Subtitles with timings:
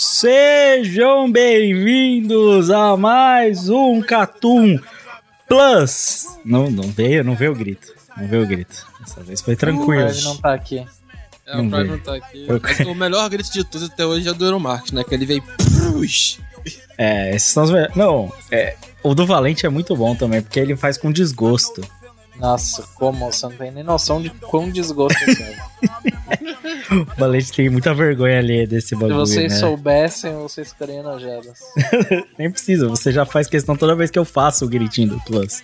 [0.00, 4.78] Sejam bem-vindos a mais um Catum
[5.48, 6.24] Plus.
[6.44, 7.92] Não, não veio, não veio o grito.
[8.16, 8.86] Não veio o grito.
[9.00, 10.04] Dessa vez foi tranquilo.
[10.04, 10.86] O Prime não tá aqui.
[11.44, 12.46] É, Não o Prime não tá aqui.
[12.46, 15.02] Eu- o melhor grito de todos até hoje é do Euromarx, né?
[15.02, 15.42] Que ele veio.
[15.90, 16.38] Push.
[16.96, 17.96] É, esses são os melhores.
[17.96, 21.80] Não, é, o do Valente é muito bom também, porque ele faz com desgosto.
[22.38, 23.30] Nossa, como?
[23.32, 25.58] Você não tem nem noção de quão desgosto é.
[26.90, 29.58] O Valente tem muita vergonha ali desse Se bagulho, vocês né?
[29.58, 31.58] soubessem, vocês ficariam enojados.
[32.38, 35.62] Nem precisa, você já faz questão toda vez que eu faço o gritinho do Plus.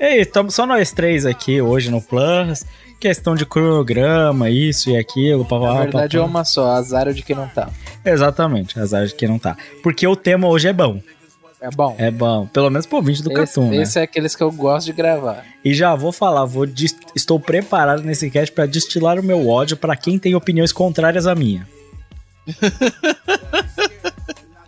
[0.00, 2.64] E estamos só nós três aqui hoje no Plus.
[3.00, 5.44] Questão de cronograma, isso e aquilo.
[5.44, 6.28] Pá, Na verdade pá, é pá.
[6.30, 7.68] uma só, azar de quem não tá.
[8.04, 9.56] Exatamente, azar de que não tá.
[9.82, 11.00] Porque o tema hoje é bom.
[11.62, 11.94] É bom.
[11.96, 12.48] É bom.
[12.48, 13.76] Pelo menos pro ouvinte do esse, Catum, né?
[13.76, 15.44] esse é aqueles que eu gosto de gravar.
[15.64, 16.66] E já vou falar, vou
[17.14, 21.36] estou preparado nesse cast pra destilar o meu ódio pra quem tem opiniões contrárias à
[21.36, 21.68] minha.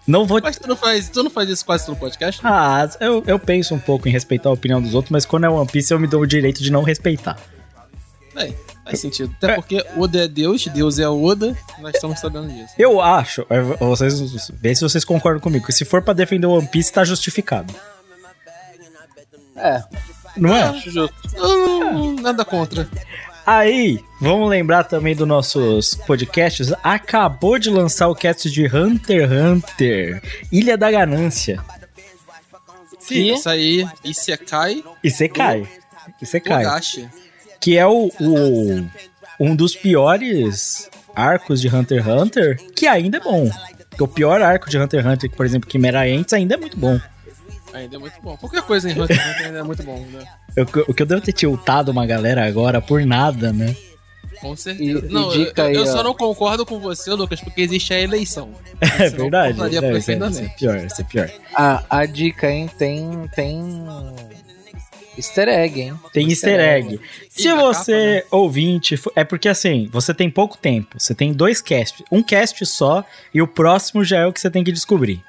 [0.06, 0.40] não vou.
[0.40, 2.40] Mas tu não faz, tu não faz isso quase no podcast?
[2.44, 5.48] Ah, eu, eu penso um pouco em respeitar a opinião dos outros, mas quando é
[5.48, 7.36] One Piece eu me dou o direito de não respeitar.
[8.36, 8.52] É,
[8.84, 9.34] faz sentido.
[9.38, 12.74] Até porque Oda é Deus, Deus é Oda, nós estamos sabendo disso.
[12.78, 16.52] Eu acho, é, vocês vê se vocês concordam comigo, que se for pra defender o
[16.52, 17.74] One Piece, tá justificado.
[19.56, 19.82] É,
[20.36, 20.62] Não é?
[20.64, 21.14] Acho justo.
[21.36, 22.88] Não, nada contra.
[23.46, 26.72] Aí, vamos lembrar também dos nossos podcasts.
[26.82, 31.62] Acabou de lançar o cast de Hunter x Hunter, Ilha da Ganância.
[32.98, 35.68] Sim, isso aí, Isekai E você cai.
[36.22, 36.64] E você cai.
[36.64, 37.08] Togashi.
[37.60, 38.86] Que é o, o-
[39.40, 43.50] um dos piores arcos de Hunter x Hunter, que ainda é bom.
[43.90, 46.76] Porque o pior arco de Hunter x Hunter, por exemplo, Chimera Ants, ainda é muito
[46.76, 46.98] bom.
[47.72, 48.36] Ainda é muito bom.
[48.36, 50.24] Qualquer coisa em Hunter x Hunter ainda é muito bom, né?
[50.56, 53.74] Eu- o que eu devo ter tiltado uma galera agora por nada, né?
[54.40, 55.00] Com certeza.
[55.04, 57.92] E- e não, dica eu, aí, eu só não concordo com você, Lucas, porque existe
[57.92, 58.50] a eleição.
[59.00, 59.58] É verdade.
[59.58, 60.36] Deve ser, deve perfeitamente.
[60.36, 61.30] ser pior, deve ser pior.
[61.56, 63.62] a, a dica, hein, tem, tem
[65.16, 65.94] easter egg, hein?
[66.12, 67.00] Tem easter egg.
[67.28, 70.98] Se E na você, capa, ouvinte, fo- é porque assim, você tem pouco tempo.
[70.98, 72.02] Você tem dois casts.
[72.10, 75.22] Um cast só e o próximo já é o que você tem que descobrir.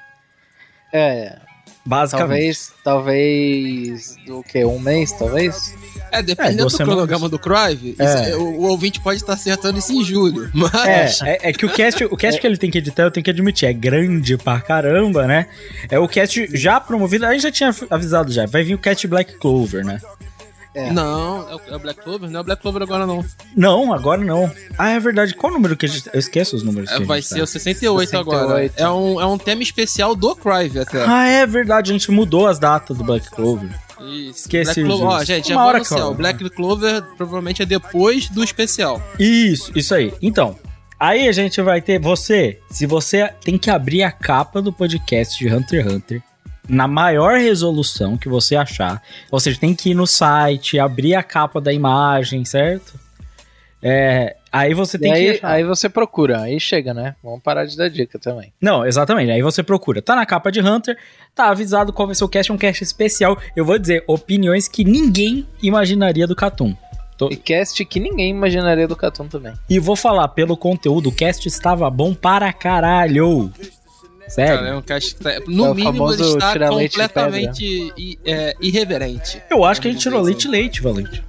[0.92, 1.38] É,
[1.86, 2.28] Basicamente.
[2.28, 5.74] talvez, talvez, do que, um mês, talvez?
[6.12, 6.94] É, É, dependendo duas do semanas.
[7.06, 8.04] cronograma do Crive, É.
[8.30, 10.50] isso- o, o ouvinte pode estar acertando isso em julho.
[10.54, 11.20] Mas.
[11.22, 13.24] É, é, é que o cast, o cast que ele tem que editar, eu tenho
[13.24, 15.46] que admitir, é grande pra caramba, né?
[15.90, 19.06] É o cast já promovido, a gente já tinha avisado já, vai vir o cast
[19.06, 20.00] Black Clover, né?
[20.76, 20.92] É.
[20.92, 22.28] Não, é o- é o Black Clover?
[22.28, 23.24] Não é o Black Clover agora, não.
[23.56, 24.52] Não, agora não.
[24.76, 25.34] Ah, é verdade.
[25.34, 26.10] Qual o número que a gente...
[26.12, 27.44] Eu esqueço os números É, vai ser tá.
[27.44, 28.40] o 68, agora.
[28.68, 28.74] 68.
[28.76, 31.02] É um, é um tema especial do Crive até.
[31.06, 33.70] Ah, é verdade, a gente mudou as datas do Black Clover.
[34.00, 34.40] Isso.
[34.40, 38.28] esqueci Black Clover, ó, gente, já Uma vou hora O Black Clover provavelmente é depois
[38.28, 39.00] do especial.
[39.18, 40.12] Isso, isso aí.
[40.20, 40.58] Então,
[41.00, 41.98] aí a gente vai ter.
[41.98, 46.22] Você, se você tem que abrir a capa do podcast de Hunter x Hunter
[46.68, 49.02] na maior resolução que você achar.
[49.30, 52.94] Ou seja, tem que ir no site, abrir a capa da imagem, certo?
[53.82, 55.18] É, aí você E tem que.
[55.18, 57.14] aí, aí você procura, aí chega, né?
[57.22, 58.52] Vamos parar de dar dica também.
[58.60, 59.30] Não, exatamente.
[59.30, 60.00] Aí você procura.
[60.02, 60.96] Tá na capa de Hunter,
[61.34, 63.38] tá avisado qual vai ser o cast, um cast especial.
[63.54, 66.74] Eu vou dizer, opiniões que ninguém imaginaria do Catum.
[67.18, 69.52] Tô- E cast que ninguém imaginaria do Catum também.
[69.70, 73.52] E vou falar, pelo conteúdo, o cast estava bom para caralho.
[74.28, 74.56] Sério.
[74.58, 76.98] Cara, é um cast que tá, É no o mínimo ele está tirar leite de
[76.98, 79.40] completamente i- é, irreverente.
[79.50, 81.22] Eu acho que a gente tirou leite leite, Valente.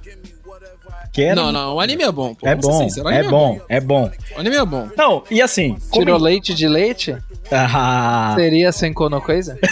[1.12, 1.34] Que era...
[1.34, 2.34] Não, não, o anime é bom.
[2.34, 4.10] Pô, É bom, o é anime bom, é bom.
[4.36, 4.88] O anime é bom.
[4.96, 5.76] Não, e assim...
[5.90, 7.16] como- Tirou leite de leite?
[7.50, 9.58] Ah, Seria sem Kono coisa?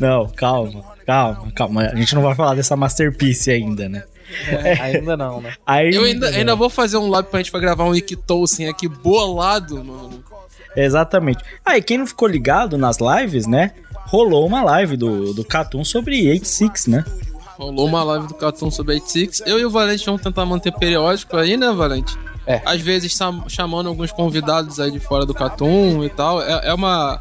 [0.00, 1.82] não, calma, calma, calma.
[1.82, 4.04] A gente não vai falar dessa masterpiece ainda, né?
[4.48, 5.54] É, ainda não, né?
[5.66, 8.88] Aí, Eu ainda, ainda vou fazer um lab pra gente pra gravar um Ikitosen aqui
[8.88, 10.24] bolado, mano.
[10.76, 11.42] Exatamente.
[11.64, 13.72] Aí, quem não ficou ligado nas lives, né?
[14.06, 17.04] Rolou uma live do, do Catum sobre 86, né?
[17.58, 19.42] Rolou uma live do Cartoon sobre 86.
[19.46, 22.16] Eu e o Valente vamos tentar manter periódico aí, né, Valente?
[22.46, 22.60] É.
[22.64, 23.18] Às vezes
[23.48, 26.40] chamando alguns convidados aí de fora do Cartoon e tal.
[26.42, 27.20] É, é uma.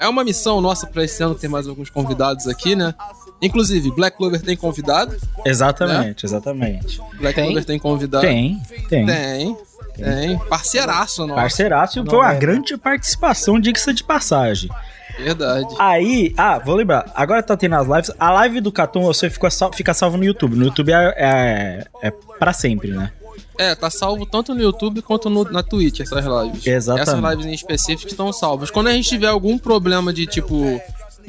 [0.00, 2.94] É uma missão nossa pra esse ano ter mais alguns convidados aqui, né?
[3.42, 5.16] Inclusive, Black Clover tem convidado.
[5.44, 7.00] Exatamente, exatamente.
[7.18, 7.46] Black Tem?
[7.46, 8.24] Clover tem convidado.
[8.24, 9.06] Tem, tem.
[9.06, 9.56] Tem.
[10.02, 10.38] Tem.
[10.38, 11.40] Parceiraço, nosso.
[11.40, 12.40] Parceiraço, Não foi uma lembro.
[12.46, 14.70] grande participação, diga-se de passagem.
[15.18, 15.66] Verdade.
[15.78, 18.10] Aí, ah, vou lembrar, agora tá tendo as lives.
[18.20, 20.54] A live do Catum você fica, sal, fica salvo no YouTube.
[20.56, 23.10] No YouTube é, é, é pra sempre, né?
[23.58, 26.64] É, tá salvo tanto no YouTube quanto no- na Twitch, essas lives.
[26.64, 27.08] Exatamente.
[27.08, 28.70] Essas lives em específico estão salvas.
[28.70, 30.80] Quando a gente tiver algum problema de tipo.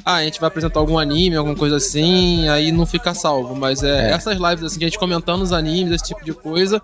[0.05, 3.55] Ah, a gente vai apresentar algum anime, alguma coisa assim, aí não fica salvo.
[3.55, 4.13] Mas é, É.
[4.13, 6.79] essas lives assim, a gente comentando os animes, esse tipo de coisa,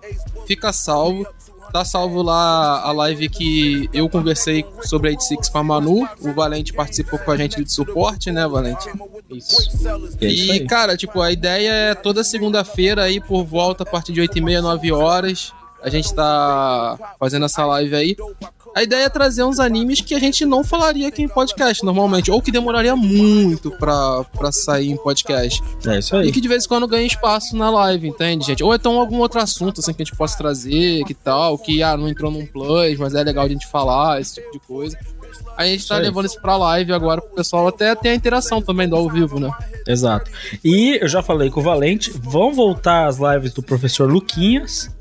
[0.46, 1.24] fica salvo.
[1.72, 6.08] Tá salvo lá a live que eu conversei sobre a 86 com a Manu.
[6.20, 8.88] O Valente participou com a gente de suporte, né, Valente?
[9.30, 9.86] Isso.
[10.20, 14.12] É isso E, cara, tipo, a ideia é toda segunda-feira aí por volta, a partir
[14.12, 15.52] de 8h30, 9 horas.
[15.82, 18.16] A gente tá fazendo essa live aí.
[18.74, 22.30] A ideia é trazer uns animes que a gente não falaria aqui em podcast normalmente,
[22.30, 25.62] ou que demoraria muito pra, pra sair em podcast.
[25.86, 26.32] É isso E aí.
[26.32, 28.62] que de vez em quando ganha espaço na live, entende, gente?
[28.62, 31.96] Ou então algum outro assunto assim que a gente possa trazer, que tal, que ah,
[31.96, 34.98] não entrou num plus, mas é legal a gente falar, esse tipo de coisa.
[35.56, 36.02] A gente tá aí.
[36.02, 39.40] levando isso pra live agora pro pessoal até ter a interação também do ao vivo,
[39.40, 39.50] né?
[39.86, 40.30] Exato.
[40.62, 44.94] E eu já falei com o Valente, vão voltar as lives do professor Luquinhas.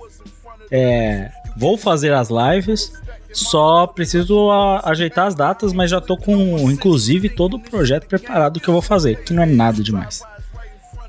[0.71, 2.91] É, vou fazer as lives.
[3.31, 8.59] Só preciso a- ajeitar as datas, mas já tô com, inclusive, todo o projeto preparado
[8.61, 10.21] que eu vou fazer, que não é nada demais.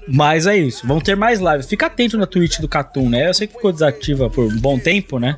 [0.08, 1.66] Mas é isso, vão ter mais lives.
[1.66, 3.28] Fica atento na Twitch do Catum, né?
[3.28, 5.36] Eu sei que ficou desativa por um bom tempo, né?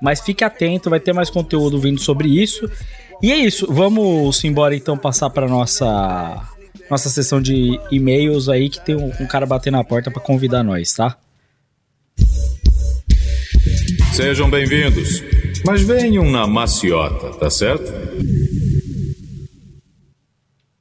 [0.00, 2.70] Mas fique atento, vai ter mais conteúdo vindo sobre isso.
[3.22, 6.42] E é isso, vamos embora então passar para nossa
[6.90, 10.62] nossa sessão de e-mails aí que tem um, um cara batendo na porta pra convidar
[10.62, 11.16] nós, tá?
[14.16, 15.22] Sejam bem-vindos.
[15.62, 17.92] Mas venham na maciota, tá certo?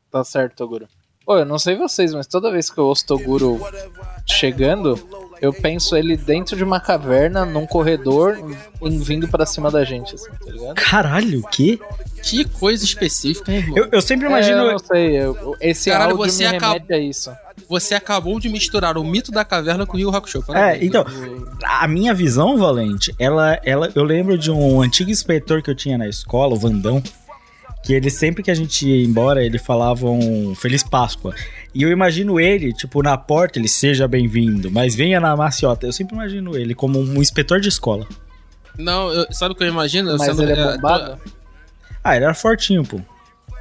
[0.10, 0.88] Tá certo, Toguro.
[1.26, 3.60] Pô, eu não sei vocês, mas toda vez que eu ouço Toguro
[4.26, 4.98] chegando,
[5.42, 8.38] eu penso ele dentro de uma caverna, num corredor,
[8.82, 10.76] vindo pra cima da gente, assim, tá ligado?
[10.76, 11.80] Caralho, o quê?
[12.24, 13.78] Que coisa específica, hein, irmão?
[13.78, 14.58] Eu, eu sempre imagino.
[14.58, 17.32] É, eu não sei, eu- esse Caralho, áudio você me acaba- remete a isso.
[17.70, 20.44] Você acabou de misturar o mito da caverna com o Rio Hakusho.
[20.54, 21.06] É, então,
[21.64, 25.98] a minha visão, Valente, ela, ela, eu lembro de um antigo inspetor que eu tinha
[25.98, 27.02] na escola, o Vandão,
[27.86, 31.36] que ele sempre que a gente ia embora, ele falava um Feliz Páscoa.
[31.74, 35.86] E eu imagino ele, tipo, na porta, ele seja bem-vindo, mas venha na maciota.
[35.86, 38.08] Eu sempre imagino ele como um inspetor de escola.
[38.78, 40.10] Não, eu- sabe o que eu imagino?
[40.10, 41.20] Eu Mas sendo- ele é é, bombado?
[42.04, 43.00] Ah, ele era fortinho, pô.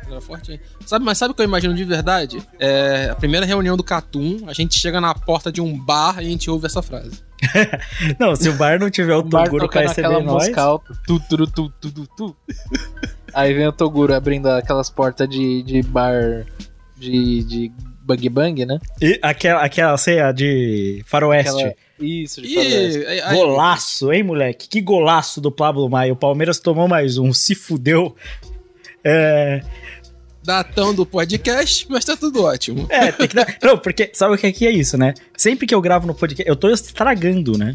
[0.06, 0.60] Era forte.
[0.86, 2.42] Sabe, mas sabe o que eu imagino de verdade?
[2.58, 6.26] É a primeira reunião do Catum, a gente chega na porta de um bar e
[6.26, 7.22] a gente ouve essa frase.
[8.18, 10.48] Não, se o bar não tiver o O Toguro receber aquela nós...
[11.06, 12.36] Tu, tu, tu, tu, tu, tu.
[13.34, 16.46] Aí vem o Toguro abrindo aquelas portas de, de bar
[16.96, 17.72] de, de
[18.02, 18.78] bang bang, né?
[19.00, 21.50] E aquela, aquela ceia de faroeste.
[21.52, 22.98] Aquela- Isso, de faroeste.
[23.08, 24.68] E Golaço, hein, moleque?
[24.68, 26.12] Que golaço do Pablo Maia.
[26.12, 28.14] O Palmeiras tomou mais um, se fudeu.
[29.02, 29.60] É,
[30.44, 32.86] datando o podcast, mas tá tudo ótimo.
[32.90, 33.56] é tem que dar...
[33.62, 35.14] Não, porque sabe o que aqui é isso, né?
[35.36, 37.74] Sempre que eu gravo no podcast, eu tô estragando, né?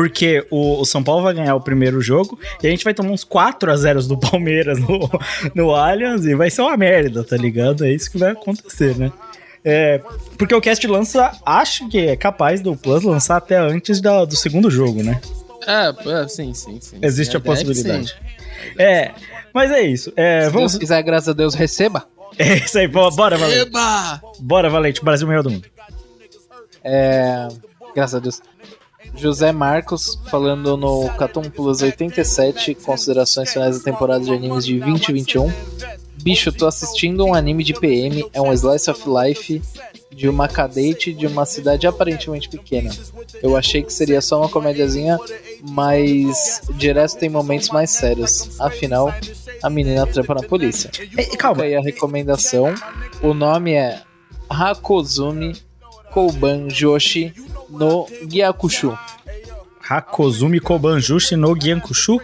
[0.00, 3.10] Porque o, o São Paulo vai ganhar o primeiro jogo e a gente vai tomar
[3.10, 5.10] uns 4 a 0 do Palmeiras no,
[5.56, 7.84] no Allianz e vai ser uma merda, tá ligado?
[7.84, 9.10] É isso que vai acontecer, né?
[9.64, 10.00] É,
[10.38, 14.36] porque o cast lança, acho que é capaz do Plus lançar até antes da- do
[14.36, 15.20] segundo jogo, né?
[15.66, 16.98] É, é, sim, sim, sim.
[17.02, 18.14] Existe a é possibilidade.
[18.78, 19.10] É,
[19.52, 20.12] mas é isso.
[20.14, 20.72] É, Se vamos.
[20.74, 22.06] Deus quiser, graças a Deus, receba.
[22.38, 23.62] É isso aí, bo- bora, Valente.
[23.62, 24.20] Eba!
[24.38, 25.66] Bora, Valente, Brasil melhor do mundo.
[26.84, 27.48] É,
[27.96, 28.40] graças a Deus.
[29.18, 35.52] José Marcos falando no Catum Plus 87, considerações finais da temporada de animes de 2021.
[36.22, 39.60] Bicho, tô assistindo um anime de PM, é um slice of life
[40.10, 42.90] de uma cadete de uma cidade aparentemente pequena.
[43.42, 45.18] Eu achei que seria só uma comédiazinha,
[45.68, 48.60] mas direto tem momentos mais sérios.
[48.60, 49.12] Afinal,
[49.62, 50.90] a menina trampa na polícia.
[51.16, 51.62] Ei, calma.
[51.62, 52.74] Fica aí a recomendação.
[53.22, 54.00] O nome é
[54.48, 55.54] Hakozumi
[56.18, 57.32] Kouban Joshi
[57.70, 58.98] no Gyakushu.
[59.80, 62.20] Hakozumi Kobanjushi no Gyankushu.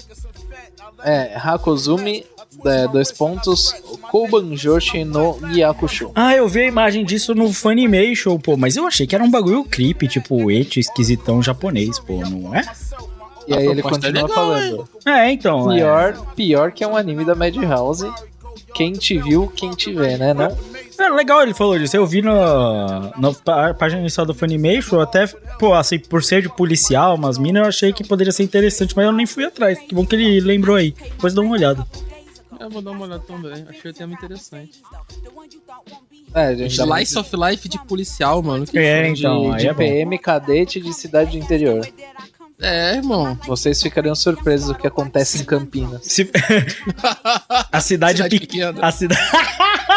[1.05, 2.27] É, Hakozumi,
[2.67, 3.73] é, dois pontos,
[4.11, 6.11] Kouban Joshi no Gyakushu.
[6.17, 8.57] Ah, eu vi a imagem disso no Funimation, pô.
[8.57, 12.63] Mas eu achei que era um bagulho creepy, tipo, eti esquisitão japonês, pô, não é?
[13.47, 14.89] E A aí ele é continua legal, falando.
[15.07, 15.71] É, então.
[15.71, 15.77] é.
[15.77, 18.11] Pior, pior que é um anime da Madhouse.
[18.75, 20.35] Quem te viu, quem te vê, né?
[20.35, 20.74] Não?
[21.05, 21.97] É legal ele falou disso.
[21.97, 25.27] Eu vi na, na pá- página inicial do Funimation, até,
[25.59, 29.05] pô, assim, por ser de policial, umas minas, eu achei que poderia ser interessante, mas
[29.07, 29.79] eu nem fui atrás.
[29.79, 30.93] Que bom que ele lembrou aí.
[30.93, 31.87] Depois dá uma olhada.
[32.61, 33.65] Eu vou dar uma olhada também.
[33.69, 34.81] Achei o tema interessante.
[36.33, 38.67] É, gente mais Slice of Life de policial, mano.
[38.67, 39.79] Que É, de, então, aí de é bom.
[39.79, 41.87] PM cadete de cidade do interior.
[42.61, 43.37] É, irmão.
[43.47, 46.01] Vocês ficariam surpresos do que acontece em Campinas.
[46.05, 46.31] Se-
[47.71, 48.79] a cidade, Cidade pe- pequena.
[48.81, 49.21] A cidade.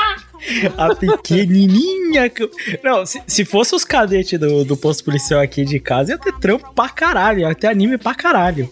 [0.78, 2.30] a pequenininha.
[2.30, 2.50] que-
[2.84, 6.34] Não, se, se fosse os cadetes do, do posto policial aqui de casa, ia ter
[6.40, 7.40] trampo pra caralho.
[7.42, 8.70] Ia ter anime pra caralho.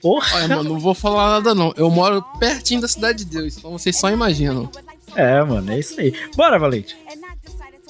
[0.00, 0.36] Porra.
[0.36, 1.72] Olha, mano, não vou falar nada não.
[1.76, 4.70] Eu moro pertinho da Cidade de Deus, então vocês só imaginam.
[5.16, 6.12] É, mano, é isso aí.
[6.36, 6.96] Bora, Valente.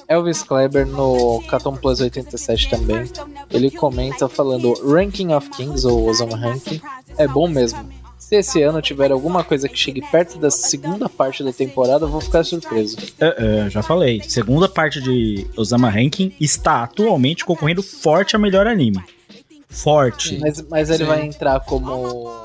[0.07, 3.03] Elvis Kleber no Caton Plus 87 também.
[3.49, 6.79] Ele comenta falando: Ranking of Kings, ou Osama Ranking,
[7.17, 7.89] é bom mesmo.
[8.27, 12.09] Se esse ano tiver alguma coisa que chegue perto da segunda parte da temporada, eu
[12.09, 12.97] vou ficar surpreso.
[13.19, 14.19] É, é, já falei.
[14.27, 18.99] Segunda parte de Osama Ranking está atualmente concorrendo forte a melhor anime.
[19.69, 20.39] Forte.
[20.39, 21.05] Mas, mas ele Sim.
[21.05, 22.43] vai entrar como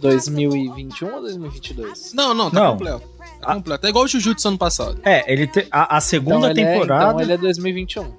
[0.00, 2.12] 2021 ou 2022?
[2.12, 2.72] Não, não, tá Não.
[2.72, 3.02] completo.
[3.40, 3.86] Tá completo.
[3.86, 5.00] É igual o Jujutsu ano passado.
[5.04, 7.04] É, ele te- a, a segunda ele é- temporada.
[7.12, 8.12] então ele é 2021.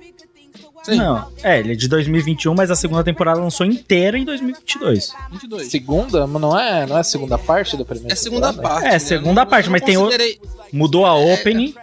[0.88, 0.96] Sim.
[0.98, 5.14] Não, é, ele é de 2021, mas a segunda temporada lançou inteira em 2022.
[5.32, 5.68] 22.
[5.70, 6.26] Segunda?
[6.26, 8.74] Mas Não é, não é a segunda parte da primeira É a segunda temporada?
[8.76, 8.88] parte.
[8.88, 9.00] É, né?
[9.00, 10.40] segunda Eu não- parte, mas tem o- considerei-
[10.72, 11.74] Mudou a opening.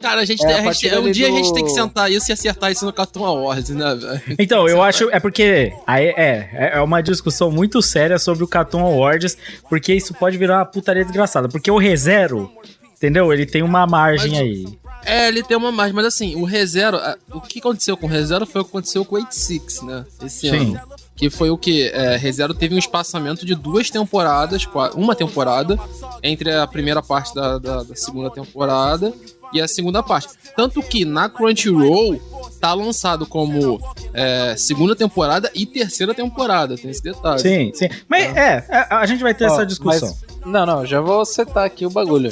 [0.00, 2.30] Cara, a gente, É, a gente- um dia a gente do- tem que sentar isso
[2.30, 4.36] e acertar isso no Cartoon Awards, né, velho?
[4.38, 5.10] Então, eu acho.
[5.10, 5.74] É porque.
[5.86, 9.36] Aí, é, é uma discussão muito séria sobre o Cartoon Awards,
[9.68, 11.48] porque isso pode virar uma putaria desgraçada.
[11.50, 12.50] Porque o ReZero,
[12.96, 13.30] entendeu?
[13.30, 14.64] Ele tem uma margem Mas- aí.
[15.04, 16.98] É, ele tem uma mais, mas assim, o ReZero,
[17.32, 20.04] o que aconteceu com o ReZero foi o que aconteceu com o 86, né?
[20.24, 20.56] Esse Sim.
[20.76, 20.80] ano.
[21.16, 21.88] Que foi o que?
[21.88, 25.78] É, ReZero teve um espaçamento de duas temporadas, uma temporada,
[26.22, 29.12] entre a primeira parte da, da- da segunda temporada
[29.52, 30.28] e a segunda parte.
[30.56, 32.18] Tanto que na Crunchyroll
[32.60, 33.80] tá lançado como
[34.14, 37.40] é, segunda temporada e terceira temporada, tem esse detalhe.
[37.40, 37.88] Sim, sim.
[38.08, 40.16] Mas é, é, a gente vai ter Ó, essa discussão.
[40.44, 42.30] Não, não, já vou setar aqui o bagulho.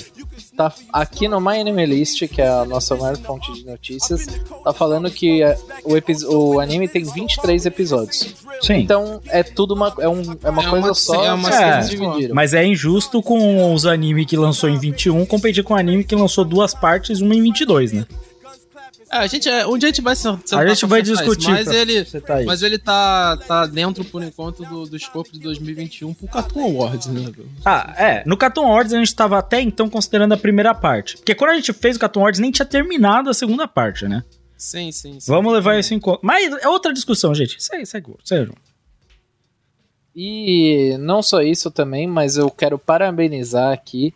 [0.57, 4.27] Tá aqui no My Anime List, que é a nossa maior fonte de notícias,
[4.65, 8.35] tá falando que é, o, o anime tem 23 episódios.
[8.61, 8.75] Sim.
[8.79, 11.57] Então é tudo uma, é um, é uma É coisa uma- só, é uma mas
[11.57, 12.35] que eles série dividiram.
[12.35, 16.17] Mas é injusto com os anime que lançou em 21 competir com o anime que
[16.17, 18.07] lançou duas partes, uma em 22, né?
[19.11, 21.65] É, a gente, é, dia a gente vai sentar A gente vai isso, discutir Mas
[21.65, 22.45] pra- ele, Você tá aí.
[22.45, 27.07] Mas ele tá, tá dentro, por enquanto, do, do escopo de 2021 pro Cartoon Awards,
[27.07, 27.33] né?
[27.65, 28.23] Ah, é.
[28.27, 31.17] No Cartoon Awards a gente tava até então considerando a primeira parte.
[31.17, 34.23] Porque quando a gente fez o Cartoon Awards nem tinha terminado a segunda parte, né?
[34.57, 35.31] Sim, sim, sim.
[35.31, 36.21] Vamos levar isso em conta.
[36.23, 37.63] Mas é outra discussão, gente.
[37.63, 38.53] Segue, segue, segue.
[40.15, 44.13] E não só isso também, mas eu quero parabenizar aqui,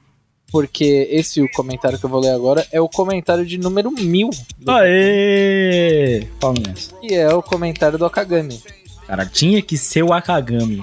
[0.53, 4.29] porque esse o comentário que eu vou ler agora é o comentário de número mil,
[4.69, 6.27] Aê!
[6.39, 6.95] Palminhas.
[7.01, 8.63] que é o comentário do Akagami.
[9.07, 10.83] Cara, tinha que ser o Akagami.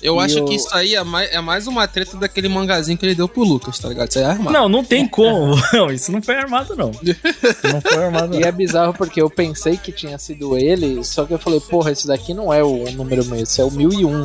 [0.00, 2.96] Eu E acho o- que isso aí é mais, é mais uma treta daquele mangazinho
[2.96, 4.08] que ele deu pro Lucas, tá ligado?
[4.08, 4.52] Isso aí é armado.
[4.52, 5.56] Não, não tem como.
[5.72, 6.90] Não, isso não foi armado, não.
[7.02, 8.48] Isso não foi armado, E não.
[8.48, 12.06] é bizarro porque eu pensei que tinha sido ele, só que eu falei, porra, esse
[12.06, 14.24] daqui não é o número meu, esse é o 1001.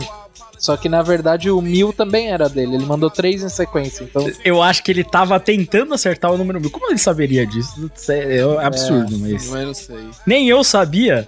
[0.60, 4.30] Só que na verdade o 1000 também era dele, ele mandou três em sequência, então
[4.46, 6.70] Eu acho que ele tava tentando acertar o número mil.
[6.70, 7.92] Como ele saberia disso?
[8.10, 9.48] É é absurdo, mas.
[9.50, 10.06] Mas eu não sei.
[10.26, 11.28] Nem eu sabia.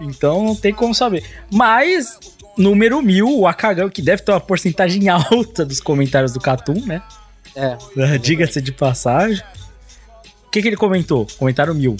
[0.00, 1.24] Então não tem como saber.
[1.50, 2.18] Mas,
[2.56, 7.02] número mil, o Akagami, que deve ter uma porcentagem alta dos comentários do Catum, né?
[7.54, 8.18] é.
[8.18, 9.42] Diga-se de passagem.
[10.46, 11.26] O que, que ele comentou?
[11.38, 11.96] Comentário mil.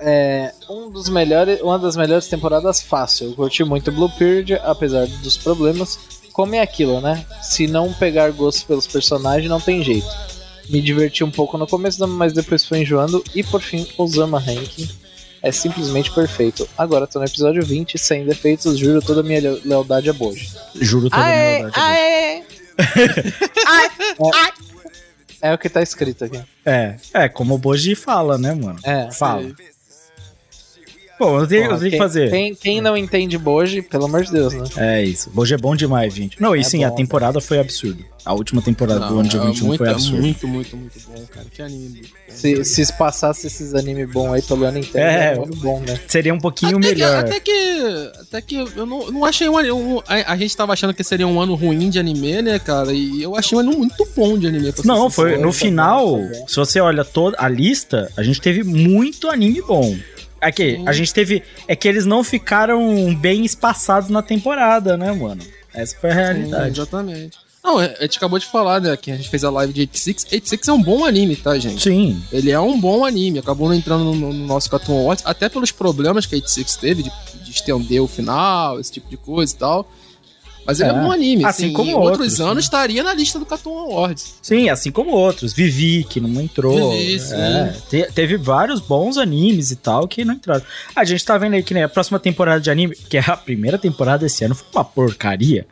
[0.00, 3.28] É um dos melhores, uma das melhores temporadas fácil.
[3.28, 5.98] Eu curti muito Blue Period, apesar dos problemas.
[6.32, 7.26] Como é aquilo, né?
[7.42, 10.06] Se não pegar gosto pelos personagens, não tem jeito.
[10.68, 13.24] Me diverti um pouco no começo, mas depois foi enjoando.
[13.34, 14.88] E por fim, Osama Ranking
[15.42, 16.68] é simplesmente perfeito.
[16.76, 20.50] Agora tô no episódio 20, sem defeitos, juro toda a minha le- lealdade a Boji.
[20.74, 21.74] Juro toda a minha verdade.
[21.80, 22.42] aê!
[25.40, 26.40] é, é o que tá escrito aqui.
[26.64, 28.78] É, é, como o Boji fala, né, mano?
[28.82, 29.10] É.
[29.10, 29.50] Fala.
[31.18, 32.30] Bom, eu tenho, eu Porra, tenho que fazer.
[32.30, 34.64] Quem, quem não entende Boji, pelo amor de Deus, né?
[34.76, 35.30] É isso.
[35.30, 36.40] Boji é bom demais, gente.
[36.40, 36.96] Não, e É sim, a bom.
[36.96, 38.02] temporada foi absurda.
[38.24, 40.20] A última temporada do Não, ano de é 21 muito, foi é absurda.
[40.20, 41.46] muito, muito, muito bom, cara.
[41.50, 42.02] Que anime.
[42.28, 45.34] Se, se passasse esses animes bons aí pelo ano inteiro, É.
[45.34, 45.98] é um ano bom, né?
[46.06, 47.24] Seria um pouquinho até melhor.
[47.24, 48.10] Que, até que.
[48.20, 49.56] Até que eu não, não achei um,
[49.96, 52.92] um a, a gente tava achando que seria um ano ruim de anime, né, cara?
[52.92, 54.72] E eu achei um ano muito bom de anime.
[54.72, 55.46] pra ser Não, foi sincero.
[55.46, 56.48] no final, bom, bom.
[56.48, 59.96] se você olha toda a lista, a gente teve muito anime bom.
[60.40, 61.42] Aqui, a gente teve.
[61.66, 65.42] É que eles não ficaram bem espaçados na temporada, né, mano?
[65.74, 66.80] Essa foi a Sim, realidade.
[66.80, 67.38] exatamente.
[67.62, 70.24] Não, a gente acabou de falar, né, que a gente fez a live de 86.
[70.32, 71.82] 86 é um bom anime, tá, gente?
[71.82, 72.22] Sim.
[72.32, 75.70] Ele é um bom anime, acabou não entrando no, no nosso Cartoon Awards, até pelos
[75.72, 77.12] problemas que a 86 teve de,
[77.44, 79.90] de estender o final, esse tipo de coisa e tal.
[80.68, 80.96] Mas ele é, É.
[80.96, 81.44] um bom anime.
[81.46, 82.60] Assim Assim, como outros outros, anos né?
[82.60, 84.34] estaria na lista do Cartoon Awards.
[84.42, 85.54] Sim, assim como outros.
[85.54, 86.92] Vivi, que não entrou.
[86.92, 87.34] Vivi, sim.
[87.34, 90.62] É, te- teve vários bons animes e tal que não entraram.
[90.94, 93.36] A gente tá vendo aí que né, a próxima temporada de anime, que é a
[93.36, 95.66] primeira temporada desse ano, foi uma porcaria.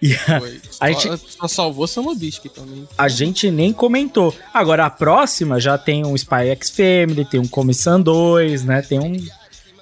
[0.00, 0.60] E a, Foi.
[0.80, 2.88] A só, gente- só salvou Samobisque também.
[2.98, 4.34] a gente nem comentou.
[4.52, 8.82] Agora, a próxima já tem um Spy X Family, tem um Comissão 2, né?
[8.82, 9.12] Tem um.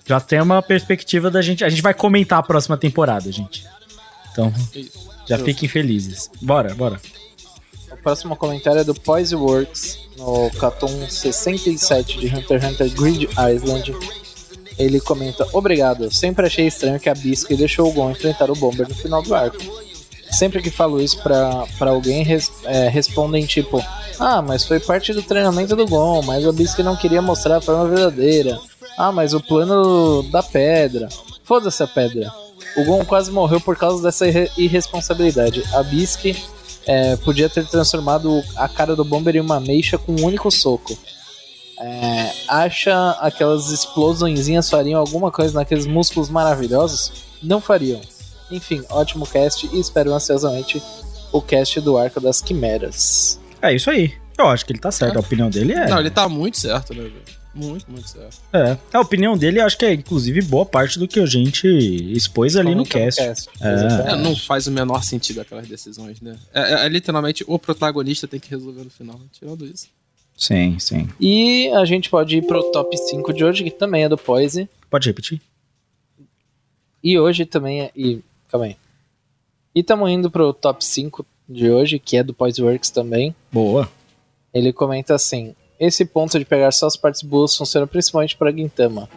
[0.04, 1.64] Já tem uma perspectiva da gente.
[1.64, 3.64] A gente vai comentar a próxima temporada, gente.
[4.32, 5.08] Então, Isso.
[5.28, 5.44] já Justo.
[5.44, 6.30] fiquem felizes.
[6.40, 7.00] Bora, bora.
[7.92, 13.28] O próximo comentário é do Poise Works, no Cartoon 67 de Hunter x Hunter Grid
[13.54, 13.94] Island.
[14.78, 18.88] Ele comenta: Obrigado, sempre achei estranho que a Biscuit deixou o Gon enfrentar o Bomber
[18.88, 19.58] no final do arco.
[20.30, 23.84] Sempre que falo isso pra, pra alguém, res- é, respondem tipo:
[24.18, 27.60] Ah, mas foi parte do treinamento do Gon, mas a Biscuit não queria mostrar a
[27.60, 28.58] forma verdadeira.
[28.96, 31.08] Ah, mas o plano da pedra.
[31.44, 32.32] Foda-se a pedra.
[32.76, 35.62] O Gon quase morreu por causa dessa irre- irresponsabilidade.
[35.74, 36.42] A Biscuit
[36.86, 40.96] é, podia ter transformado a cara do Bomber em uma meixa com um único soco.
[41.78, 47.12] É, acha aquelas explosõezinhas fariam alguma coisa naqueles músculos maravilhosos?
[47.42, 48.00] Não fariam.
[48.50, 50.82] Enfim, ótimo cast e espero ansiosamente
[51.32, 53.38] o cast do Arco das Quimeras.
[53.62, 54.12] É isso aí.
[54.38, 55.16] Eu acho que ele tá certo.
[55.16, 55.88] A opinião dele é.
[55.88, 57.39] Não, ele tá muito certo, né, velho?
[57.52, 58.40] Muito, muito certo.
[58.52, 58.78] É.
[58.92, 61.66] A opinião dele, acho que é, inclusive, boa parte do que a gente
[62.12, 63.48] expôs ali no Comentou cast.
[63.60, 64.12] É.
[64.12, 66.38] É, não faz o menor sentido aquelas decisões, né?
[66.54, 69.20] É, é- é literalmente o protagonista tem que resolver no final.
[69.32, 69.88] Tirando isso.
[70.36, 71.08] Sim, sim.
[71.20, 74.68] E a gente pode ir pro top 5 de hoje, que também é do Poise.
[74.88, 75.40] Pode repetir?
[77.02, 77.90] E hoje também é.
[77.96, 78.76] E, calma aí.
[79.74, 83.34] E estamos indo pro top 5 de hoje, que é do Poiseworks também.
[83.52, 83.90] Boa.
[84.54, 89.08] Ele comenta assim: Esse ponto de pegar só as partes boas funciona principalmente para Gintama.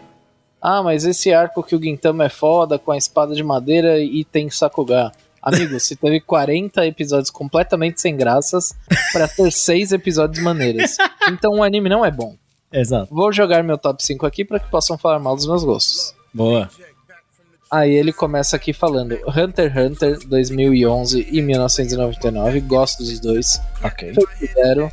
[0.61, 4.23] Ah, mas esse arco que o Gintama é foda, com a espada de madeira e
[4.23, 5.11] tem Sakuga.
[5.41, 8.73] Amigo, se teve 40 episódios completamente sem graças
[9.11, 10.95] pra ter 6 episódios maneiros.
[11.29, 12.37] Então o anime não é bom.
[12.71, 13.13] Exato.
[13.13, 16.15] Vou jogar meu top 5 aqui para que possam falar mal dos meus gostos.
[16.33, 16.69] Boa.
[17.69, 23.59] Aí ele começa aqui falando Hunter x Hunter 2011 e 1999, gosto dos dois.
[23.83, 24.13] Ok.
[24.53, 24.91] Zero,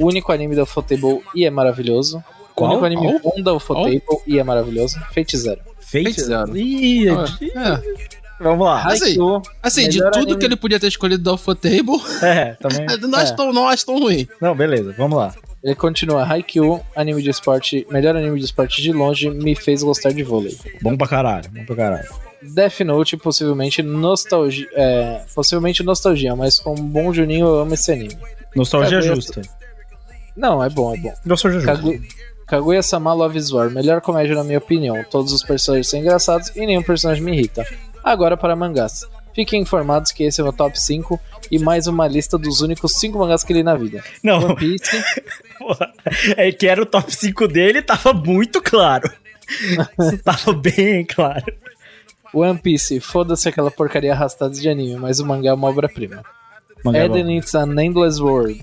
[0.00, 2.22] o único anime da Ufotable e é maravilhoso.
[2.54, 2.70] Qual?
[2.70, 3.34] O único anime Qual?
[3.36, 4.98] bom da Ufotable e é maravilhoso.
[5.14, 5.60] Fate Zero.
[5.80, 6.56] Fate, Zero.
[6.56, 8.10] Ih, É.
[8.42, 8.82] Vamos lá.
[8.86, 12.86] Assim, Haikyuu, Assim, de tudo anime- que ele podia ter escolhido da Ufotable, É, também.
[13.06, 13.36] não acho É.
[13.36, 14.26] tão, não acho tão ruim.
[14.40, 15.34] Não, beleza, vamos lá.
[15.62, 20.10] ele continua Haikyuu, anime de esporte, melhor anime de esporte de longe, me fez gostar
[20.12, 20.56] de vôlei.
[20.80, 22.08] Bom pra caralho, bom pra caralho.
[22.42, 27.92] Death Note, possivelmente nostalgia, é, possivelmente nostalgia, mas com um bom Juninho eu amo esse
[27.92, 28.16] anime.
[28.56, 29.42] Nostalgia É, justa.
[30.36, 31.12] Não, é bom, é bom.
[31.24, 31.76] Nostalgia justa.
[31.76, 32.00] Kagu-
[32.46, 35.04] Kaguya-sama Love is War, melhor comédia na minha opinião.
[35.10, 37.64] Todos os personagens são engraçados e nenhum personagem me irrita.
[38.02, 39.04] Agora para mangás.
[39.32, 41.18] Fiquem informados que esse é o meu top 5
[41.52, 44.02] e mais uma lista dos únicos 5 mangás que li na vida.
[44.24, 45.00] Não, One Piece,
[45.58, 45.92] porra,
[46.36, 49.08] é que era o top 5 dele, tava muito claro.
[50.24, 51.44] Tava bem claro.
[52.32, 56.22] One Piece, foda-se aquela porcaria arrastada de anime, mas o mangá é uma obra-prima.
[56.94, 57.04] É.
[57.04, 58.62] Eden It's an Endless World.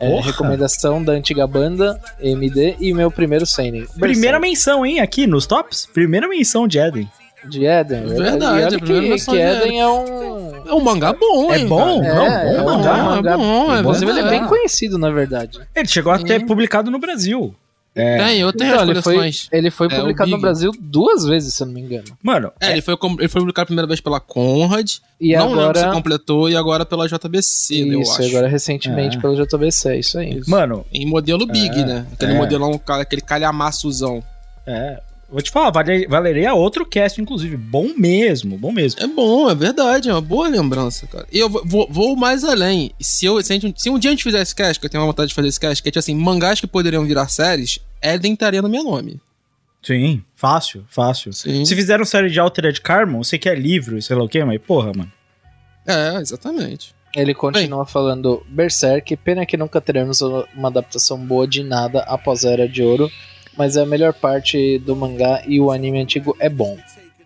[0.00, 3.86] É, recomendação da antiga banda MD e meu primeiro Seinen.
[3.98, 5.86] Primeira Berserk, menção, hein, aqui nos tops.
[5.92, 7.08] Primeira menção de Eden.
[7.48, 8.06] de Eden.
[8.06, 10.54] Verdade, e olha a primeira que, que de Eden é um.
[10.66, 12.00] É um mangá bom, É hein, bom?
[12.02, 12.14] cara?
[12.14, 12.96] Não, é, bom é um mangá.
[13.04, 13.32] mangá.
[13.32, 14.40] É bom, é Inclusive, ele é verdade.
[14.40, 15.60] bem conhecido, na verdade.
[15.74, 17.54] Ele chegou até publicado no Brasil.
[17.96, 18.18] É.
[18.18, 20.38] Tem, eu tenho Então, ele foi, ele foi É, publicado no.
[20.40, 22.04] Brasil duas vezes, se eu não me engano.
[22.22, 24.90] Mano, É, ele foi, ele foi publicado a primeira vez pela Conrad.
[25.20, 25.92] E não lembro se agora.
[25.96, 28.28] completou, e agora pela JBC, eu Isso, acho.
[28.30, 29.20] agora recentemente É.
[29.20, 30.40] pelo JBC, é isso aí.
[30.48, 32.06] mano, Em modelo Big, É, né?
[32.12, 32.36] Aquele é.
[32.36, 34.22] modelão, aquele calhamaçozão.
[34.66, 35.00] é.
[35.34, 37.56] Vou te falar, vale- valeria outro cast, inclusive.
[37.56, 39.02] Bom mesmo, bom mesmo.
[39.02, 41.26] É bom, é verdade, é uma boa lembrança, cara.
[41.32, 42.92] E eu vou, vou- mais além.
[43.00, 45.02] Se, eu, se, gente- se um dia a gente fizer esse cast, que eu tenho
[45.02, 47.80] uma vontade de fazer esse cast, que é tipo assim, mangás que poderiam virar séries,
[48.00, 49.20] Eden estaria no meu nome.
[49.82, 51.32] Sim, fácil, fácil.
[51.32, 51.64] Sim.
[51.64, 54.60] Se fizeram série de Altered Carbon, você quer livro, e sei lá o quê, mas
[54.62, 55.12] porra, mano.
[55.84, 56.94] É, exatamente.
[57.14, 62.50] Ele continua falando Berserk, pena que nunca teremos uma adaptação boa de nada após a
[62.50, 63.10] Era de Ouro,
[63.56, 66.76] mas é a melhor parte do mangá e o anime antigo é bom.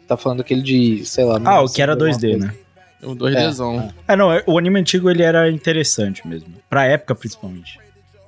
[0.07, 1.41] Tá falando aquele de, sei lá...
[1.45, 2.47] Ah, o que era alguma 2D, coisa.
[2.47, 2.55] né?
[3.03, 3.93] É um 2Dzão.
[4.09, 6.49] Ah, não, o anime antigo ele era interessante mesmo.
[6.69, 7.79] Pra época, principalmente.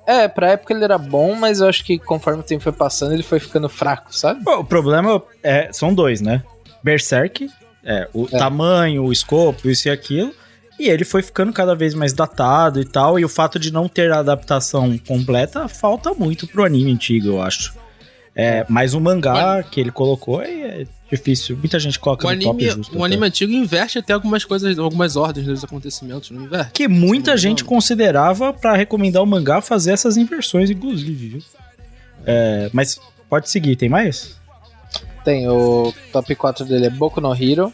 [0.06, 3.12] É, pra época ele era bom, mas eu acho que conforme o tempo foi passando,
[3.12, 4.42] ele foi ficando fraco, sabe?
[4.44, 6.42] Pô, o problema é, são dois, né?
[6.82, 7.48] Berserk,
[7.84, 8.38] é, o É.
[8.38, 10.32] tamanho, o escopo, isso e aquilo.
[10.78, 13.18] E ele foi ficando cada vez mais datado e tal.
[13.18, 17.42] E o fato de não ter a adaptação completa falta muito pro anime antigo, eu
[17.42, 17.74] acho.
[18.42, 20.50] É, mas o mangá que ele colocou é,
[20.82, 21.58] é difícil.
[21.58, 22.94] Muita gente coloca O no top anime, justo.
[22.94, 23.04] o até.
[23.12, 26.70] anime antigo inverte até algumas coisas, algumas ordens dos acontecimentos, não inverte?
[26.72, 27.68] Que muita Não, gente não.
[27.68, 31.42] considerava pra recomendar o mangá fazer essas inversões, inclusive, viu?
[32.24, 32.98] É, mas
[33.28, 34.36] pode seguir, tem mais?
[35.22, 37.70] Tem o top 4 dele é Boku no Hero.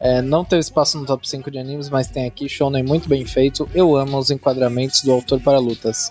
[0.00, 3.24] É, não teve espaço no top 5 de animes, mas tem aqui Shonen muito bem
[3.24, 3.68] feito.
[3.74, 6.10] Eu amo os enquadramentos do autor para lutas.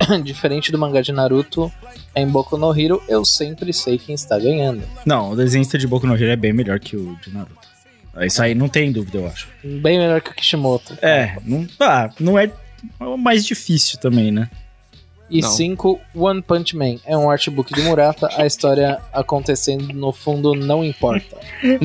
[0.00, 1.72] Di- Diferente do mangá de Naruto,
[2.14, 4.82] em Boku no Hero eu sempre sei quem está ganhando.
[5.04, 7.66] Não, o desenhista de Boku no Hero é bem melhor que o de Naruto.
[8.22, 9.48] Isso aí não tem dúvida, eu acho.
[9.62, 10.96] Bem melhor que o Kishimoto.
[11.02, 12.50] É, não, ah, não é
[12.98, 14.48] o mais difícil também, né?
[15.28, 15.50] E Não.
[15.50, 16.96] 5, One Punch Man.
[17.04, 21.36] É um artbook de Murata, a história acontecendo no fundo não importa.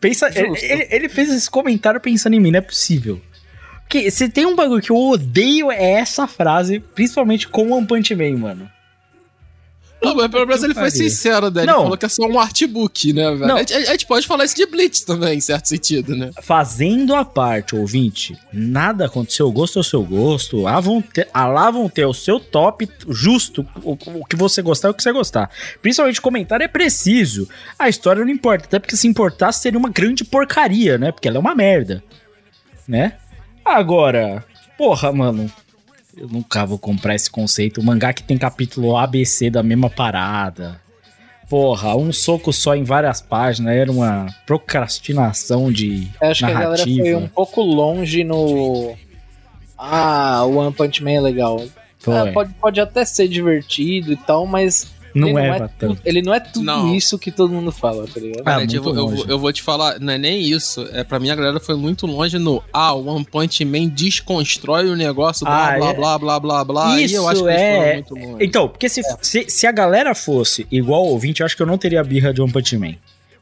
[0.00, 3.20] Pensa, ele, ele fez esse comentário pensando em mim, não é possível.
[3.88, 8.14] Porque se tem um bagulho que eu odeio é essa frase, principalmente com One Punch
[8.14, 8.70] Man, mano.
[10.00, 11.62] Não, mas pelo menos ele foi sincero, né?
[11.62, 11.82] Ele Não.
[11.82, 13.46] falou que é só um artbook, né, velho?
[13.46, 13.56] Não.
[13.56, 16.30] A, gente, a gente pode falar isso de Blitz também, em certo sentido, né?
[16.42, 21.26] Fazendo a parte, ouvinte, nada aconteceu, o gosto é o seu gosto, lá vão ter,
[21.32, 24.94] ah, lá vão ter o seu top justo, o, o que você gostar é o
[24.94, 25.50] que você gostar.
[25.82, 30.24] Principalmente comentário é preciso, a história não importa, até porque se importasse seria uma grande
[30.24, 31.10] porcaria, né?
[31.10, 32.04] Porque ela é uma merda,
[32.86, 33.14] né?
[33.68, 34.44] Agora,
[34.76, 35.50] porra, mano,
[36.16, 40.80] eu nunca vou comprar esse conceito, o mangá que tem capítulo ABC da mesma parada.
[41.48, 46.54] Porra, um soco só em várias páginas era uma procrastinação de Eu acho que a
[46.54, 47.02] galera narrativa.
[47.04, 48.94] foi um pouco longe no.
[49.76, 51.62] Ah, o One Punch Man é legal.
[52.06, 55.78] Ah, pode, pode até ser divertido e tal, mas não, ele, é, não é tanto.
[55.96, 56.94] tudo, ele não é tudo Não.
[56.94, 58.42] isso que todo mundo fala, tá ligado?
[58.46, 60.86] Ah, Gente, eu, eu, eu vou te falar, não é nem isso.
[60.92, 64.88] É, pra mim, a galera foi muito longe no Ah, o One Punch Man desconstrói
[64.88, 65.94] o negócio, blá, Ah, blá, é.
[65.94, 67.00] blá, blá, blá, blá.
[67.00, 68.44] Isso e eu acho que eles é- foram muito longe.
[68.44, 71.66] Então, porque se, se, se a galera fosse igual o ouvinte, eu acho que eu
[71.66, 72.94] não teria birra de One Punch Man.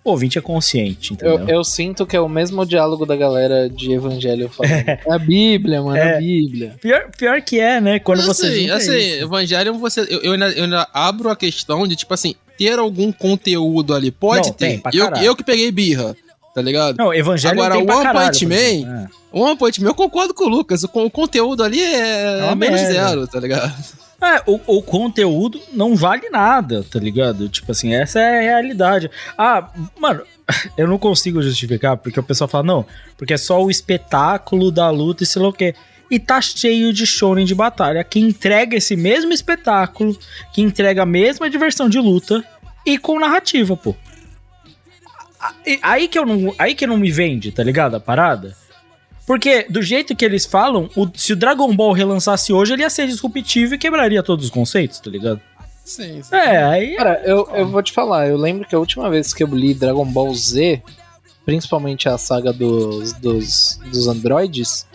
[0.07, 1.41] O ouvinte é consciente, entendeu?
[1.41, 4.73] Eu, eu sinto que é o mesmo diálogo da galera de Evangelho falando.
[4.73, 6.17] É a Bíblia, mano, é É.
[6.17, 6.77] a Bíblia.
[6.81, 7.99] Pior, pior que é, né?
[7.99, 8.47] Quando você.
[8.47, 9.25] assim, junta assim, isso.
[9.25, 13.11] Evangelion, você, eu, eu ainda, eu ainda abro a questão de, tipo assim, ter algum
[13.11, 14.13] conteúdo ali.
[14.13, 14.67] Pode Não, ter.
[14.69, 16.17] tem, pra eu, eu que peguei birra,
[16.55, 16.97] tá ligado?
[16.97, 18.57] Não, Evangelho Agora, tem pra One caralho, Punch por Man.
[19.03, 19.07] É.
[19.33, 20.85] O One Punch Man, eu concordo com o Lucas.
[20.85, 22.95] O, o conteúdo ali é, É uma menos merda.
[23.09, 23.75] zero, tá ligado?
[24.23, 27.49] É, o, o conteúdo não vale nada, tá ligado?
[27.49, 29.11] Tipo assim, essa é a realidade.
[29.37, 30.23] Ah, mano,
[30.77, 34.89] eu não consigo justificar, porque o pessoal fala, não, porque é só o espetáculo da
[34.91, 35.75] luta e sei lá o quê.
[36.11, 40.17] E tá cheio de shonen de batalha que entrega esse mesmo espetáculo,
[40.53, 42.45] que entrega a mesma diversão de luta
[42.87, 43.95] e com narrativa, pô.
[45.83, 47.97] Aí- que eu não, aí que não me vende, tá ligado?
[47.97, 48.57] A parada.
[49.27, 52.91] Porque, do jeito que eles falam, o- se o Dragon Ball relançasse hoje, ele ia
[52.91, 55.41] ser disruptivo e quebraria todos os conceitos, tá ligado?
[55.85, 56.35] Sim, sim.
[56.35, 56.95] É, aí.
[56.97, 59.75] Cara, eu, eu vou te falar, eu lembro que a última vez que eu li
[59.75, 60.81] Dragon Ball Z,
[61.45, 64.87] principalmente a saga dos, dos, dos androides,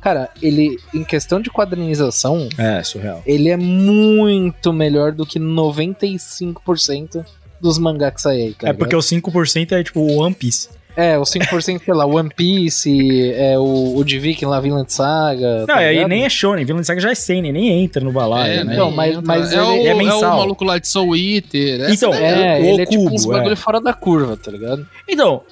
[0.00, 3.22] cara, ele, em questão de quadrinização, É, surreal.
[3.26, 7.24] ele é muito melhor do que 95%
[7.60, 8.72] dos mangá que saem aí, cara.
[8.72, 10.68] É porque o 5% é tipo o One Piece.
[11.00, 15.60] É, o 5% sei lá, One Piece, é o, o de Viking lá, Vinland Saga.
[15.60, 16.08] Não, tá aí ligado?
[16.08, 18.72] nem é Shonen, Vinland Saga já é Seinen, nem entra no balaio, É, né?
[18.74, 21.88] Então, mas- mas é, o, ele- é é o maluco lá de Soul Eater.
[21.92, 22.24] Então, daí.
[22.24, 23.56] É, o ele é tipo uns Okubo, bagulho é.
[23.56, 24.84] fora da curva, tá ligado?
[25.08, 25.42] Então,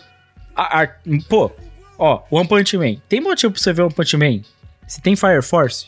[0.57, 0.89] a- a-
[1.29, 1.53] pô,
[1.97, 2.97] ó, One Punch Man.
[3.09, 4.41] Tem motivo pra você ver One Punch Man?
[4.89, 5.87] Se tem Fire Force,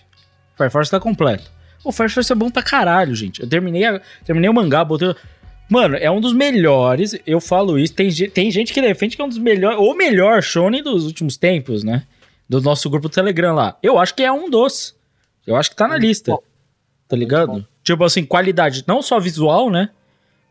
[0.56, 1.50] Fire Force tá completo.
[1.84, 3.40] O Fire Force é bom pra caralho, gente.
[3.42, 5.14] Eu terminei, a- terminei o mangá, botei.
[5.68, 7.94] Mano, é um dos melhores, eu falo isso.
[7.94, 11.36] Tem, tem gente que defende que é um dos melhores, ou melhor shonen dos últimos
[11.36, 12.04] tempos, né?
[12.48, 13.76] Do nosso grupo do Telegram lá.
[13.82, 14.96] Eu acho que é um dos.
[15.46, 16.34] Eu acho que tá na lista.
[17.06, 17.66] Tá ligado?
[17.82, 19.90] Tipo assim, qualidade, não só visual, né?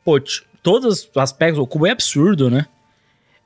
[0.06, 0.20] Pô,
[0.62, 2.68] todos os aspectos, o cubo é absurdo, né?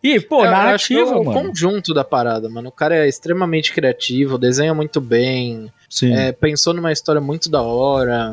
[0.04, 1.48] E, pô, é narrativa, o mano.
[1.48, 2.70] conjunto da parada, mano.
[2.70, 7.62] O cara é extremamente criativo, desenha muito bem, Sim, é, pensou numa história muito da
[7.62, 8.32] hora,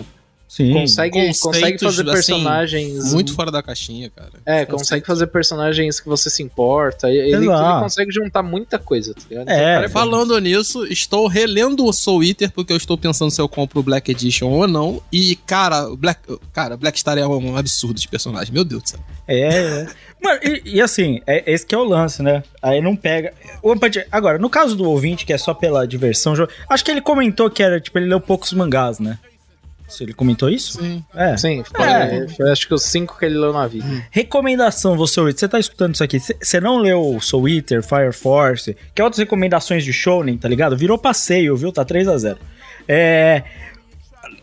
[0.49, 0.73] sim.
[0.73, 3.13] consegue, consegue fazer assim, personagens.
[3.13, 4.33] Muito fora da caixinha, cara.
[4.47, 7.11] É, consegue fazer personagens que você se importa.
[7.11, 9.49] Ele, ele consegue juntar muita coisa, tá ligado?
[9.49, 13.41] É, o cara Falando nisso, estou relendo o Soul Eater porque eu estou pensando se
[13.41, 15.03] eu compro o Black Edition ou não.
[15.13, 16.21] E, cara, Black,
[16.53, 19.01] cara, Black Star é um absurdo de personagem, meu Deus do céu.
[19.27, 19.87] É, é.
[20.23, 22.43] Mano, e, e assim, é, esse que é o lance, né?
[22.63, 23.33] Aí não pega.
[24.11, 26.35] Agora, no caso do ouvinte, que é só pela diversão,
[26.69, 29.19] acho que ele comentou que era, tipo, ele leu poucos mangás, né?
[29.89, 30.79] Se ele comentou isso?
[30.81, 31.03] Sim.
[31.15, 31.37] É.
[31.37, 32.29] Sim, foi, É.
[32.29, 33.87] foi acho que os cinco que ele leu na vida.
[34.11, 38.77] Recomendação, você ouvinte, você tá escutando isso aqui, você não leu Soul Eater, Fire Force,
[38.95, 40.77] que é outras recomendações de Shonen, tá ligado?
[40.77, 41.73] Virou passeio, viu?
[41.73, 42.39] Tá 3 a 0
[42.87, 43.43] É...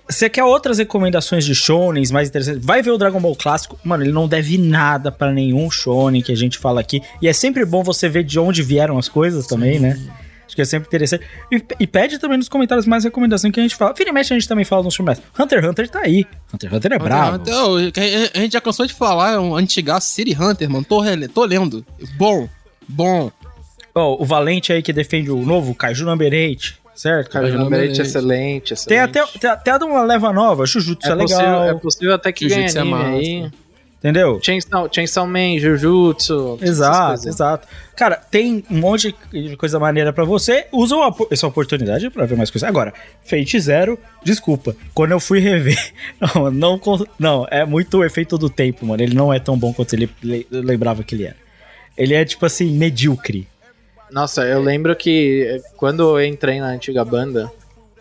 [0.09, 2.63] você quer outras recomendações de shonens mais interessantes?
[2.65, 3.77] Vai ver o Dragon Ball clássico.
[3.83, 7.01] Mano, ele não deve nada pra nenhum shonen que a gente fala aqui.
[7.21, 9.99] E é sempre bom você ver de onde vieram as coisas também, né?
[10.55, 11.25] Acho que é sempre interessante.
[11.51, 13.93] E, e pede também nos comentários mais recomendações que a gente fala.
[13.93, 15.21] Vira e mexe a gente também fala nos filmes.
[15.37, 16.25] Hunter x Hunter tá aí.
[16.53, 17.35] Hunter x Hunter é brabo.
[17.41, 20.85] Então, a gente já cansou de falar, é um antigaço City Hunter, mano.
[20.85, 21.85] Tô, tô lendo.
[22.17, 22.47] Bom,
[22.87, 23.29] bom.
[23.93, 27.29] Ó, o Valente aí que defende o novo Kaiju Number 8, certo?
[27.29, 28.01] Cara, Cara, numerate numerate.
[28.01, 29.11] excelente, excelente.
[29.13, 32.31] Tem até, tem até uma leva nova, Jujutsu é, é, possível, legal, é possível até
[32.31, 33.09] que ganhe Jujutsu é anime massa.
[33.09, 33.51] aí.
[34.05, 34.39] Entendeu?
[34.41, 36.59] Chainsaw, Chainsaw Man, Jujutsu.
[36.61, 37.67] Exato, exato.
[37.95, 40.67] Cara, tem um monte de coisa maneira pra você.
[40.71, 40.95] Usa
[41.31, 42.67] essa oportunidade pra ver mais coisas.
[42.67, 44.75] Agora, Fate Zero, desculpa.
[44.93, 45.77] Quando eu fui rever,
[46.35, 46.81] não, não,
[47.17, 49.01] não, é muito o efeito do tempo, mano.
[49.01, 51.37] Ele não é tão bom quanto ele le- lembrava que ele era.
[51.97, 53.47] Ele é, tipo assim, medíocre.
[54.11, 57.49] Nossa, eu lembro que quando eu entrei na antiga banda,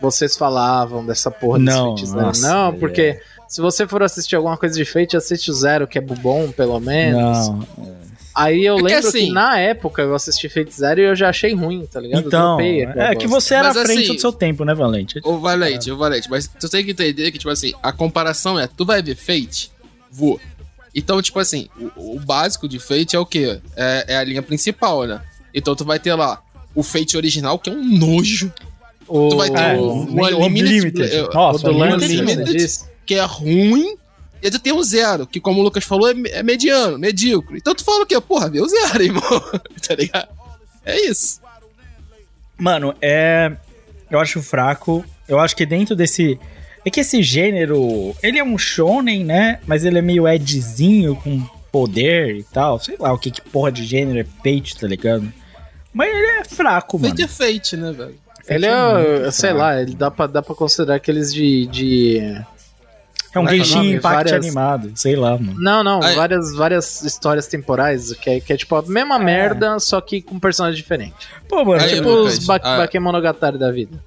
[0.01, 2.21] vocês falavam dessa porra desse Não, Fate Zero.
[2.23, 5.99] nossa, Não, porque se você for assistir alguma coisa de Fate, assiste o Zero, que
[5.99, 7.49] é bom, pelo menos.
[7.49, 7.67] Não.
[8.35, 11.15] Aí eu É que lembro que, assim- na época eu assisti Fate Zero e eu
[11.15, 12.27] já achei ruim, tá ligado?
[12.27, 15.21] Então, é que você era Mas à frente assim- do seu tempo, né, Valente?
[15.23, 18.67] Ô, Valente, ô, Valente, mas tu tem que entender que, tipo assim, a comparação é,
[18.67, 19.71] tu vai ver Fate?
[20.11, 20.41] Vou.
[20.93, 23.61] Então, tipo assim, o, o básico de Fate é o quê?
[23.77, 25.21] É, é a linha principal, né?
[25.53, 26.41] Então tu vai ter lá
[26.75, 28.53] o Fate original, que é um nojo,
[29.07, 31.15] O, tu vai ter É, o, o o Unlimited, Unlimited.
[31.17, 32.37] é, o Nossa, do o Lance, Unlimited.
[32.37, 32.94] você Unlimited.
[33.05, 33.97] Que é ruim,
[34.43, 37.59] e aí tu tem o zero, que como o Lucas falou, é, é mediano, medíocre.
[37.59, 38.21] Então tu fala o quê?
[38.21, 39.23] Porra, vê o zero, irmão.
[39.87, 40.29] tá ligado?
[40.85, 41.41] É isso.
[42.59, 43.53] Mano, é.
[44.11, 45.05] Eu acho fraco.
[45.29, 46.39] Eu acho que dentro desse.
[46.85, 48.15] É que esse gênero.
[48.23, 49.61] Ele é um shonen, né?
[49.67, 52.79] Mas ele é meio edzinho, com poder e tal.
[52.79, 55.33] Sei lá o que, que porra de gênero é Fate, tá ligado?
[55.93, 57.11] Mas ele é fraco, mano.
[57.11, 58.15] Fate é Fate, né, velho?
[58.47, 59.59] Ele é é, sei fraco.
[59.59, 61.67] lá, ele dá pra, dá pra considerar aqueles de.
[61.67, 62.45] de...
[63.35, 63.91] É um é é o Genshin?
[63.95, 64.93] Impact Várias- animado.
[64.95, 65.55] Sei lá, mano.
[65.59, 69.79] Não, não, Aí- várias, várias histórias temporais, que é, que é tipo a mesma merda,
[69.81, 71.27] só que com personagens diferentes.
[71.49, 72.03] Pô, mano, Aí, tipo.
[72.03, 72.79] tipo os ba ah.
[72.79, 73.99] Bakemonogatari da vida.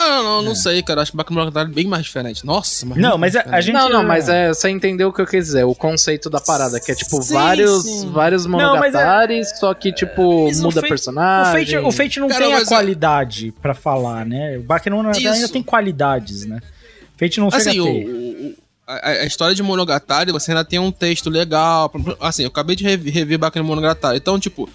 [0.00, 0.44] Ah, não, não, É.
[0.44, 1.02] não sei, cara.
[1.02, 2.46] Acho que Bakemonogatari é bem mais diferente.
[2.46, 3.62] Nossa, mas Não, mas a, a diferente.
[3.64, 3.74] gente.
[3.74, 6.78] Não, não, mas é, você entendeu o que eu quis dizer, o conceito da parada,
[6.78, 8.10] que é tipo Sim, vários, sim.
[8.12, 11.52] vários Não, mas é- só que tipo Isso, o muda Fate- O personagem.
[11.66, 14.56] Fate, o Fate não Cara, tem a mas é- qualidade pra falar, né?
[14.58, 16.60] O Bakemonogatari ainda tem qualidades, né?
[17.16, 18.06] Fate não chega Assim, a o, ter.
[18.06, 18.37] o- o-
[18.94, 21.92] a, a história de Monogatari, você ainda tem um texto legal.
[22.20, 24.16] Assim, eu acabei de rever, rever Bakemonogatari.
[24.18, 24.68] Então, tipo,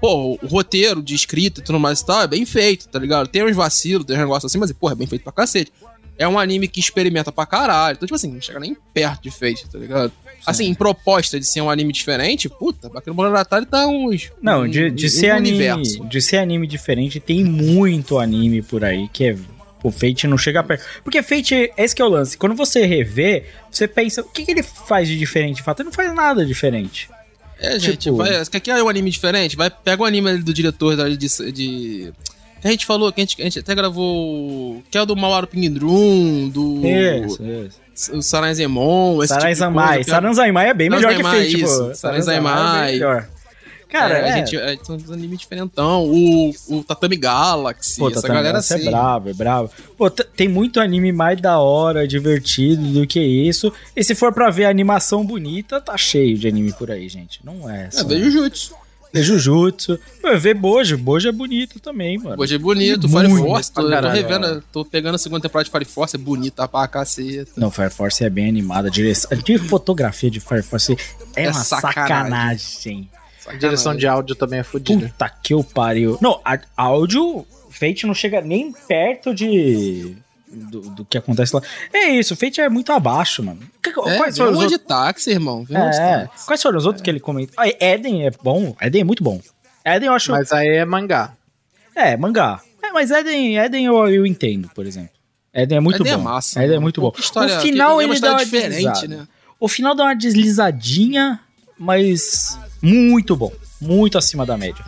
[0.00, 3.28] pô, o roteiro de escrita e tudo mais e tal é bem feito, tá ligado?
[3.28, 5.72] Tem uns vacilos, tem uns negócios assim, mas, porra, é bem feito pra cacete.
[6.16, 7.96] É um anime que experimenta pra caralho.
[7.96, 10.12] Então, tipo assim, não chega nem perto de Fate, tá ligado?
[10.46, 14.30] Assim, em proposta de ser um anime diferente, puta, Bakemonogatari tá uns...
[14.42, 16.04] Não, de, um- de um ser anime, universo.
[16.04, 19.36] de ser anime diferente, tem muito anime por aí que é
[19.84, 20.84] o Fate não chega perto.
[21.04, 22.36] Porque Fate, esse que é o lance.
[22.36, 25.56] Quando você revê, você pensa, o que, que ele faz de diferente?
[25.58, 27.08] De fato, ele não faz nada diferente.
[27.60, 29.56] É, gente, Tipo- vai, você quer que é um anime diferente?
[29.56, 31.16] Vai, pega o anime do diretor da- de,
[31.52, 32.12] de.
[32.64, 34.82] A gente falou, que a gente, a gente até gravou.
[34.90, 36.80] Que é o do Mawaru Pingdrum, do.
[36.84, 37.42] Isso,
[37.94, 38.16] isso.
[38.16, 39.98] O Saranzemon, esse Saranzamai.
[39.98, 40.10] tipo.
[40.10, 41.94] Saranzamai é bem melhor que Fate, pô.
[41.94, 42.88] Saranzamai.
[42.88, 43.28] é melhor.
[43.94, 46.04] Cara, é, é, a gente é, são uns animes diferentão.
[46.04, 48.86] O, o Tatami Galaxy, Pô, essa Tatami galera Galaxy assim.
[48.88, 49.70] é bravo, é bravo.
[49.96, 53.72] Pô, tem muito anime mais da hora, divertido do que isso.
[53.94, 57.38] E se for pra ver animação bonita, tá cheio de anime por aí, gente.
[57.44, 58.04] Não é É, só...
[58.04, 58.74] veio Jujutsu.
[59.12, 59.96] Vê Jujutsu.
[60.20, 60.98] Pô, vê Bojo.
[60.98, 62.34] Bojo é bonito também, mano.
[62.36, 63.08] Hoje é bonito.
[63.08, 66.18] Muito Fire Force, tô, tô revendo, tô pegando a segunda temporada de Fire Force, é
[66.18, 67.52] bonita pra caceta.
[67.56, 68.88] Não, Fire Force é bem animada.
[68.88, 69.30] A direção...
[69.38, 70.96] De fotografia de Fire Force
[71.36, 72.08] é, É uma sacanagem.
[72.08, 73.10] sacanagem.
[73.46, 75.08] A direção de áudio também é fodida.
[75.08, 76.18] Puta que eu pariu.
[76.20, 80.16] Não, a- áudio, Fate não chega nem perto de.
[80.56, 81.60] Do, do que acontece lá.
[81.92, 83.60] É isso, Fate é muito abaixo, mano.
[83.84, 85.66] É, quais, foram os um outros, de táxi, irmão.
[85.68, 86.46] É, táxi.
[86.46, 87.54] quais foram os outros que ele comentou?
[87.58, 88.74] Ah, Eden é bom.
[88.80, 89.40] Eden é muito bom.
[89.84, 90.30] Eden eu acho.
[90.30, 91.32] Mas aí é mangá.
[91.94, 92.60] É, mangá.
[92.82, 95.10] É, mas Eden, Eden eu, eu entendo, por exemplo.
[95.52, 96.22] Eden é muito Eden é bom.
[96.22, 96.82] massa, Eden é mano.
[96.82, 97.16] muito Pô, bom.
[97.18, 99.08] história- o final é ele dá uma diferente, deslizada.
[99.08, 99.28] né?
[99.58, 101.40] O final dá uma deslizadinha,
[101.78, 103.52] mas muito bom.
[103.80, 104.84] Muito acima da média.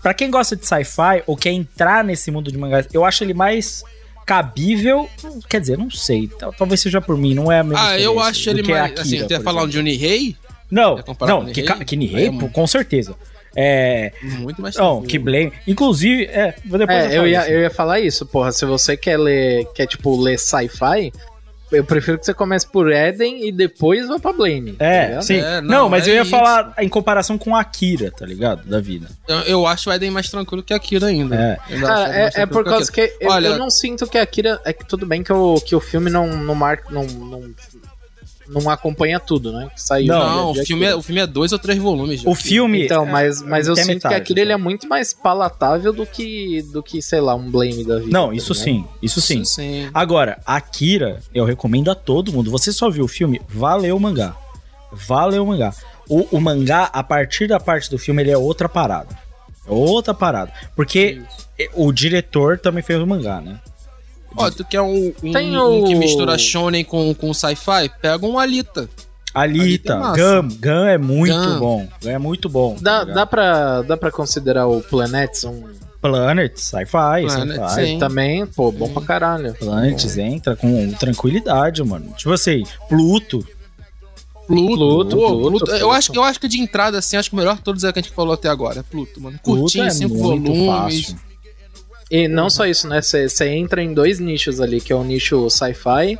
[0.00, 3.34] Pra quem gosta de sci-fi ou quer entrar nesse mundo de mangás, eu acho ele
[3.34, 3.84] mais
[4.24, 5.08] cabível.
[5.48, 6.28] Quer dizer, não sei.
[6.28, 8.84] tal- Talvez seja por mim, não é a mesma Ah, eu acho ele que mais.
[8.84, 9.68] Akira, assim, até falar um.
[9.68, 10.36] Johnny Rei,
[10.70, 12.06] Não, não, que, Rei?
[12.06, 13.14] Rei, É, com certeza.
[13.56, 14.10] É.
[14.22, 14.74] muito mais.
[14.76, 15.52] Não, que Blame.
[15.66, 17.50] Inclusive, é, vou depois É, eu falo ia, isso.
[17.50, 18.50] eu ia falar isso, porra.
[18.52, 21.12] Se você quer ler, quer tipo ler sci-fi,
[21.74, 24.72] eu prefiro que você comece por Eden e depois vá pra Blame.
[24.72, 25.22] tá É, ligado?
[25.22, 25.36] sim.
[25.38, 26.30] É, não, não, mas é eu ia isso.
[26.30, 28.64] falar em comparação com Akira, tá ligado?
[28.68, 29.08] Da vida.
[29.28, 31.34] Eu, eu acho o Eden mais tranquilo que Akira ainda.
[31.36, 31.78] É.
[31.80, 33.08] Cara, Eden é, é por que causa Akira.
[33.08, 34.60] que eu, Olha- eu não sinto que a Akira.
[34.64, 36.84] É que tudo bem que o, que o filme não, não marca.
[36.90, 37.54] Não, não,
[38.48, 39.70] não acompanha tudo, né?
[39.74, 40.08] Que saiu.
[40.08, 42.22] Não, o filme, é, o filme é dois ou três volumes.
[42.24, 42.42] O gente.
[42.42, 42.84] filme.
[42.84, 46.62] Então, mas, mas eu sinto metade, que Akira ele é muito mais palatável do que,
[46.72, 48.10] do que sei lá, um Blame da vida.
[48.10, 48.64] Não, tá isso ligado?
[48.64, 49.44] sim, isso sim.
[49.44, 49.88] sim.
[49.92, 52.50] Agora, Akira, eu recomendo a todo mundo.
[52.50, 54.36] Você só viu o filme, valeu o mangá.
[54.92, 55.74] Valeu o mangá.
[56.08, 59.16] O, o mangá, a partir da parte do filme, ele é outra parada.
[59.66, 60.52] É outra parada.
[60.76, 61.22] Porque
[61.74, 63.60] o diretor também fez o mangá, né?
[64.36, 67.90] Ó, tu quer um, um, Tem um que o- mistura shonen com, com sci-fi?
[68.02, 68.88] Pega um Alita.
[69.32, 70.16] Alita, é.
[70.16, 71.58] Gam, Gam é muito Gam.
[71.58, 71.88] bom.
[72.02, 72.76] Gam é muito bom.
[72.80, 75.62] Dá, tá dá, pra, dá pra considerar o Planets um.
[76.00, 77.86] Planet, sci-fi, sci-fi.
[77.86, 77.98] sim.
[77.98, 79.54] Também, pô, bom pra caralho.
[79.54, 82.12] Planets entra com tranquilidade, mano.
[82.16, 83.44] Tipo assim, Pluto.
[84.46, 85.70] Pluto, Pluto, Pluto, Pluto.
[85.72, 87.88] Eu, acho, eu acho que de entrada, assim, acho que o melhor de todos é
[87.88, 88.80] o que a gente falou até agora.
[88.80, 89.38] É Pluto, mano.
[89.42, 91.06] Curtinho, Pluto é cinco muito volumes.
[91.06, 91.16] fácil.
[92.16, 93.00] E não só isso, né?
[93.02, 96.16] Você entra em dois nichos ali, que é o nicho sci-fi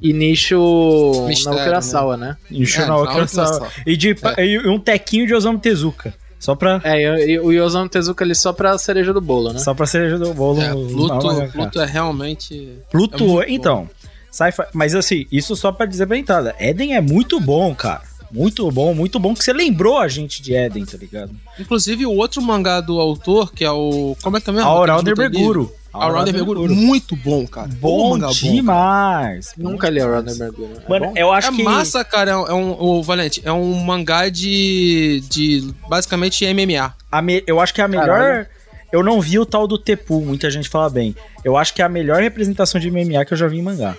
[0.00, 2.36] e nicho Mistério, na Urasawa, né?
[2.50, 3.52] Encheu É, na na outra outra sala.
[3.54, 3.68] sala.
[3.86, 6.14] E, de, e um tequinho de Osamu Tezuka.
[6.38, 9.58] Só pra, É, e, e o Yosamu Tezuka ali só pra cereja do bolo, né?
[9.60, 10.60] só pra cereja do bolo.
[10.60, 12.70] É, no- Pluto, na- Pluto é realmente.
[12.90, 13.88] Pluto, é então.
[14.30, 16.54] Sci-fi, mas assim, isso só pra dizer pra entrada.
[16.58, 18.02] Eden é muito bom, cara.
[18.34, 21.30] Muito bom, muito bom que você lembrou a gente de Eden, tá ligado?
[21.58, 24.16] Inclusive, o outro mangá do autor, que é o.
[24.22, 24.68] Como é que é mesmo?
[24.68, 25.14] Auralder.
[25.16, 25.72] Beguro.
[25.92, 26.68] Auralder Beguro.
[26.74, 27.68] Muito bom, cara.
[27.80, 29.54] Bom mangá demais.
[29.56, 30.82] Nunca li a Runner Mergulho.
[30.84, 31.12] É Mano, bom?
[31.14, 31.62] eu acho é que.
[31.62, 32.32] massa, cara.
[32.32, 35.22] É um, é um- ô, Valente, é um mangá de.
[35.30, 36.92] de basicamente MMA.
[37.12, 38.06] a me- eu acho que é a melhor.
[38.06, 38.46] Caralho.
[38.92, 41.14] Eu não vi o tal do Tepu, muita gente fala bem.
[41.44, 43.96] Eu acho que é a melhor representação de MMA que eu já vi em mangá.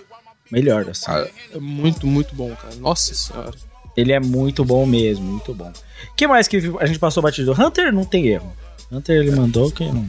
[0.52, 1.06] Melhor, assim.
[1.06, 2.76] Cara, é muito, muito bom, cara.
[2.76, 3.52] Nossa senhora.
[3.96, 5.72] Ele é muito bom mesmo, muito bom.
[6.16, 7.54] que mais que a gente passou batido?
[7.54, 8.52] Hunter não tem erro.
[8.92, 10.08] Hunter ele mandou que não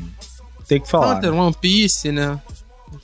[0.66, 1.16] tem que falar.
[1.16, 1.38] Hunter, né?
[1.40, 2.40] One Piece, né?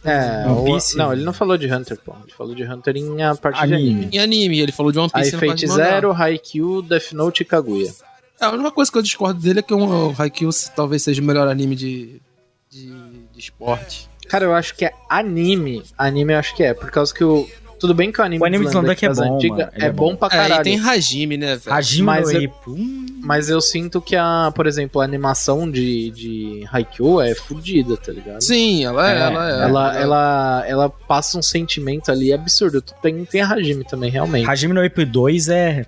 [0.05, 0.97] É, One o- Piece.
[0.97, 2.13] não, ele não falou de Hunter, pô.
[2.25, 3.91] Ele falou de Hunter em a parte de Anime.
[3.91, 4.09] anime.
[4.13, 5.69] E anime, ele falou de One Aí Piece parte Fate.
[5.69, 7.93] Zero, Haikyuu, Death Note e Kaguya.
[8.41, 11.25] É, a única coisa que eu discordo dele é que o Haikyuu talvez seja o
[11.25, 12.21] melhor anime de,
[12.69, 12.87] de,
[13.33, 14.11] de esporte.
[14.29, 15.83] Cara, eu acho que é anime.
[15.97, 17.49] Anime eu acho que é, por causa que o.
[17.83, 19.39] Tudo bem que o anime, O anime de Slandank é bom,
[19.77, 20.17] é, é bom bom.
[20.17, 20.61] pra É, caralho.
[20.61, 21.77] e tem Hajime, né, velho?
[21.77, 22.53] Hajime Mas no eu-.
[22.69, 27.97] Hum, Mas eu sinto que a, por exemplo, a animação de, de Haikyuu é fodida,
[27.97, 28.41] tá ligado?
[28.41, 29.63] Sim, ela é, É, ela é.
[29.65, 32.81] Ela, ela, ela passa um sentimento ali absurdo.
[33.03, 34.49] Tem, tem a Hajime também, realmente.
[34.49, 35.85] Hajime no Ippo 2 é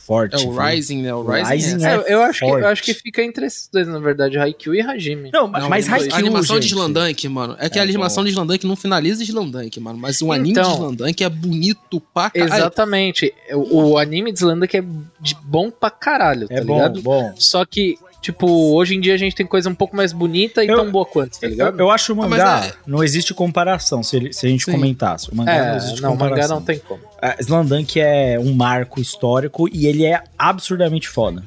[0.00, 0.34] forte.
[0.34, 0.60] É o viu?
[0.62, 1.14] Rising, né?
[1.14, 1.88] O Rising, Rising é.
[1.88, 2.64] é É, eu, acho que, eu forte.
[2.64, 5.30] acho que fica entre esses dois, na verdade, Haikyuu e Hajime.
[5.32, 7.56] Não, Não, mas a Haikyuu, animação de gente, Slandank, mano.
[7.58, 8.26] É que É a animação bom.
[8.26, 9.98] de Slandank não finaliza Slandank, mano.
[9.98, 10.64] Mas o anime Então.
[10.70, 12.54] de Slandank é bonito pra caralho.
[12.54, 13.32] Exatamente.
[13.52, 14.84] O, o anime de Slandank é
[15.20, 17.02] de bom pra caralho, tá É bom, ligado?
[17.02, 17.34] bom.
[17.36, 20.68] Só que, tipo, hoje em dia a gente tem coisa um pouco mais bonita e
[20.68, 21.74] Eu- tão boa quanto, tá ligado?
[21.78, 24.48] Eu, eu acho o Ah, mangá, mas é- não existe comparação, se, ele- se a
[24.48, 24.72] gente Sim.
[24.72, 25.30] comentasse.
[25.30, 26.56] O mangá não é, existe não, o mangá comparação.
[26.56, 27.00] não tem como.
[27.20, 31.42] A Slandank é um marco histórico e ele é absurdamente foda.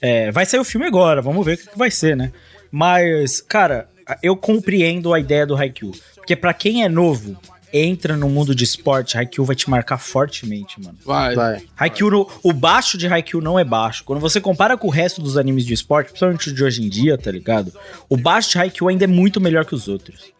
[0.00, 2.32] É, vai sair o filme agora, vamos ver o que, que vai ser, né?
[2.70, 3.88] Mas, cara,
[4.22, 5.92] eu compreendo a ideia do Haikyuu.
[6.16, 7.36] Porque pra quem é novo,
[7.72, 10.96] entra no mundo de esporte, Haikyuu vai te marcar fortemente, mano.
[11.04, 11.34] Vai.
[11.34, 11.62] Vai.
[11.76, 14.04] Haikyuu, no- o baixo de Haikyuu não é baixo.
[14.04, 16.88] Quando você compara com o resto dos animes de esporte, principalmente o de hoje em
[16.88, 17.72] dia, tá ligado?
[18.08, 20.32] O baixo de Haikyuu ainda é muito melhor que os outros.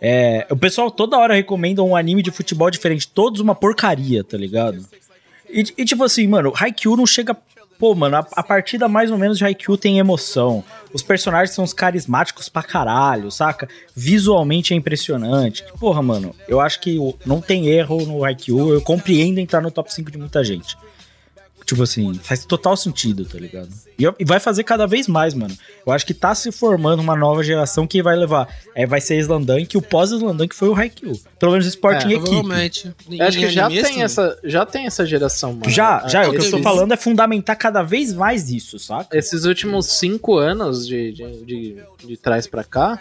[0.00, 4.36] É, o pessoal toda hora recomenda um anime de futebol diferente, todos uma porcaria, tá
[4.36, 4.84] ligado?
[5.50, 7.36] E, e tipo assim, mano, Haikyuu não chega.
[7.78, 10.64] Pô, mano, a, a partida mais ou menos de Haikyuu tem emoção.
[10.92, 13.68] Os personagens são os carismáticos pra caralho, saca?
[13.94, 15.64] Visualmente é impressionante.
[15.78, 18.72] Porra, mano, eu acho que não tem erro no Haikyuu.
[18.72, 20.76] Eu compreendo entrar no top 5 de muita gente.
[21.68, 23.68] Tipo assim, faz total sentido, tá ligado?
[23.98, 25.54] E, eu- e vai fazer cada vez mais, mano.
[25.86, 28.48] Eu acho que tá se formando uma nova geração que vai levar.
[28.74, 31.20] É, vai ser Slandank, o pós-Slandank foi o Haikyuu.
[31.38, 32.24] Pelo menos esporte É, em equipe.
[32.30, 32.90] Provavelmente.
[33.10, 35.68] Eu acho que já tem, essa, já tem essa geração, mano.
[35.68, 39.14] Já, já, o que eu tô falando é fundamentar cada vez mais isso, saca?
[39.14, 42.98] Esses últimos cinco anos de, de, de, de trás pra cá,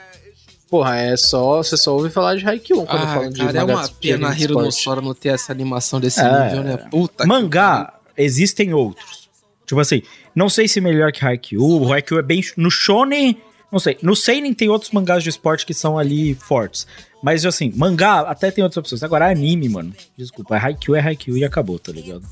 [0.70, 1.64] porra, é só.
[1.64, 4.32] Você só ouve falar de Haikyuu quando Ah, falam de cara, é uma pena a
[4.32, 4.44] esporte.
[4.44, 6.44] Hironossora não ter essa animação desse É.
[6.50, 6.78] nível, né?
[6.92, 9.30] Puta que Mangá, existem outros.
[9.66, 10.02] Tipo assim,
[10.34, 12.42] não sei se melhor que Haikyuu, o Haikyuu é bem...
[12.56, 13.38] No Shonen,
[13.72, 13.98] não sei.
[14.02, 16.88] No Seinen tem outros mangás de esporte que são ali fortes.
[17.22, 19.04] Mas assim, mangá até tem outras opções.
[19.04, 22.24] Agora anime, mano, desculpa, é Haikyuu é Haikyuu e acabou, tá ligado?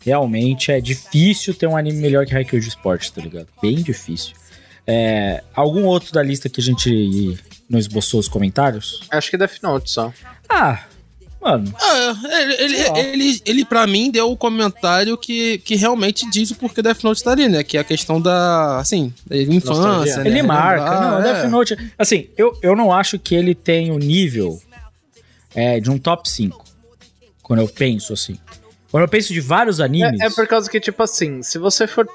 [0.00, 3.48] Realmente é difícil ter um anime melhor que Haikyuu de esporte, tá ligado?
[3.60, 4.34] Bem difícil.
[4.86, 9.06] É, algum outro da lista que a gente não esboçou os comentários?
[9.10, 10.12] Acho que é Death Note só.
[10.48, 10.84] Ah,
[11.40, 16.50] Mano, Ah, ele, ele, ele, ele, pra mim, deu o comentário que, que realmente diz
[16.50, 17.64] o porquê Death Note tá ali, né?
[17.64, 20.28] Que é a questão da, assim, da infância, né?
[20.30, 20.84] ele marca.
[20.84, 21.22] Relembrar, Não, é.
[21.22, 21.92] Death Note.
[21.98, 24.60] Assim, eu, eu não acho que ele tem o nível
[25.54, 26.62] é, de um top 5.
[27.42, 28.38] Quando eu penso assim.
[28.90, 30.20] Quando eu penso de vários animes.
[30.20, 32.06] É, é por causa que, tipo assim, se você for.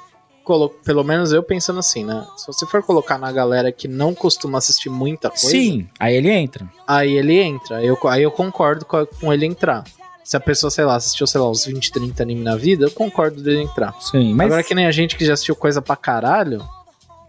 [0.84, 2.26] Pelo menos eu pensando assim, né?
[2.38, 6.30] Se você for colocar na galera que não costuma assistir muita coisa, Sim, aí ele
[6.30, 6.70] entra.
[6.88, 7.84] aí ele entra.
[7.84, 9.84] Eu, aí eu concordo com, ele entrar.
[10.24, 12.92] Se a pessoa, sei lá, assistiu, sei lá, uns 20, 30 animes na vida, eu
[12.92, 13.94] concordo dele entrar.
[14.00, 14.48] Sim, mas.
[14.48, 16.64] Agora que nem a gente que já assistiu coisa pra caralho,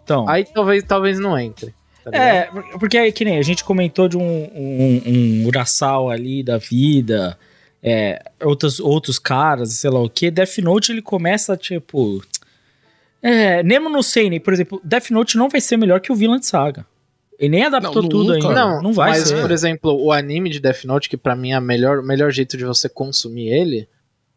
[0.04, 1.74] então, aí talvez, talvez não entre.
[2.04, 2.16] tá?
[2.16, 6.58] É, porque aí que nem a gente comentou de um, um, um Urasawa ali da
[6.58, 7.36] vida,
[7.82, 10.30] é, outros, outros caras, sei lá o que.
[10.30, 12.22] Death Note ele começa tipo.
[13.22, 16.44] É, Nemo no Seinen, por exemplo, Death Note não vai ser melhor que o Vinland
[16.46, 16.86] Saga.
[17.38, 18.48] Ele nem adaptou Não, tudo ainda.
[18.54, 19.40] Não, Não, vai mas, ser.
[19.40, 22.56] por exemplo, o anime de Death Note, que pra mim é o melhor, melhor jeito
[22.56, 23.88] de você consumir ele,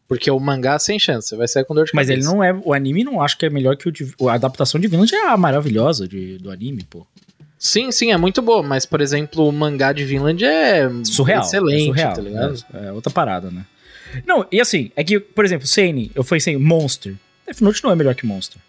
[0.06, 2.28] porque o mangá sem chance, você vai sair com dor de Mas cabeça.
[2.28, 2.52] ele não é.
[2.64, 4.28] O anime não acho que é melhor que o.
[4.28, 7.06] A adaptação de Vinland é a maravilhosa de, do anime, pô.
[7.58, 11.42] Sim, sim, é muito boa, mas, por exemplo, o mangá de Vinland é Surreal.
[11.42, 12.64] excelente, é surreal, tá ligado?
[12.74, 13.64] É, é outra parada, né?
[14.26, 17.14] Não, e assim, é que, por exemplo, Seinen, eu fui sem Monster.
[17.46, 18.60] Death Note não é melhor que Monster.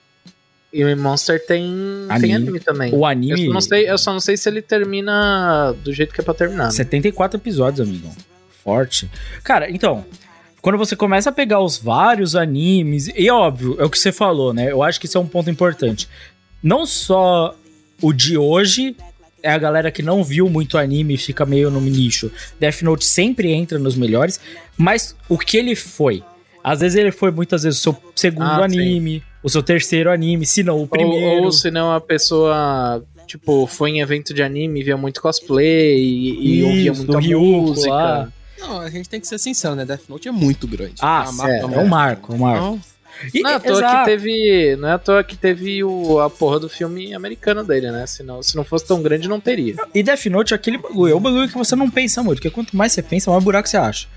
[0.74, 1.65] E o Monster tem
[2.07, 2.34] tem Anime.
[2.34, 2.93] anime também.
[2.93, 3.47] O anime.
[3.47, 6.34] Eu não sei, eu só não sei se ele termina do jeito que é pra
[6.34, 6.65] terminar.
[6.65, 6.72] né?
[6.72, 8.11] 74 episódios, amigão.
[8.63, 9.09] Forte.
[9.43, 10.05] Cara, então,
[10.61, 14.53] quando você começa a pegar os vários animes, e óbvio, é o que você falou,
[14.53, 14.72] né?
[14.72, 16.07] Eu acho que isso é um ponto importante.
[16.63, 17.55] Não só
[18.01, 18.95] o de hoje
[19.43, 22.32] é a galera que não viu muito anime e fica meio no nicho.
[22.59, 24.39] Death Note sempre entra nos melhores,
[24.78, 26.24] mas o que ele foi?
[26.63, 29.22] Às vezes ele foi muitas vezes o seu segundo Ah, sim.
[29.43, 31.37] O seu terceiro anime, se não o primeiro.
[31.39, 35.97] Ou, ou se não a pessoa, tipo, foi em evento de anime, via muito cosplay
[35.97, 37.89] e, e ouvia muita Ryuko música.
[37.93, 38.29] lá.
[38.59, 39.83] Não, a gente tem que ser sincero, né?
[39.85, 40.95] Death Note é muito grande.
[41.01, 41.81] Ah, marca é, é mesmo.
[41.81, 42.63] um marco, é um marco.
[42.65, 42.79] Então,
[43.33, 43.97] E- Não é à toa exato.
[43.99, 44.75] que teve.
[44.77, 48.05] Não é à toa que teve o, a porra do filme americano dele, né?
[48.07, 49.75] Se não, se não fosse tão grande, não teria.
[49.93, 52.49] E Death Note é aquele bagulho, é um bagulho que você não pensa muito, porque
[52.49, 54.07] quanto mais você pensa, mais buraco você acha.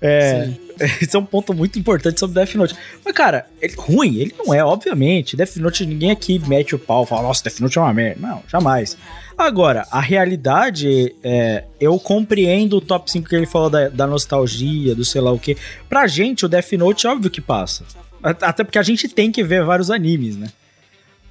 [0.00, 0.50] É,
[1.02, 2.76] esse é um ponto muito importante sobre Death Note.
[3.04, 5.36] Mas, cara, ele, ruim, ele não é, obviamente.
[5.36, 8.20] Death Note, ninguém aqui mete o pau, fala, nossa, Death Note é uma merda.
[8.20, 8.96] Não, jamais.
[9.36, 14.94] Agora, a realidade, é, eu compreendo o top 5 que ele falou da, da nostalgia,
[14.94, 15.56] do sei lá o que.
[15.88, 17.84] Pra gente, o Death Note, é óbvio que passa.
[18.22, 20.48] Até porque a gente tem que ver vários animes, né?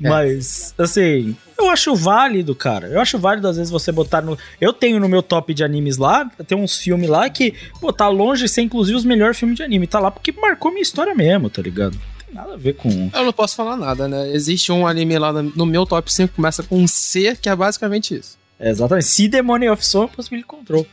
[0.01, 0.09] É.
[0.09, 2.87] Mas, assim, eu acho válido, cara.
[2.87, 4.37] Eu acho válido, às vezes, você botar no.
[4.59, 8.07] Eu tenho no meu top de animes lá, tem uns filmes lá que, pô, tá
[8.07, 9.87] longe de ser, inclusive, os melhores filmes de anime.
[9.87, 11.93] Tá lá porque marcou minha história mesmo, tá ligado?
[11.95, 13.09] Não tem nada a ver com.
[13.13, 14.31] eu não posso falar nada, né?
[14.33, 17.55] Existe um anime lá no meu top 5 que começa com um C, que é
[17.55, 18.37] basicamente isso.
[18.57, 19.07] É, exatamente.
[19.07, 20.85] Se Demônio of Soul, Possible Control.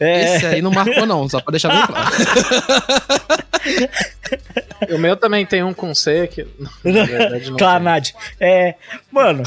[0.00, 0.36] É.
[0.36, 2.10] Esse aí não marcou, não, só pra deixar bem claro.
[4.90, 6.46] O meu também tem um com C que.
[6.84, 8.10] Na verdade, não Clanad.
[8.40, 8.74] É.
[9.10, 9.42] Mano,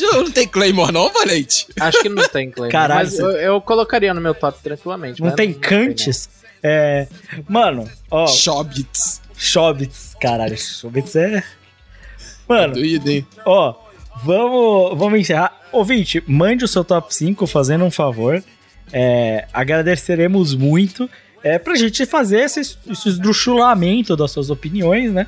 [0.00, 1.66] Não tem Claymore, não, Valente?
[1.78, 2.70] Acho que não tem Clay.
[2.70, 5.22] Caralho, Mas eu, eu colocaria no meu top tranquilamente.
[5.22, 6.28] não tem Kantes?
[6.62, 7.06] É.
[7.48, 9.20] Mano, ó, Shobits.
[9.36, 10.14] Shobits.
[10.20, 11.42] Caralho, Shobits é.
[12.48, 13.26] Mano, Doido, hein?
[13.44, 13.74] Ó,
[14.22, 15.60] vamos, vamos encerrar.
[15.72, 18.42] Ouvinte, mande o seu top 5 fazendo um favor.
[18.92, 21.08] É, agradeceremos muito.
[21.42, 25.26] É, pra gente fazer esse, esse esdrúxulamento das suas opiniões, né?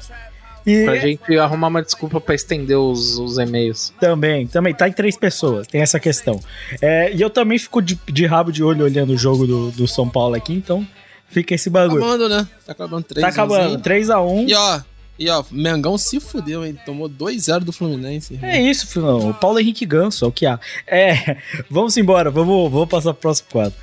[0.66, 3.92] E Pra gente arrumar uma desculpa pra estender os, os e-mails.
[4.00, 6.40] também, também, tá em três pessoas, tem essa questão.
[6.80, 9.86] É, e eu também fico de, de rabo de olho olhando o jogo do, do
[9.86, 10.86] São Paulo aqui, então
[11.28, 12.02] fica esse Tá bagulho.
[12.02, 12.48] acabando, né?
[12.64, 14.48] Tá acabando 3 Tá acabando, 3x1.
[14.48, 14.80] E ó,
[15.18, 16.78] e ó, Mengão se fudeu, hein?
[16.86, 18.38] Tomou 2-0 do Fluminense.
[18.40, 19.28] É isso, filhão.
[19.30, 20.58] O Paulo Henrique Ganso, é o que há.
[20.86, 21.36] É,
[21.68, 23.74] vamos embora, vamos, vamos passar pro próximo quadro.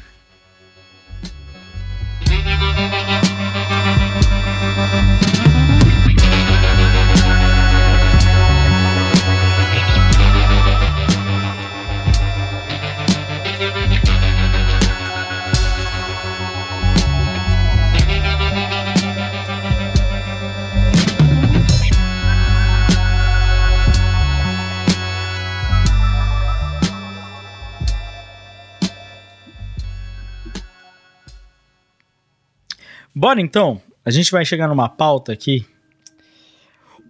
[33.13, 35.65] Bora então, a gente vai chegar numa pauta aqui.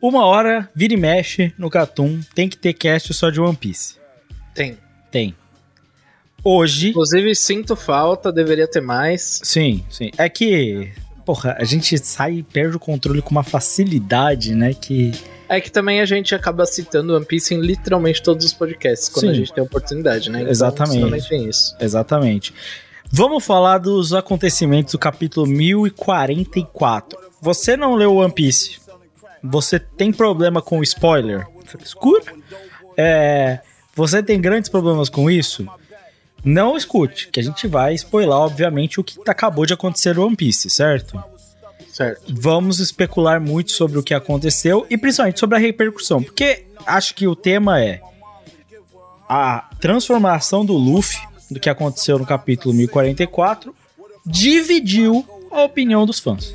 [0.01, 3.97] Uma hora, vira e mexe no Catum, tem que ter cast só de One Piece.
[4.55, 4.77] Tem.
[5.11, 5.35] Tem.
[6.43, 9.39] Hoje, Inclusive, sinto falta, deveria ter mais.
[9.43, 10.09] sim, sim.
[10.17, 10.91] É que,
[11.23, 14.73] porra, a gente sai e perde o controle com uma facilidade, né?
[14.73, 15.11] Que.
[15.47, 19.25] É que também a gente acaba citando One Piece em literalmente todos os podcasts, quando
[19.25, 19.31] Sim.
[19.31, 20.39] a gente tem a oportunidade, né?
[20.39, 21.29] Então, Exatamente.
[21.29, 21.75] tem isso.
[21.79, 22.53] Exatamente.
[23.14, 27.20] Vamos falar dos acontecimentos do capítulo 1044.
[27.41, 28.80] Você não leu One Piece?
[29.43, 31.45] Você tem problema com spoiler?
[31.84, 32.24] Escura?
[32.95, 33.59] É,
[33.93, 35.68] você tem grandes problemas com isso?
[36.43, 40.36] Não escute, que a gente vai spoiler, obviamente, o que acabou de acontecer no One
[40.36, 41.22] Piece, certo?
[41.91, 42.34] Certo.
[42.34, 47.28] Vamos especular muito sobre o que aconteceu e principalmente sobre a repercussão, porque acho que
[47.28, 48.01] o tema é
[49.28, 51.20] a transformação do Luffy,
[51.51, 53.75] do que aconteceu no capítulo 1044,
[54.25, 56.53] dividiu a opinião dos fãs.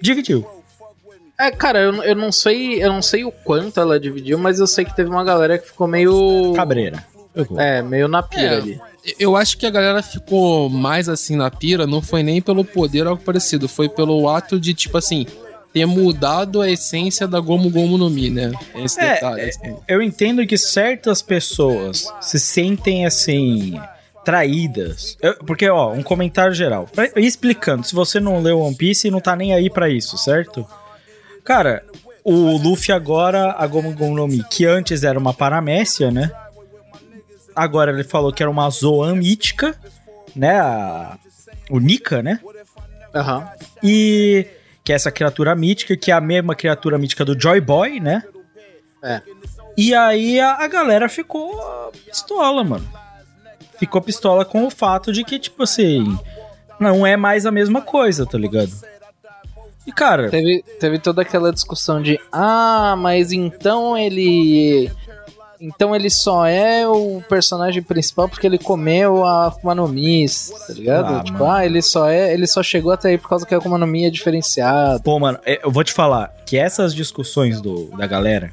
[0.00, 0.46] Dividiu.
[1.38, 4.66] É, cara, eu, eu não sei, eu não sei o quanto ela dividiu, mas eu
[4.66, 7.04] sei que teve uma galera que ficou meio Cabreira.
[7.58, 8.56] é, meio na pira É.
[8.56, 8.80] ali.
[9.18, 13.02] Eu acho que a galera ficou mais assim na pira, não foi nem pelo poder
[13.02, 15.26] ou algo parecido, foi pelo ato de, tipo assim,
[15.72, 18.52] ter mudado a essência da Gomu Gomu no Mi, né?
[18.74, 19.40] Esse É, detalhe.
[19.40, 19.76] é, assim.
[19.88, 23.80] Eu entendo que certas pessoas se sentem assim
[24.24, 25.16] traídas.
[25.20, 26.86] Eu- porque ó, um comentário geral.
[26.94, 30.66] Pra- Explicando, se você não leu One Piece, não tá nem aí pra isso, certo?
[31.44, 31.82] Cara,
[32.22, 36.30] o Luffy agora, a Gomu Gomu no Mi, que antes era uma paramécia, né?
[37.54, 39.74] Agora ele falou que era uma Zoan mítica,
[40.34, 40.58] né?
[40.60, 41.18] A,
[41.70, 42.40] o Nika, né?
[43.14, 43.46] Aham.
[43.82, 44.46] E
[44.84, 48.22] que é essa criatura mítica, que é a mesma criatura mítica do Joy Boy, né?
[49.02, 49.20] É.
[49.76, 52.88] E aí a, a galera ficou pistola, mano.
[53.78, 56.16] Ficou pistola com o fato de que, tipo assim,
[56.78, 58.70] não é mais a mesma coisa, tá ligado?
[59.86, 64.90] E, cara, Teve, teve toda aquela discussão de ah, mas então ele.
[65.64, 70.26] Então ele só é o personagem principal porque ele comeu a Akuma no Mi,
[70.66, 71.14] tá ligado?
[71.14, 71.52] Ah, tipo, mano.
[71.52, 72.34] ah, ele só é.
[72.34, 74.98] Ele só chegou até aí por causa que a Akuma no Mi é diferenciada.
[74.98, 78.52] pô, mano, é, eu vou te falar que essas discussões do, da galera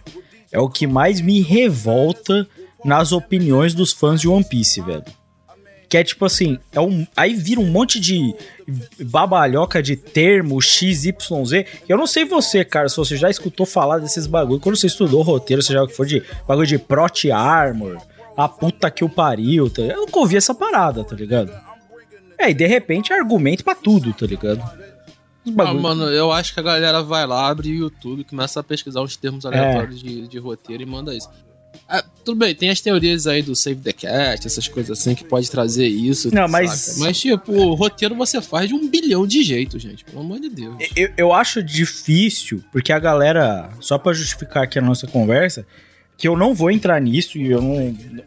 [0.51, 2.47] é o que mais me revolta
[2.85, 5.03] nas opiniões dos fãs de One Piece, velho.
[5.89, 8.35] Que é tipo assim, é um, aí vira um monte de
[8.99, 11.13] babalhoca de termo XYZ.
[11.87, 14.59] Eu não sei você, cara, se você já escutou falar desses bagulho.
[14.59, 17.97] Quando você estudou roteiro, seja o que for de bagulho de Prot Armor,
[18.37, 19.81] a puta que o pariu, tá?
[19.81, 21.51] Eu nunca ouvi essa parada, tá ligado?
[22.37, 24.61] É, e de repente é argumento pra tudo, tá ligado?
[25.57, 29.01] Ah, mano, eu acho que a galera vai lá, abre o YouTube, começa a pesquisar
[29.01, 29.47] uns termos É.
[29.47, 31.27] aleatórios de, de roteiro e manda isso.
[31.91, 35.23] Ah, tudo bem, tem as teorias aí do Save the Cat, essas coisas assim que
[35.23, 36.33] pode trazer isso.
[36.33, 36.99] Não, mas- saca?
[36.99, 40.05] Mas, tipo, o roteiro você faz de um bilhão de jeitos, gente.
[40.05, 40.75] Pelo amor de Deus.
[40.95, 45.65] Eu, eu acho difícil, porque a galera, só pra justificar aqui a nossa conversa,
[46.15, 47.75] que eu não vou entrar nisso e eu não,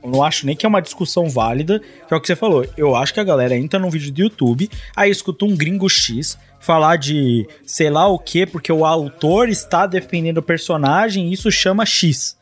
[0.02, 2.66] eu não acho nem que é uma discussão válida, que é o que você falou.
[2.76, 6.38] Eu acho que a galera entra num vídeo do YouTube, aí escuta um gringo X
[6.58, 11.50] falar de sei lá o que, porque o autor está defendendo o personagem e isso
[11.52, 12.36] chama X,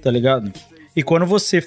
[0.00, 0.52] tá ligado?
[0.94, 1.60] E quando você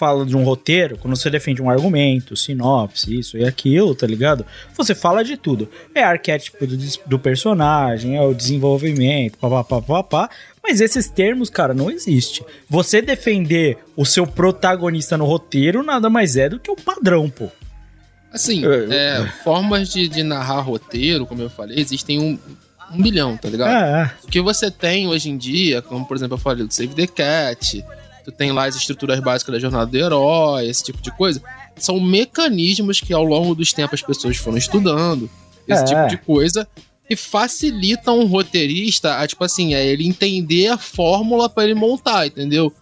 [0.00, 4.46] fala de um roteiro, quando você defende um argumento, sinopse, isso e aquilo, tá ligado?
[4.74, 5.68] Você fala de tudo.
[5.94, 6.74] É arquétipo do,
[7.04, 10.30] do personagem, é o desenvolvimento, papapá, papapá.
[10.62, 12.42] Mas esses termos, cara, não existe.
[12.68, 17.48] Você defender o seu protagonista no roteiro nada mais é do que o padrão, pô.
[18.32, 22.38] Assim, É, é, formas de, de narrar roteiro, como eu falei, existem um,
[22.92, 23.70] um bilhão, tá ligado?
[23.70, 26.94] É, O que você tem hoje em dia, como por exemplo eu falei do Save
[26.94, 27.84] the Cat,
[28.24, 31.42] tu tem lá as estruturas básicas da jornada do herói, esse tipo de coisa,
[31.76, 35.28] são mecanismos que ao longo dos tempos as pessoas foram estudando,
[35.66, 35.86] esse É.
[35.86, 36.66] tipo de coisa,
[37.08, 42.26] e facilitam um roteirista a, tipo assim, a ele entender a fórmula pra ele montar,
[42.26, 42.72] entendeu?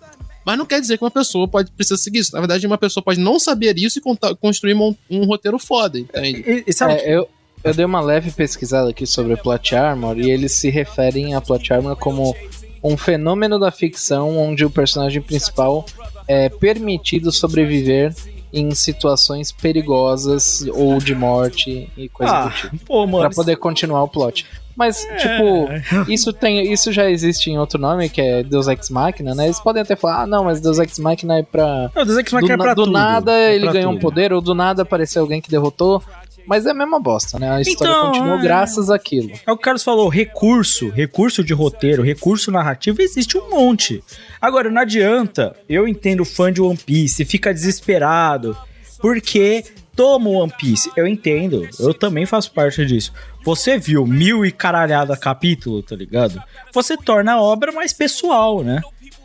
[0.44, 2.32] Mas não quer dizer que uma pessoa pode precisa seguir isso.
[2.32, 4.02] Na verdade, uma pessoa pode não saber isso e
[4.40, 6.42] construir um roteiro foda, entende?
[6.46, 7.28] E, e sabe, É, eu,
[7.64, 11.72] eu dei uma leve pesquisada aqui sobre Plot Armor e eles se referem a Plot
[11.72, 12.34] Armor como
[12.82, 15.84] um fenômeno da ficção onde o personagem principal
[16.26, 18.14] é permitido sobreviver
[18.52, 22.78] em situações perigosas ou de morte e coisa do ah, tipo.
[22.86, 23.26] pô, mano.
[23.26, 24.46] Pra poder continuar o plot.
[24.74, 26.72] Mas, tipo, isso tem.
[26.72, 29.46] Isso já existe em outro nome, que é Deus Ex Machina, né?
[29.46, 31.90] Eles podem até falar, ah, não, mas Deus Ex Machina é pra.
[31.96, 32.92] Não, Deus Ex Do, Machina é na- pra do tudo.
[32.92, 36.00] nada É ele ganhou um poder, ou do nada apareceu alguém que derrotou.
[36.48, 37.50] Mas é a mesma bosta, né?
[37.50, 38.42] A história Então, continuou é.
[38.42, 39.32] graças àquilo.
[39.46, 44.02] É o que o Carlos falou, recurso, recurso de roteiro, recurso narrativo, existe um monte.
[44.40, 48.56] Agora, não adianta, eu entendo fã de One Piece, fica desesperado,
[48.98, 49.62] porque
[49.94, 53.12] toma One Piece, eu entendo, eu também faço parte disso.
[53.44, 56.42] Você viu mil e caralhada capítulo, tá ligado?
[56.72, 58.80] Você torna a obra mais pessoal, né?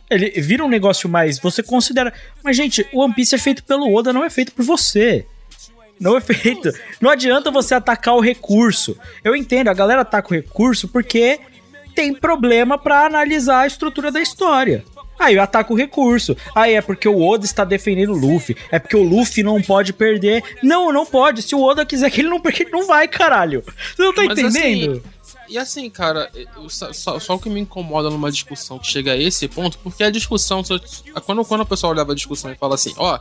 [0.10, 2.14] Ele vira um negócio mais, você considera...
[2.44, 5.26] Mas, gente, o One Piece é feito pelo Oda, não é feito por você.
[6.04, 6.70] Não é feito.
[7.00, 8.98] Não adianta você atacar o recurso.
[9.24, 11.40] Eu entendo, a galera ataca o recurso porque
[11.96, 14.84] tem problema pra analisar a estrutura da história.
[15.20, 16.36] Aí ataca o recurso.
[16.56, 18.58] Aí é porque o Oda está defendendo o Luffy.
[18.72, 20.44] É porque o Luffy não pode perder.
[20.62, 21.42] Não, não pode.
[21.44, 23.64] Se o Oda quiser que ele não perca, ele não vai, caralho.
[23.96, 24.92] Você não tá Mas, entendendo?
[25.22, 29.12] assim, E assim, cara, eu- só, só- o que me incomoda numa discussão que chega
[29.12, 32.56] a esse ponto, porque a discussão, eu- quando, quando a pessoa leva a discussão e
[32.56, 33.20] fala assim, ó,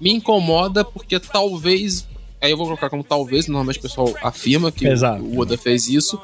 [0.00, 2.06] me incomoda porque talvez,
[2.40, 5.22] aí eu vou colocar como talvez, normalmente o pessoal afirma que Exato.
[5.22, 6.20] o Oda fez isso,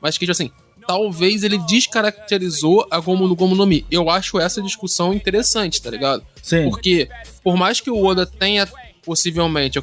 [0.00, 0.50] mas que, tipo assim,
[0.86, 3.86] talvez ele descaracterizou a Gomu no Gomu no Mi.
[3.90, 6.24] Eu acho essa discussão interessante, tá ligado?
[6.42, 6.68] Sim.
[6.68, 7.08] Porque,
[7.44, 8.68] por mais que o Oda tenha,
[9.04, 9.78] possivelmente,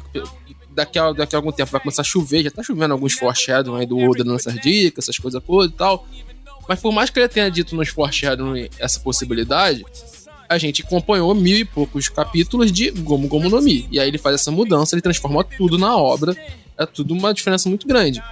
[0.70, 3.76] daqui a, daqui a algum tempo vai começar a chover, já tá chovendo alguns foreshadow
[3.76, 6.06] aí do Oda dando essas dicas, essas coisas todas e tal.
[6.68, 9.86] Mas por mais que ele tenha dito nos foreshadow essa possibilidade,
[10.48, 13.86] a gente acompanhou mil e poucos capítulos de Gomu Gomu no Mi.
[13.90, 16.34] E aí ele faz essa mudança, ele transforma tudo na obra.
[16.76, 18.22] É tudo uma diferença muito grande.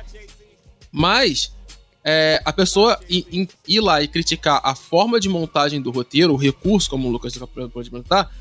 [0.90, 1.52] Mas
[2.02, 6.88] é, a pessoa ir, lá e criticar a forma de montagem do roteiro, o recurso,
[6.88, 7.36] como o Lucas
[7.72, 8.32] pode comentar,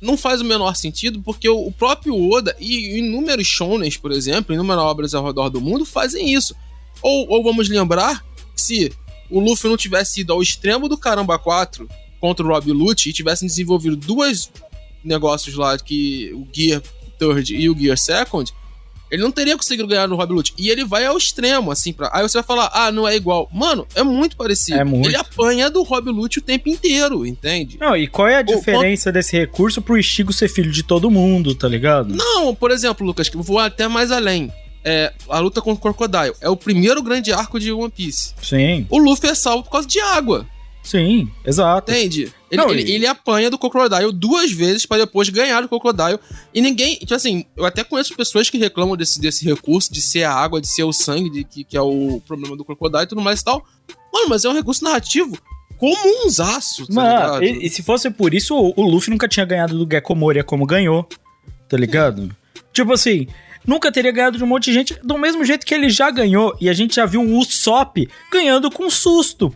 [0.00, 4.82] não faz o menor sentido, porque o próprio Oda e inúmeros shonens, por exemplo, inúmeras
[4.82, 6.56] obras ao redor do mundo fazem isso.
[7.02, 8.24] Ou, ou vamos lembrar
[8.56, 8.90] se
[9.30, 11.86] o Luffy não tivesse ido ao extremo do Caramba 4
[12.20, 14.50] contra o Rob Lute e tivessem desenvolvido dois
[15.02, 16.82] negócios lá, que o Gear
[17.18, 18.52] Third e o Gear Second,
[19.10, 20.52] ele não teria conseguido ganhar no Rob Lute.
[20.56, 22.10] E ele vai ao extremo, assim, pra...
[22.12, 23.48] aí você vai falar, ah, não é igual.
[23.52, 24.78] Mano, é muito parecido.
[24.78, 25.08] É muito.
[25.08, 27.76] Ele apanha do Rob Lute o tempo inteiro, entende?
[27.80, 31.10] Não, e qual é a O- diferença desse recurso pro Ichigo ser filho de todo
[31.10, 32.14] mundo, tá ligado?
[32.14, 34.52] Não, por exemplo, Lucas, que eu vou até mais além.
[34.84, 38.32] É, a luta contra o Crocodile é o primeiro grande arco de One Piece.
[38.42, 40.46] Sim, O Luffy é salvo por causa de água,
[40.82, 41.90] sim, exato.
[41.92, 42.32] entende?
[42.50, 46.18] Ele, Não, ele, e- ele apanha do Crocodile duas vezes pra depois ganhar do Crocodile.
[46.52, 46.96] E ninguém.
[46.96, 50.60] Tipo assim, eu até conheço pessoas que reclamam desse, desse recurso de ser a água,
[50.60, 53.40] de ser o sangue, de, que, que é o problema do Crocodile e tudo mais
[53.40, 53.64] e tal.
[54.12, 55.38] Mano, mas é um recurso narrativo
[55.78, 57.44] comunzaço, tá Mano, ligado?
[57.62, 60.44] e, e se fosse por isso, o, o Luffy nunca tinha ganhado do Gekko Moria
[60.44, 61.08] como ganhou,
[61.68, 62.30] tá ligado?
[62.72, 63.26] Tipo assim,
[63.66, 66.54] nunca teria ganhado de um monte de gente, do mesmo jeito que ele já ganhou,
[66.60, 69.54] e a gente já viu o Usopp ganhando com susto,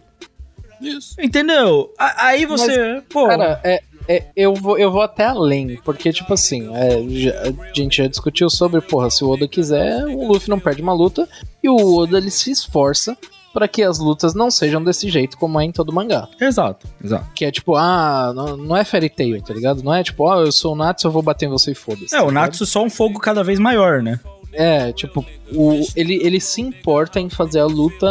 [0.80, 1.14] Isso.
[1.20, 1.92] entendeu?
[1.98, 3.26] A- aí você, pô...
[3.28, 7.74] Cara, é, é, eu, vou, eu vou até além, porque, tipo assim, é, já- a
[7.74, 11.28] gente já discutiu sobre, porra, se o Oda quiser, o Luffy não perde uma luta,
[11.62, 13.16] e o Oda ele se esforça
[13.52, 16.28] para que as lutas não sejam desse jeito como é em todo mangá.
[16.40, 17.26] Exato, exato.
[17.36, 19.80] Que é tipo, ah, não, não é fairy tail, tá ligado?
[19.82, 22.14] Não é tipo, ah, eu sou o Natsu, eu vou bater em você e foda-se.
[22.14, 22.32] É, tá o?
[22.32, 24.18] Natsu só um fogo cada vez maior, né?
[24.52, 28.06] É, tipo, o, ele, ele se importa em fazer a luta.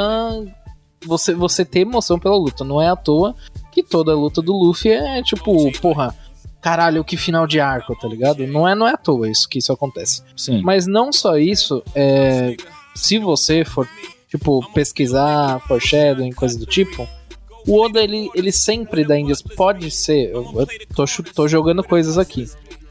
[1.06, 2.64] Você, você ter emoção pela luta.
[2.64, 3.36] Não é à toa
[3.72, 6.16] que toda luta do Luffy é tipo, porra,
[6.62, 8.46] caralho, que final de arco, tá ligado?
[8.48, 10.24] Não é, não é à toa isso que isso acontece.
[10.36, 10.62] Sim.
[10.62, 12.56] Mas não só isso, é,
[12.96, 13.88] se você for,
[14.30, 17.08] tipo, pesquisar foreshadowing, coisa do tipo,
[17.68, 19.16] o Oda, ele, ele sempre dá.
[19.56, 22.46] Pode ser, eu, eu tô, tô jogando coisas aqui.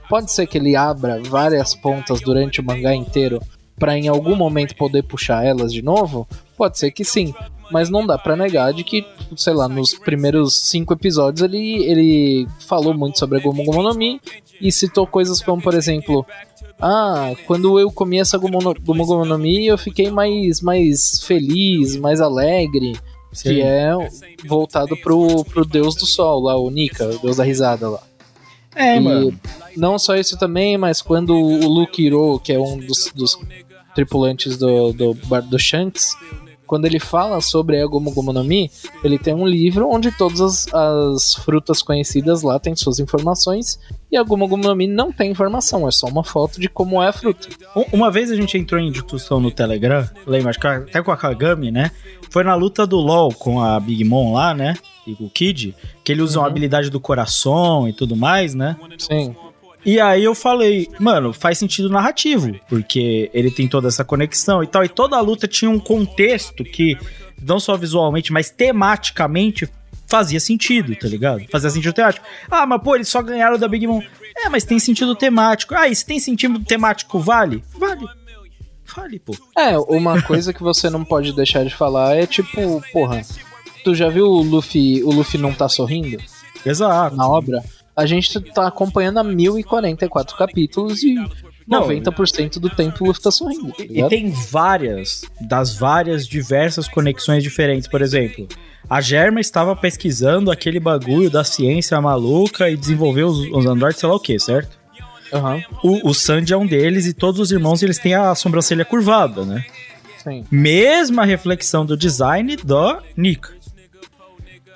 [0.08, 3.40] Pode ser que ele abra várias pontas durante o mangá inteiro
[3.78, 6.26] pra em algum momento poder puxar elas de novo?
[6.56, 7.34] Pode ser que sim.
[7.72, 9.04] Mas não dá pra negar de que,
[9.36, 13.94] sei lá, nos primeiros cinco episódios ele, ele falou muito sobre a Gomu Gomu no
[13.94, 14.20] Mi
[14.60, 16.24] e citou coisas como, por exemplo,
[16.80, 21.96] ah, quando eu comi essa Gomu no, Gomu no Mi eu fiquei mais, mais feliz,
[21.96, 22.94] mais alegre,
[23.32, 23.48] Sim.
[23.54, 23.90] que é
[24.44, 28.00] voltado pro, pro deus do sol lá, o Nika, o deus da risada lá.
[28.74, 29.38] É, E mano.
[29.76, 33.38] não só isso também, mas quando o Luke Hiro, que é um dos, dos
[33.94, 36.16] tripulantes do, do do Shanks,
[36.72, 38.70] quando ele fala sobre a Gomu Gomu no Mi,
[39.04, 43.78] ele tem um livro onde todas as, as frutas conhecidas lá têm suas informações
[44.10, 47.02] e a Gomu Gomu no Mi não tem informação, é só uma foto de como
[47.02, 47.46] é a fruta.
[47.76, 50.48] Um- Uma vez a gente entrou em discussão no Telegram, lembra?
[50.48, 51.90] Acho que até com a Kagami, né?
[52.30, 54.74] Foi na luta do LoL com a Big Mom lá, né?
[55.06, 58.78] E o Kid, que ele usa uma habilidade do coração e tudo mais, né?
[58.98, 59.36] Sim.
[59.84, 64.66] E aí eu falei, mano, faz sentido narrativo, porque ele tem toda essa conexão e
[64.66, 66.96] tal, e toda a luta tinha um contexto que,
[67.40, 69.68] não só visualmente, mas tematicamente
[70.06, 71.42] fazia sentido, tá ligado?
[71.50, 72.26] Fazia sentido temático.
[72.50, 74.02] Ah, mas pô, eles só ganharam da Big Mom.
[74.36, 75.74] É, mas tem sentido temático.
[75.74, 77.64] Ah, e se tem sentido temático, vale?
[77.78, 78.06] Vale.
[78.94, 79.34] Vale, pô.
[79.56, 83.22] É, uma coisa que você não pode deixar de falar é tipo, porra,
[83.82, 86.22] tu já viu o Luffy, o Luffy não tá sorrindo?
[86.64, 87.16] Exato.
[87.16, 87.62] na obra,
[87.96, 91.14] a gente tá acompanhando a 1044 capítulos e
[91.66, 96.88] Não, 90% do tempo o Luffy tá sorrindo, tá E tem várias, das várias diversas
[96.88, 97.88] conexões diferentes.
[97.88, 98.48] Por exemplo,
[98.88, 104.08] a Germa estava pesquisando aquele bagulho da ciência maluca e desenvolveu os, os androides, sei
[104.08, 104.80] lá o que, certo?
[105.32, 108.84] Aham, O, o Sandy é um deles e todos os irmãos eles têm a sobrancelha
[108.84, 109.64] curvada, né?
[110.22, 110.44] sim.
[110.50, 113.50] Mesma reflexão do design do Nika.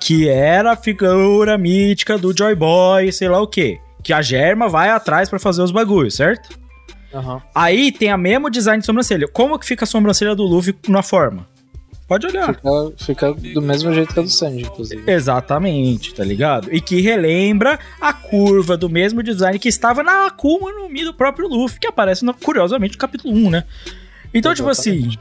[0.01, 3.79] Que era a figura mítica do Joy Boy, sei lá o quê.
[4.03, 6.57] Que a Germa vai atrás pra fazer os bagulhos, certo?
[7.13, 7.41] Aham.
[7.53, 9.27] Aí tem a mesmo design de sobrancelha.
[9.27, 11.47] Como que fica a sobrancelha do Luffy na forma?
[12.07, 12.55] Pode olhar.
[12.55, 15.03] Fica, fica do mesmo jeito que a do Sanji, inclusive.
[15.11, 16.73] Exatamente, tá ligado?
[16.73, 21.13] E que relembra a curva do mesmo design que estava na Akuma no Mi do
[21.13, 23.63] próprio Luffy, que aparece, no- curiosamente, no capítulo 1, né?
[24.33, 25.17] Então, tipo assim,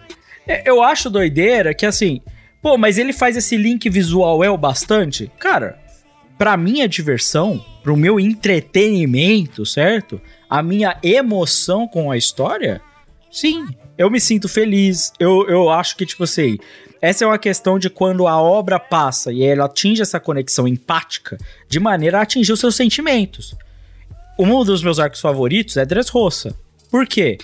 [0.46, 2.20] é- eu acho doideira que assim,
[2.62, 5.30] pô, mas ele faz esse link visual é o bastante?
[5.38, 5.78] Cara,
[6.38, 10.20] pra minha diversão, pro meu entretenimento, certo?
[10.48, 12.80] A minha emoção com a história,
[13.30, 13.66] sim,
[13.98, 15.12] eu me sinto feliz.
[15.18, 16.58] Eu, eu acho que, tipo assim,
[17.00, 21.38] essa é uma questão de quando a obra passa e ela atinge essa conexão empática
[21.68, 23.54] de maneira a atingir os seus sentimentos.
[24.38, 26.54] Um dos meus arcos favoritos é Dressrosa.
[26.90, 27.38] Por quê?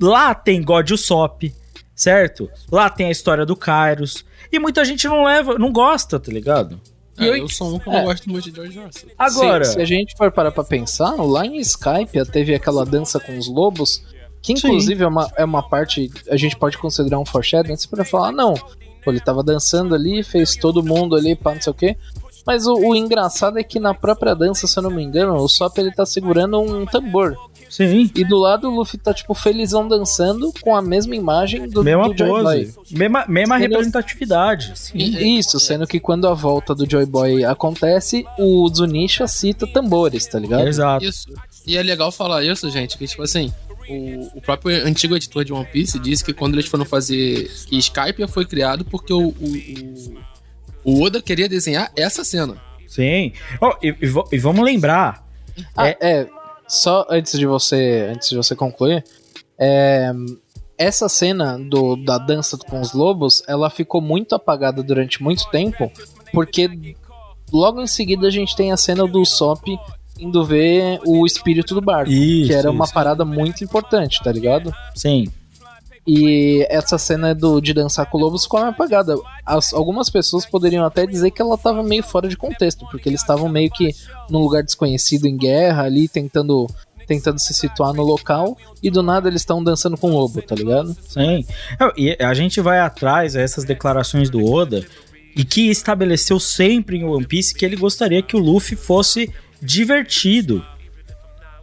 [0.00, 1.52] Lá tem God Usopp,
[1.94, 2.50] certo?
[2.70, 4.24] Lá tem a história do Kairos.
[4.52, 6.78] E muita gente não leva, não gosta, tá ligado?
[7.18, 7.92] É, eu sou um que É.
[7.92, 9.08] não gosto muito de George Russell.
[9.18, 13.18] Agora, Se, se a gente for parar pra pensar, lá em Skype teve aquela dança
[13.18, 14.02] com os lobos,
[14.40, 18.08] que inclusive é uma, é uma parte, a gente pode considerar um foreshadowing, você pode
[18.08, 21.70] falar, ah, não, pô, ele tava dançando ali, fez todo mundo ali, pá, não sei
[21.70, 21.96] o quê.
[22.46, 25.48] Mas o, o engraçado é que na própria dança, se eu não me engano, o
[25.48, 27.36] Sop ele tá segurando um tambor.
[27.72, 31.82] Sim, E do lado o Luffy tá, tipo, felizão dançando com a mesma imagem do,
[31.82, 32.64] mesma do Joy Boy.
[32.66, 34.72] pose, mesma, mesma Ele- representatividade.
[34.78, 34.98] Sim.
[34.98, 40.26] E- Isso, sendo que quando a volta do Joy Boy acontece, o Zunisha cita tambores,
[40.26, 40.68] tá ligado?
[40.68, 41.04] Exato.
[41.04, 41.28] Isso.
[41.66, 43.52] E é legal falar isso, gente, que tipo assim,
[43.88, 47.50] o, o próprio antigo editor de One Piece disse que quando eles foram fazer.
[47.66, 50.14] que Skype foi criado porque o, o,
[50.84, 52.56] o, Oda queria desenhar essa cena.
[52.86, 53.32] Sim.
[53.60, 55.26] Oh, e, e e vamos lembrar.
[55.76, 56.26] Ah, é.
[56.72, 59.04] Só antes de você, antes de você concluir,
[59.58, 60.10] é,
[60.78, 65.92] essa cena do, da dança com os lobos, ela ficou muito apagada durante muito tempo,
[66.32, 66.96] porque
[67.52, 69.62] logo em seguida a gente tem a cena do Sop
[70.18, 72.94] indo ver o espírito do barco, Isso, que era uma isso.
[72.94, 74.74] parada muito importante, tá ligado?
[74.94, 75.26] Sim.
[76.06, 79.14] E essa cena do, de dançar com lobos ficou apagada.
[79.46, 83.20] As- algumas pessoas poderiam até dizer que ela tava meio fora de contexto, porque eles
[83.20, 83.94] estavam meio que
[84.28, 86.66] num lugar desconhecido em guerra ali, tentando,
[87.06, 90.56] tentando se situar no local, e do nada eles estão dançando com o lobo, tá
[90.56, 90.96] ligado?
[91.08, 91.46] Sim.
[91.78, 94.84] Não, E a gente vai atrás dessas declarações do Oda
[95.36, 99.32] e que estabeleceu sempre em One Piece que ele gostaria que o Luffy fosse
[99.62, 100.64] divertido.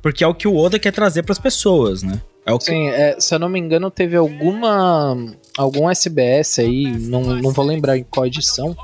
[0.01, 2.21] Porque é o que o Oda quer trazer pras pessoas, né?
[2.49, 5.15] É o que Sim, é, se eu não me engano, teve alguma.
[5.55, 8.75] algum SBS aí, não, não vou lembrar em qual edição,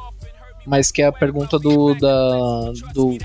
[0.67, 1.95] mas que é a pergunta do.
[1.95, 3.17] Da, do.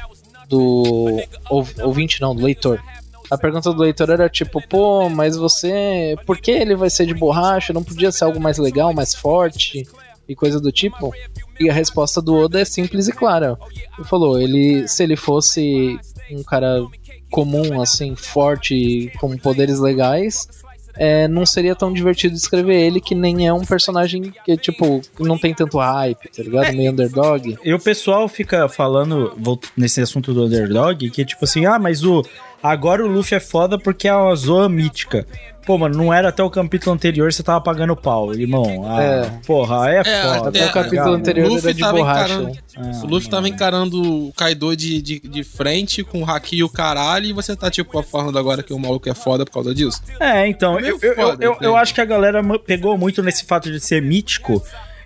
[0.48, 1.22] do.
[1.50, 2.82] ou- ouvinte, não, do leitor.
[3.30, 6.16] A pergunta do leitor era tipo, pô, mas você.
[6.24, 7.74] Por que ele vai ser de borracha?
[7.74, 9.86] Não podia ser algo mais legal, mais forte?
[10.26, 11.12] E coisa do tipo?
[11.60, 13.58] E a resposta do Oda é simples e clara.
[13.98, 14.88] Ele falou, ele.
[14.88, 15.98] Se ele fosse
[16.30, 16.82] um cara
[17.30, 20.48] comum, assim, forte, com poderes legais,
[20.96, 25.38] é, não seria tão divertido escrever ele que nem é um personagem que, tipo, não
[25.38, 26.72] tem tanto hype, tá ligado?
[26.74, 27.56] Meio underdog.
[27.64, 29.32] E o pessoal fica falando
[29.76, 32.22] nesse assunto do underdog que tipo assim, ah, mas o
[32.62, 35.26] agora o Luffy é foda porque é uma zoa mítica.
[35.66, 38.84] Pô, mano, não era até o capítulo anterior você tava pagando pau, irmão.
[38.88, 39.30] Ah, É.
[39.46, 40.48] porra, é, É, foda.
[40.48, 42.34] Até o É, capítulo legal, anterior Luffy era de tava borracha.
[42.34, 46.56] encarando- Ah, O Luffy tava encarando o Kaido de, de, de frente com o Haki
[46.56, 49.52] e o caralho, e você tá, tipo, falando agora que o maluco é foda por
[49.52, 50.02] causa disso.
[50.18, 53.44] É, então, É eu, eu, foda, eu, eu acho que a galera pegou muito nesse
[53.44, 54.62] fato de ser mítico.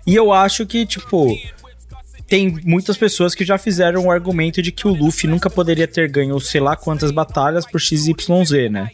[0.07, 1.27] E eu acho que, tipo,
[2.27, 6.09] tem muitas pessoas que já fizeram o argumento de que o Luffy nunca poderia ter
[6.09, 8.89] ganho sei lá quantas batalhas por XYZ, né?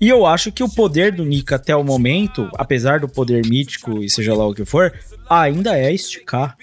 [0.00, 4.02] E eu acho que o poder do Nika até o momento, apesar do poder mítico
[4.02, 4.92] e seja lá o que for,
[5.28, 6.56] ainda é esticar.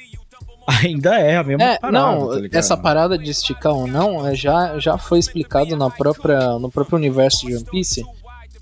[0.84, 4.36] Ainda é a mesma É, parada, não, tá essa parada de esticar ou não é,
[4.36, 8.04] já, já foi explicado na própria, no próprio universo de One Piece.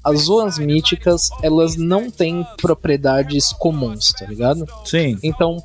[0.03, 4.67] As zoas míticas, elas não têm propriedades comuns, tá ligado?
[4.85, 5.57] Sim, Então,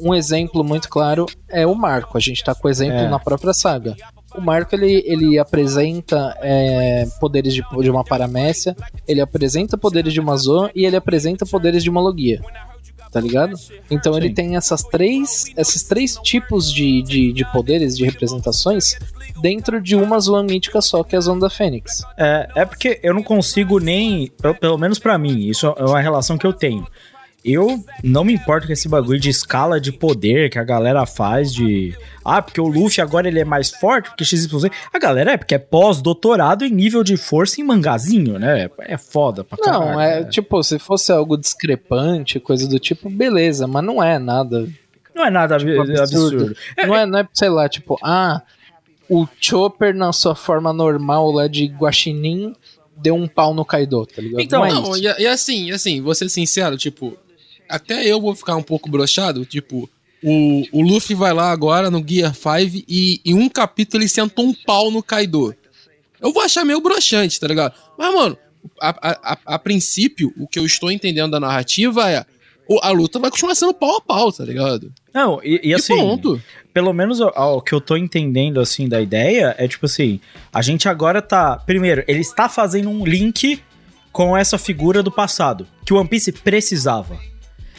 [0.00, 2.16] um exemplo muito claro é o Marco.
[2.16, 3.08] A gente tá com o exemplo É.
[3.08, 3.96] na própria saga.
[4.36, 8.74] O Marco ele, ele apresenta é, poderes de, de uma paramécia,
[9.06, 12.40] ele apresenta poderes de uma Zoa e ele apresenta poderes de uma Logia.
[13.12, 13.54] Tá ligado?
[13.88, 14.34] Então ele Sim.
[14.34, 18.96] tem essas três, esses três tipos de, de, de poderes, de representações,
[19.40, 22.02] dentro de uma Zoa mítica só, que é a Zona da Fênix.
[22.18, 26.00] É, é porque eu não consigo nem, pelo, pelo menos pra mim, isso é uma
[26.00, 26.84] relação que eu tenho.
[27.44, 31.52] Eu não me importo com esse bagulho de escala de poder que a galera faz
[31.52, 31.94] de.
[32.24, 34.70] Ah, porque o Luffy agora ele é mais forte, porque XYZ.
[34.92, 38.70] A galera é porque é pós-doutorado em nível de força em mangazinho, né?
[38.80, 39.84] É foda pra caralho.
[39.92, 40.28] Não, é né?
[40.30, 44.66] tipo, se fosse algo discrepante, coisa do tipo, beleza, mas não é nada.
[45.14, 46.00] Não é nada Tipo, absurdo.
[46.00, 46.56] absurdo.
[46.86, 48.40] Não é, não é, sei lá, tipo, ah,
[49.08, 52.54] o Chopper na sua forma normal lá de guaxinim
[52.96, 54.40] deu um pau no Kaido, tá ligado?
[54.40, 54.98] Então, não é Não, isso.
[55.20, 57.16] e, e assim, e assim, vou ser sincero, tipo,
[57.68, 59.88] até eu vou ficar um pouco brochado, tipo,
[60.22, 64.40] o, o Luffy vai lá agora no Gear 5 e em um capítulo ele senta
[64.40, 65.54] um pau no Kaido.
[66.20, 67.74] Eu vou achar meio broxante, tá ligado?
[67.98, 68.38] Mas, mano,
[68.80, 72.24] a, a, a, princípio, o que eu estou entendendo da narrativa é
[72.80, 74.90] a luta vai continuar sendo pau a pau, tá ligado?
[75.12, 76.40] Não, e, e E assim, ponto.
[76.72, 80.18] pelo menos o, o que eu tô entendendo, assim, da ideia é tipo assim,
[80.50, 81.58] a gente agora tá.
[81.58, 83.60] Primeiro, ele está fazendo um link
[84.10, 87.18] com essa figura do passado, que o One Piece precisava.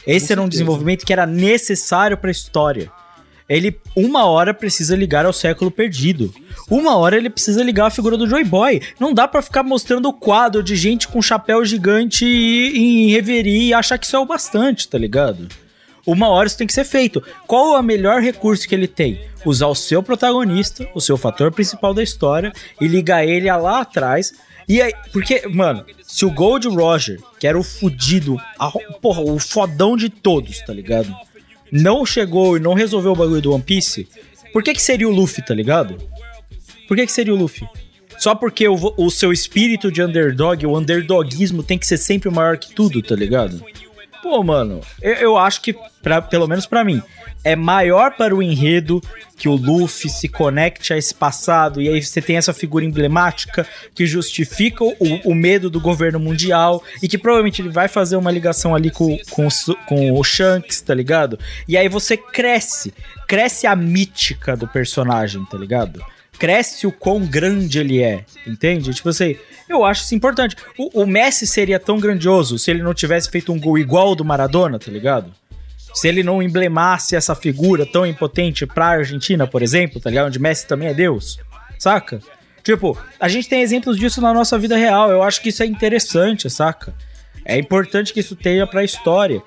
[0.08, 0.50] Esse Com era um certeza.
[0.50, 2.92] desenvolvimento que era necessário pra história.
[3.48, 6.34] Ele, uma hora, precisa ligar ao século perdido.
[6.70, 8.82] Uma hora ele precisa ligar a figura do Joy Boy.
[9.00, 13.68] Não dá pra ficar mostrando o quadro de gente com chapéu gigante e- em reverie
[13.68, 15.48] e achar que isso é o bastante, tá ligado?
[16.08, 17.22] Uma hora isso tem que ser feito.
[17.48, 19.22] Qual é o melhor recurso que ele tem?
[19.46, 22.52] Usar o seu protagonista, o seu fator principal da história,
[22.82, 24.34] e ligar ele a lá atrás.
[24.68, 29.40] E aí, porque, mano, se o Gold Roger, que era o fudido, a- porra, o
[29.40, 31.14] fodão de todos, tá ligado?
[31.72, 34.08] Não chegou e não resolveu o bagulho do One Piece,
[34.52, 35.98] por que que seria o Luffy, tá ligado?
[36.88, 37.68] Por que que seria o Luffy?
[38.18, 42.58] Só porque o, o seu espírito de underdog, o underdogismo tem que ser sempre maior
[42.58, 43.64] que tudo, tá ligado?
[44.26, 47.00] Pô, mano, eu, eu acho que, pra, pelo menos pra mim,
[47.44, 49.00] é maior para o enredo
[49.38, 53.68] que o Luffy se conecte a esse passado e aí você tem essa figura emblemática
[53.94, 54.96] que justifica o,
[55.26, 59.16] o medo do governo mundial e que provavelmente ele vai fazer uma ligação ali com,
[59.30, 59.48] com,
[59.88, 61.38] com o Shanks, tá ligado?
[61.68, 62.96] E aí você cresce,
[63.28, 66.04] cresce a mítica do personagem, tá ligado?
[66.38, 68.94] Cresce o quão grande ele é, entende?
[68.94, 69.36] Tipo assim,
[69.70, 70.56] eu acho isso importante.
[70.78, 74.16] O, o Messi seria tão grandioso se ele não tivesse feito um gol igual ao
[74.16, 75.32] do Maradona, tá ligado?
[75.94, 80.28] Se ele não emblemasse essa figura tão impotente pra Argentina, por exemplo, tá ligado?
[80.28, 81.40] Onde Messi também é Deus,
[81.80, 82.20] saca?
[82.64, 85.12] Tipo, a gente tem exemplos disso na nossa vida real.
[85.12, 86.94] Eu acho que isso é interessante, saca?
[87.46, 89.42] É importante que isso tenha pra história.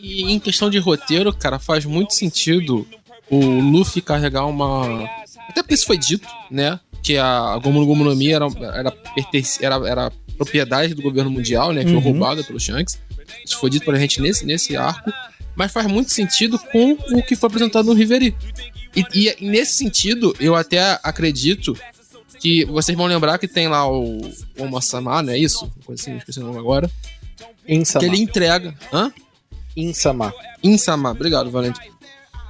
[0.00, 2.86] E em questão de roteiro, cara, faz muito sentido
[3.30, 5.04] o Luffy carregar uma.
[5.48, 6.78] Até porque isso foi dito, né?
[7.02, 11.30] Que a Gomu no Gomu no Mi era, era, pertence- era, era propriedade do governo
[11.30, 11.82] mundial, né?
[11.84, 12.02] Que foi Uhum.
[12.02, 12.98] roubada pelo Shanks.
[13.44, 15.12] Isso foi dito pra gente nesse, nesse arco.
[15.56, 18.34] Mas faz muito sentido com o que foi apresentado no Riveri.
[18.94, 21.76] E, e nesse sentido, eu até acredito
[22.40, 24.20] que vocês vão lembrar que tem lá o
[24.58, 25.70] Oma-sama, não é isso?
[25.84, 26.88] Coisa assim, esqueci o nome agora.
[27.66, 28.00] Insama.
[28.00, 28.74] Que ele entrega.
[28.92, 29.12] Hã?
[29.76, 30.32] Insama.
[30.62, 31.80] Insama, obrigado, Valente.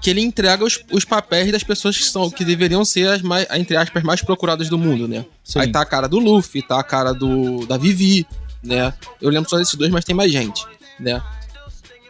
[0.01, 3.47] Que ele entrega os, os papéis das pessoas que são que deveriam ser as mais,
[3.51, 5.25] entre aspas, mais procuradas do mundo, né?
[5.43, 5.61] Sim.
[5.61, 8.27] Aí tá a cara do Luffy, tá a cara do da Vivi,
[8.63, 8.93] né?
[9.21, 10.65] Eu lembro só desses dois, mas tem mais gente,
[10.99, 11.23] né?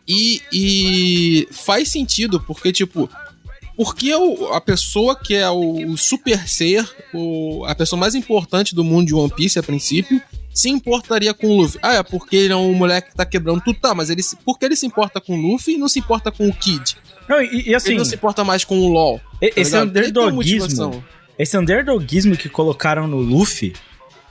[0.06, 3.10] E, e faz sentido, porque, tipo,
[3.76, 8.82] porque o, a pessoa que é o, super ser, o, a pessoa mais importante do
[8.82, 10.20] mundo de One Piece a princípio,
[10.58, 11.78] se importaria com o Luffy?
[11.82, 14.36] Ah, é porque ele é um moleque que tá quebrando tudo, tá, mas ele, se-
[14.36, 16.96] por que ele se importa com o Luffy e não se importa com o Kid?
[17.28, 19.20] Não, e, e assim, ele não se importa mais com o LoL.
[19.40, 19.88] e- tá esse ligado?
[19.88, 21.04] Underdogismo,
[21.38, 23.72] esse underdogismo que colocaram no Luffy,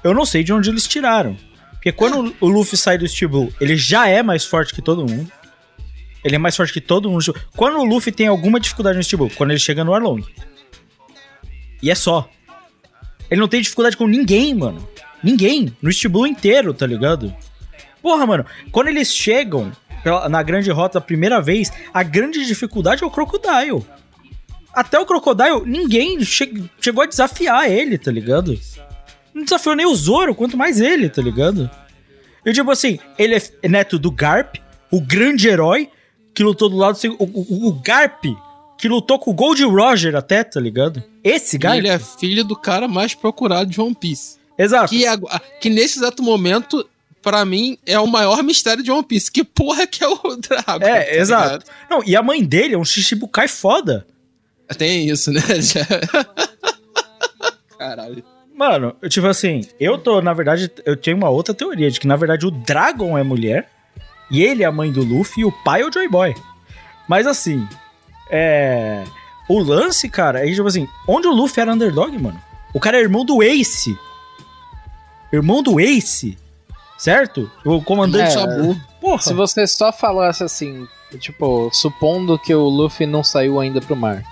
[0.03, 1.37] eu não sei de onde eles tiraram.
[1.73, 5.07] Porque quando o Luffy sai do Steel Blue, ele já é mais forte que todo
[5.09, 5.31] mundo.
[6.23, 7.33] Ele é mais forte que todo mundo.
[7.55, 9.31] Quando o Luffy tem alguma dificuldade no Steel Blue?
[9.35, 10.21] Quando ele chega no Arlong.
[11.81, 12.27] E é só.
[13.29, 14.85] Ele não tem dificuldade com ninguém, mano.
[15.23, 15.75] Ninguém.
[15.81, 17.33] No Blue inteiro, tá ligado?
[18.01, 18.45] Porra, mano.
[18.71, 19.71] Quando eles chegam
[20.29, 23.85] na grande rota a primeira vez, a grande dificuldade é o Crocodile.
[24.73, 28.57] Até o Crocodile, ninguém che- chegou a desafiar ele, tá ligado?
[29.33, 31.69] Não desafiou nem o Zoro, quanto mais ele, tá ligado?
[32.45, 34.55] Eu tipo assim, ele é neto do Garp,
[34.91, 35.89] o grande herói,
[36.33, 36.97] que lutou do lado...
[37.19, 38.23] O, o, o Garp,
[38.77, 41.03] que lutou com o Gold Roger até, tá ligado?
[41.23, 41.77] Esse E Garp...
[41.77, 44.36] ele é filho do cara mais procurado de One Piece.
[44.57, 44.89] Exato.
[44.89, 45.03] Que,
[45.61, 46.87] que nesse exato momento,
[47.21, 49.31] pra mim, é o maior mistério de One Piece.
[49.31, 50.83] Que porra que é o Drago?
[50.83, 51.43] É, tá exato.
[51.45, 51.65] ligado?
[51.89, 54.05] Não, e a mãe dele é um Shichibukai foda.
[54.77, 55.41] Tem isso, né?
[55.61, 55.85] Já-
[57.77, 58.23] Caralho.
[58.55, 62.07] Mano, eu, tipo assim, eu tô, na verdade, eu tenho uma outra teoria de que,
[62.07, 63.69] na verdade, o Dragon é mulher
[64.31, 66.33] e ele é a mãe do Luffy e o pai é o Joy Boy.
[67.07, 67.65] Mas assim,
[68.31, 69.03] é.
[69.47, 72.41] O lance, cara, é tipo assim, onde o Luffy era underdog, mano?
[72.73, 73.97] O cara é irmão do Ace.
[75.31, 76.37] Irmão do Ace.
[76.97, 77.49] Certo?
[77.65, 78.75] O comandante É, Sabu.
[78.99, 79.21] Porra.
[79.21, 80.87] Se você só falasse assim,
[81.19, 84.23] tipo, supondo que o Luffy não saiu ainda pro mar,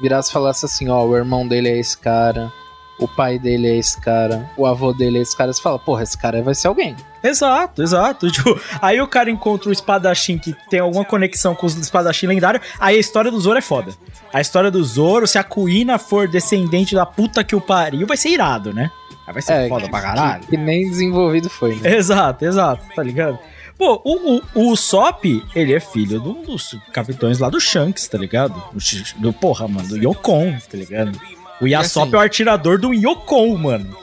[0.00, 2.52] virasse e falasse assim, ó, o irmão dele é esse cara,
[2.98, 6.02] o pai dele é esse cara, o avô dele é esse cara, você fala, porra,
[6.02, 6.94] esse cara vai ser alguém.
[7.22, 8.30] Exato, exato.
[8.32, 12.60] Tipo, aí o cara encontra um espadachim que tem alguma conexão com os espadachim lendário,
[12.78, 13.92] aí a história do Zoro é foda.
[14.32, 18.16] A história do Zoro, se a Kuina for descendente da puta que o pariu, vai
[18.16, 18.90] ser irado, né?
[19.26, 20.42] Aí vai ser É, foda que, pra caralho.
[20.42, 21.96] Que, que nem desenvolvido foi, né?
[21.96, 23.38] Exato, exato, tá ligado?
[23.76, 25.24] Pô, o, o, o Sop,
[25.54, 28.54] ele é filho de um dos capitães lá do Shanks, tá ligado?
[28.72, 31.18] Do, do porra, mano, do Yokon, tá ligado?
[31.64, 33.96] O Yasop assim- é o atirador do Yokon, mano.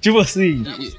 [0.00, 0.92] Tipo assim, E-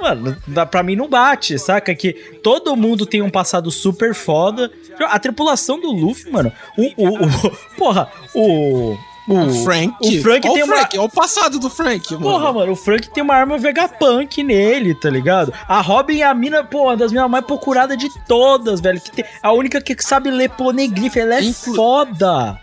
[0.00, 1.94] mano, dá- pra mim não bate, saca?
[1.94, 4.70] Que todo mundo tem um passado super foda.
[5.08, 6.82] A tripulação do Luffy, mano, o.
[6.96, 8.96] o, o porra, o.
[9.30, 9.92] O, O Frank.
[10.00, 10.76] O Frank Olha tem o uma.
[10.78, 12.24] Frank, olha o passado do Frank, mano.
[12.24, 15.52] Porra, mano, o Frank tem uma arma Vegapunk nele, tá ligado?
[15.68, 18.98] A Robin é a mina, pô, uma das minas mais procuradas de todas, velho.
[18.98, 22.58] Que tem, a única que sabe ler poneglyph, ela é Inclu- foda.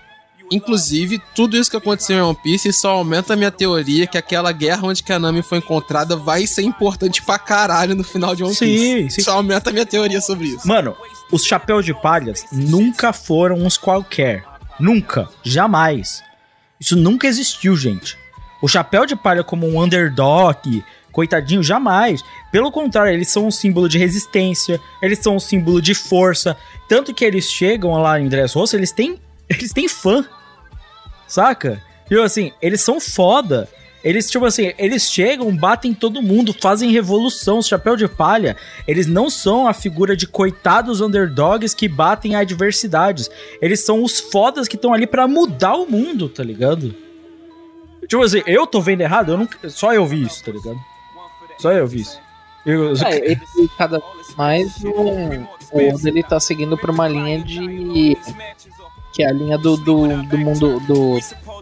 [0.52, 4.52] Inclusive, tudo isso que aconteceu em One Piece só aumenta a minha teoria que aquela
[4.52, 8.44] guerra onde que a Nami foi encontrada vai ser importante pra caralho no final de
[8.44, 9.16] One Sim, Piece.
[9.16, 9.22] sim.
[9.22, 10.68] Só aumenta a minha teoria sobre isso.
[10.68, 10.96] Mano,
[11.32, 14.44] os chapéus de palhas nunca foram uns qualquer.
[14.80, 15.28] Nunca.
[15.44, 16.24] Jamais.
[16.80, 18.18] Isso nunca existiu, gente.
[18.62, 22.22] O chapéu de palha como um underdog, coitadinho, jamais.
[22.52, 26.58] Pelo contrário, eles são um símbolo de resistência, eles são um símbolo de força.
[26.88, 29.20] Tanto que eles chegam lá em Dressrosa, eles têm,
[29.50, 30.26] eles têm fã.
[31.28, 31.82] Saca?
[32.08, 33.68] Tipo assim, eles são foda.
[34.04, 37.60] Eles, tipo assim, eles chegam, batem todo mundo, fazem revolução.
[37.62, 38.56] Chapéu de palha,
[38.88, 43.28] eles não são a figura de coitados underdogs que batem adversidades.
[43.60, 46.94] Eles são os fodas que estão ali pra mudar o mundo, tá ligado?
[48.08, 50.78] Tipo assim, eu tô vendo errado, eu nunca, só eu vi isso, tá ligado?
[51.58, 52.20] Só eu vi isso.
[52.64, 53.42] Eu- É, ele
[53.76, 54.92] cada vez mais o,
[55.72, 58.16] o ele tá seguindo pra uma linha de.
[59.16, 61.18] Que é a linha do, do, do mundo do,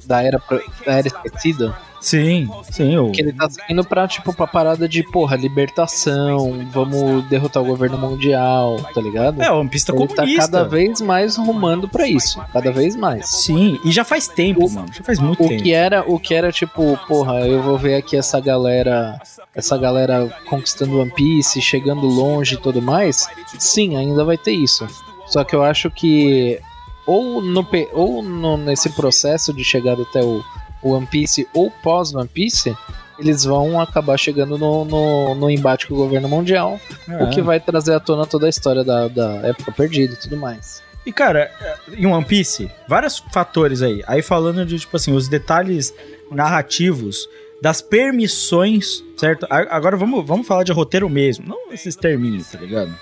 [0.05, 0.41] da, era,
[0.85, 1.75] da era esquecida.
[2.01, 7.23] sim, sim, eu, Que ele tá seguindo pra, tipo, pra parada de, porra, libertação, vamos
[7.25, 9.41] derrotar o governo mundial, tá ligado?
[9.41, 10.41] é, One Piece tá ele tá comunista.
[10.41, 12.41] cada vez mais rumando pra isso.
[12.51, 13.29] Cada vez mais.
[13.29, 15.61] Sim, e já faz tempo, mano, já faz muito O tempo.
[15.61, 19.19] que era, o que era tipo, porra, eu vou ver aqui essa galera,
[19.53, 23.27] essa galera conquistando One Piece, chegando longe e tudo mais.
[23.59, 24.87] Sim, ainda vai ter isso.
[25.27, 26.59] Só que eu acho que
[27.05, 30.43] ou no ou no- nesse processo de chegar até o,
[30.81, 32.75] One Piece ou pós One Piece,
[33.19, 37.23] eles vão acabar chegando no, no, no embate com o governo mundial, É.
[37.23, 40.35] o que vai trazer à tona toda a história da, da época perdida e tudo
[40.35, 40.81] mais.
[41.05, 41.51] E, cara,
[41.97, 44.01] em One Piece, vários fatores aí.
[44.07, 45.93] Aí falando de, tipo assim, os detalhes
[46.31, 47.27] narrativos
[47.61, 49.45] das permissões, certo?
[49.49, 52.93] Agora vamos, vamos falar de roteiro mesmo, não esses terminhos, tá ligado?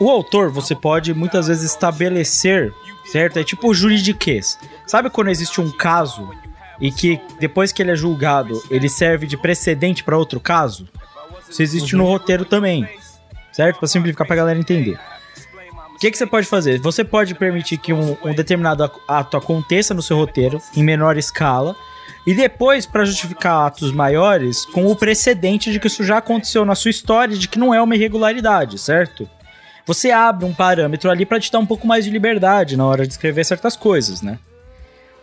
[0.00, 2.72] O autor, você pode muitas vezes estabelecer,
[3.06, 3.38] certo?
[3.38, 4.58] É tipo o juridiquês.
[4.86, 6.30] Sabe quando existe um caso
[6.80, 10.88] e que depois que ele é julgado, ele serve de precedente para outro caso?
[11.48, 12.88] Isso existe no roteiro também,
[13.52, 13.78] certo?
[13.78, 14.98] Pra simplificar pra galera entender.
[15.94, 16.80] O que, que você pode fazer?
[16.80, 21.76] Você pode permitir que um, um determinado ato aconteça no seu roteiro, em menor escala,
[22.26, 26.74] e depois, para justificar atos maiores, com o precedente de que isso já aconteceu na
[26.74, 29.28] sua história, de que não é uma irregularidade, certo?
[29.86, 33.06] Você abre um parâmetro ali para te dar um pouco mais de liberdade na hora
[33.06, 34.38] de escrever certas coisas, né?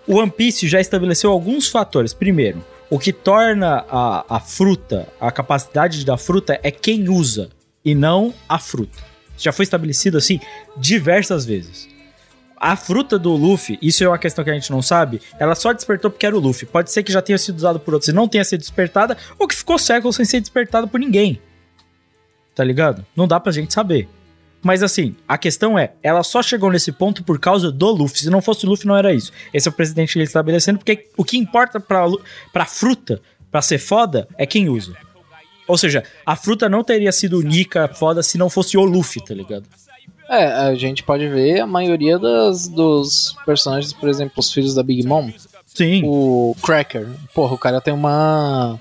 [0.07, 2.13] O One Piece já estabeleceu alguns fatores.
[2.13, 7.49] Primeiro, o que torna a, a fruta, a capacidade da fruta é quem usa
[7.83, 8.99] e não a fruta.
[9.37, 10.39] Já foi estabelecido assim
[10.77, 11.89] diversas vezes.
[12.55, 15.73] A fruta do Luffy, isso é uma questão que a gente não sabe, ela só
[15.73, 16.67] despertou porque era o Luffy.
[16.67, 19.47] Pode ser que já tenha sido usado por outros e não tenha sido despertada, ou
[19.47, 21.41] que ficou séculos sem ser despertada por ninguém.
[22.53, 23.03] Tá ligado?
[23.15, 24.07] Não dá pra gente saber.
[24.63, 28.19] Mas assim, a questão é, ela só chegou nesse ponto por causa do Luffy.
[28.19, 29.31] Se não fosse o Luffy, não era isso.
[29.53, 32.05] Esse é o presidente que ele está estabelecendo, porque o que importa pra,
[32.53, 34.95] pra fruta, pra ser foda, é quem usa.
[35.67, 39.33] Ou seja, a fruta não teria sido única, foda, se não fosse o Luffy, tá
[39.33, 39.63] ligado?
[40.29, 44.83] É, a gente pode ver a maioria das, dos personagens, por exemplo, os filhos da
[44.83, 45.29] Big Mom,
[45.65, 46.03] Sim.
[46.05, 47.07] o Cracker.
[47.33, 48.79] Porra, o cara tem uma.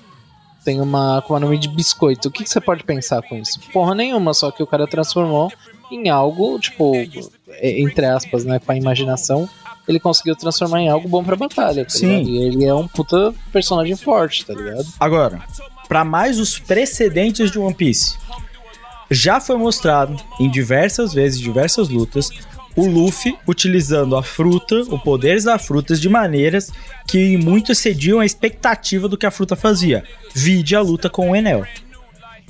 [0.63, 1.21] Tem uma.
[1.23, 2.29] com o nome de biscoito.
[2.29, 3.59] O que, que você pode pensar com isso?
[3.73, 5.51] Porra nenhuma, só que o cara transformou
[5.91, 9.49] em algo, tipo, é, entre aspas, né, com a imaginação,
[9.87, 12.23] ele conseguiu transformar em algo bom pra batalha, tá Sim.
[12.23, 12.29] ligado?
[12.29, 14.85] E ele é um puta personagem forte, tá ligado?
[14.99, 15.41] Agora,
[15.87, 18.15] para mais os precedentes de One Piece,
[19.09, 22.29] já foi mostrado em diversas vezes, em diversas lutas,
[22.75, 26.71] o Luffy utilizando a fruta, o poderes da frutas de maneiras
[27.07, 30.03] que muito excediam a expectativa do que a fruta fazia.
[30.33, 31.65] Vide a luta com o Enel.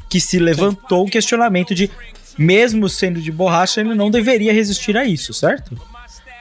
[0.07, 1.89] Que se levantou o questionamento de,
[2.37, 5.79] mesmo sendo de borracha, ele não deveria resistir a isso, certo?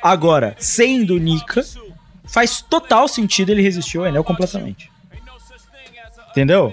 [0.03, 1.65] Agora, sendo Nika,
[2.25, 4.91] faz total sentido ele resistir ao Enel completamente.
[6.31, 6.73] Entendeu?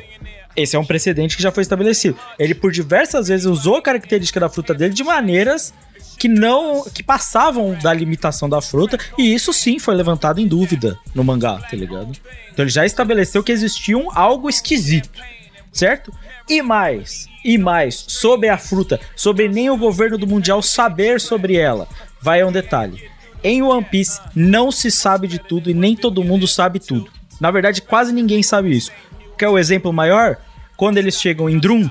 [0.55, 2.17] Esse é um precedente que já foi estabelecido.
[2.39, 5.73] Ele por diversas vezes usou a característica da fruta dele de maneiras
[6.17, 10.97] que não que passavam da limitação da fruta e isso sim foi levantado em dúvida
[11.13, 12.11] no mangá, tá ligado?
[12.51, 15.21] Então ele já estabeleceu que existia um algo esquisito,
[15.77, 16.11] certo?
[16.49, 21.55] E mais, e mais, sobre a fruta, sobre nem o governo do mundial saber sobre
[21.55, 21.87] ela.
[22.21, 23.09] Vai a um detalhe.
[23.43, 27.09] Em One Piece não se sabe de tudo e nem todo mundo sabe tudo.
[27.39, 28.91] Na verdade, quase ninguém sabe isso.
[29.37, 30.37] Quer o exemplo maior?
[30.75, 31.89] Quando eles chegam em Drum,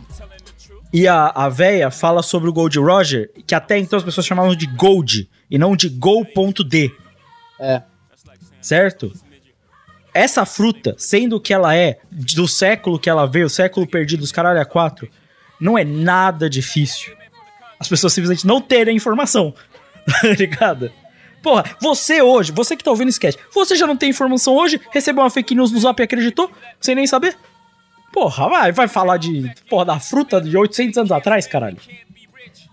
[0.93, 4.55] e a, a véia fala sobre o Gold Roger, que até então as pessoas chamavam
[4.55, 6.93] de Gold e não de Go.d.
[7.61, 7.83] É.
[8.61, 9.13] Certo?
[10.17, 14.61] Essa fruta, sendo que ela é do século que ela veio, século perdido, os caralho
[14.61, 15.09] a quatro,
[15.61, 17.15] não é nada difícil.
[17.79, 19.55] As pessoas simplesmente não terem informação.
[20.07, 20.93] Tá ligado?
[21.43, 24.81] Porra, você hoje, você que tá ouvindo cast, você já não tem informação hoje?
[24.93, 26.49] Recebeu uma fake news no zap e acreditou?
[26.81, 27.37] Sem nem saber?
[28.13, 31.79] Porra, vai, vai falar de, porra, da fruta de 800 anos atrás, caralho.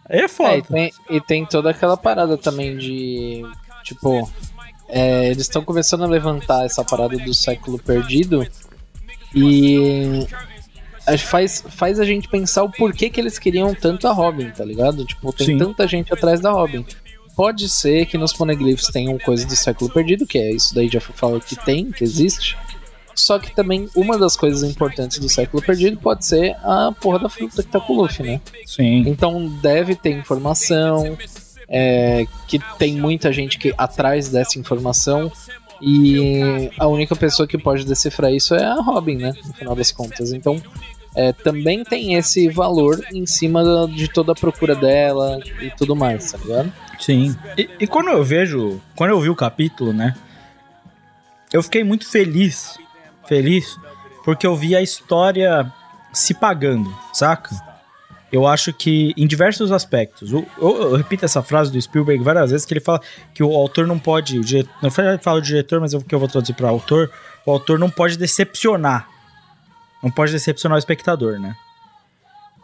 [0.07, 0.51] É foda.
[0.51, 3.41] É, e, tem, e tem toda aquela parada também de.
[3.83, 4.31] Tipo.
[4.87, 8.45] É, eles estão começando a levantar essa parada do século perdido.
[9.35, 10.25] E.
[11.19, 15.03] Faz, faz a gente pensar o porquê que eles queriam tanto a Robin, tá ligado?
[15.03, 15.57] Tipo, tem Sim.
[15.57, 16.85] tanta gente atrás da Robin.
[17.35, 21.01] Pode ser que nos poneglyphs tenham coisa do século perdido, que é isso daí já
[21.01, 22.55] falado que tem, que existe.
[23.15, 27.29] Só que também uma das coisas importantes do século perdido pode ser a porra da
[27.29, 28.41] fruta que tá com o Luffy, né?
[28.65, 29.03] Sim.
[29.07, 31.17] Então deve ter informação,
[31.73, 35.31] é, que tem muita gente que atrás dessa informação.
[35.81, 39.33] E a única pessoa que pode decifrar isso é a Robin, né?
[39.43, 40.31] No final das contas.
[40.31, 40.61] Então
[41.15, 46.31] é, também tem esse valor em cima de toda a procura dela e tudo mais,
[46.31, 46.71] tá ligado?
[46.99, 47.35] Sim.
[47.57, 50.15] E, e quando eu vejo, quando eu vi o capítulo, né?
[51.51, 52.77] Eu fiquei muito feliz,
[53.27, 53.77] feliz,
[54.23, 55.71] porque eu vi a história
[56.11, 57.72] se pagando, saca?
[58.33, 60.33] Eu acho que em diversos aspectos.
[60.33, 62.99] o- Eu, eu repito essa frase do Spielberg várias vezes que ele fala
[63.31, 66.15] que o autor não pode, o diretor, não fala o diretor, mas é o que
[66.15, 67.11] eu vou traduzir para autor,
[67.45, 69.07] o autor não pode decepcionar.
[70.01, 71.55] Não pode decepcionar o espectador, né?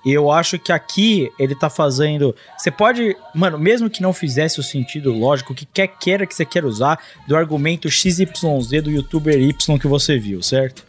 [0.03, 2.35] E eu acho que aqui ele tá fazendo.
[2.57, 3.15] Você pode.
[3.35, 6.97] Mano, mesmo que não fizesse o sentido lógico, que quer queira que você queira usar
[7.27, 10.83] do argumento XYZ do youtuber Y que você viu, certo?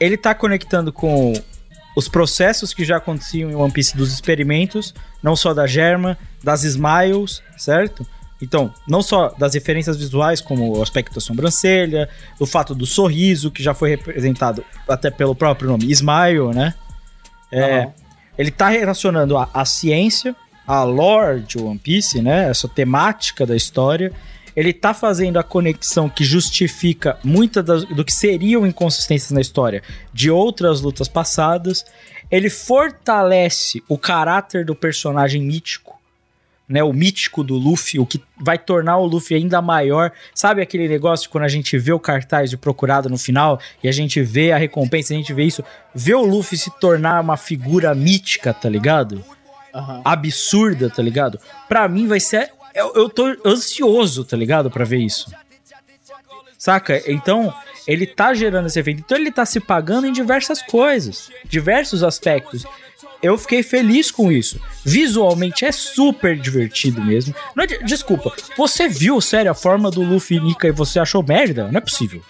[0.00, 1.32] Ele tá conectando com
[1.98, 6.62] os processos que já aconteciam em One Piece dos experimentos, não só da Germa, das
[6.62, 8.06] Smiles, certo?
[8.40, 13.50] Então, não só das referências visuais, como o aspecto da sobrancelha, do fato do sorriso,
[13.50, 16.72] que já foi representado até pelo próprio nome Smile, né?
[17.50, 17.92] É, Aham.
[18.38, 22.48] ele tá relacionando a, a ciência, a lore de One Piece, né?
[22.48, 24.12] Essa temática da história.
[24.58, 29.84] Ele tá fazendo a conexão que justifica muita das- do que seriam inconsistências na história
[30.12, 31.84] de outras lutas passadas.
[32.28, 35.96] Ele fortalece o caráter do personagem mítico,
[36.68, 36.82] né?
[36.82, 40.10] O mítico do Luffy, o que vai tornar o Luffy ainda maior.
[40.34, 43.92] Sabe aquele negócio quando a gente vê o cartaz de procurado no final e a
[43.92, 45.62] gente vê a recompensa, a gente vê isso,
[45.94, 49.24] vê o Luffy se tornar uma figura mítica, tá ligado?
[49.72, 50.02] Aham.
[50.04, 51.38] Absurda, tá ligado?
[51.68, 55.30] Pra mim vai ser eu, eu tô ansioso, tá ligado, Pra ver isso.
[56.58, 57.00] Saca?
[57.10, 57.54] Então,
[57.86, 59.00] ele tá gerando esse efeito.
[59.00, 62.64] Então, ele tá se pagando em diversas coisas, diversos aspectos.
[63.22, 64.60] Eu fiquei feliz com isso.
[64.84, 67.34] Visualmente é super divertido mesmo.
[67.54, 71.22] Não de- desculpa, você viu, sério, a forma do Luffy e Nika e você achou
[71.22, 71.68] merda?
[71.70, 72.22] Não é possível.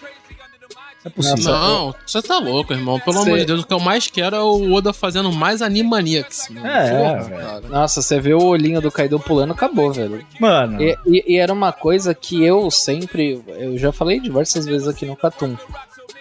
[1.17, 1.51] Não é possível.
[1.53, 2.99] Não, você tá louco, irmão.
[2.99, 5.61] Pelo Cê- amor de Deus, o que eu mais quero é o Oda fazendo mais
[5.61, 6.49] Animaniacs.
[6.49, 6.67] mano.
[6.67, 7.41] É, Porra, velho.
[7.45, 7.67] cara.
[7.69, 10.25] Nossa, você vê o olhinho do Kaido pulando, acabou, velho.
[10.39, 13.41] Mano, E, e- e era uma coisa que eu sempre.
[13.47, 15.55] Eu já falei diversas vezes aqui no Catum.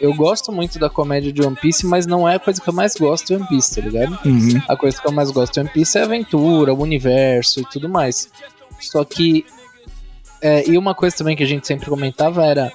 [0.01, 2.73] Eu gosto muito da comédia de One Piece, mas não é a coisa que eu
[2.75, 4.17] mais gosto de One Piece, tá ligado?
[4.25, 4.63] uhum.
[4.69, 7.65] A coisa que eu mais gosto de One Piece é a aventura, o universo e
[7.65, 8.31] tudo mais.
[8.81, 9.45] Só que.
[10.41, 12.71] é, e uma coisa também que a gente sempre comentava era.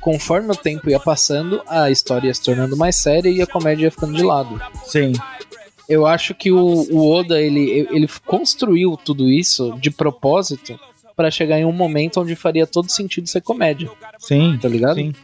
[0.00, 3.84] Conforme o tempo ia passando, a história ia se tornando mais séria e a comédia
[3.86, 4.60] ia ficando de lado.
[4.84, 5.12] sim.
[5.88, 6.58] Eu acho que o,
[6.90, 10.78] o Oda ele, ele construiu tudo isso de propósito
[11.16, 14.96] pra chegar em um momento onde faria todo sentido ser comédia, Sim, tá ligado?
[14.96, 15.14] sim.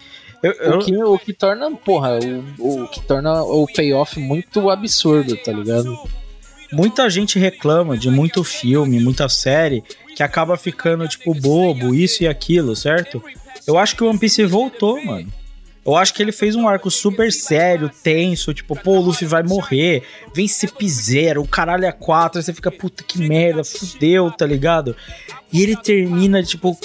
[0.42, 2.18] Eu, eu- O, que, o que torna, porra,
[2.59, 5.98] o, o que torna o payoff muito absurdo, tá ligado?
[6.72, 9.84] muita gente reclama de muito filme, muita série,
[10.14, 13.22] que acaba ficando, tipo, bobo, isso e aquilo, certo?
[13.66, 15.32] Eu acho que o One Piece voltou, mano.
[15.84, 19.42] Eu acho que ele fez um arco super sério, tenso, tipo, pô, o Luffy vai
[19.42, 20.02] morrer,
[20.34, 24.96] vence Piseiro, o caralho é quatro, aí você fica, puta que merda, fudeu, tá ligado?
[25.52, 26.78] E ele termina, tipo,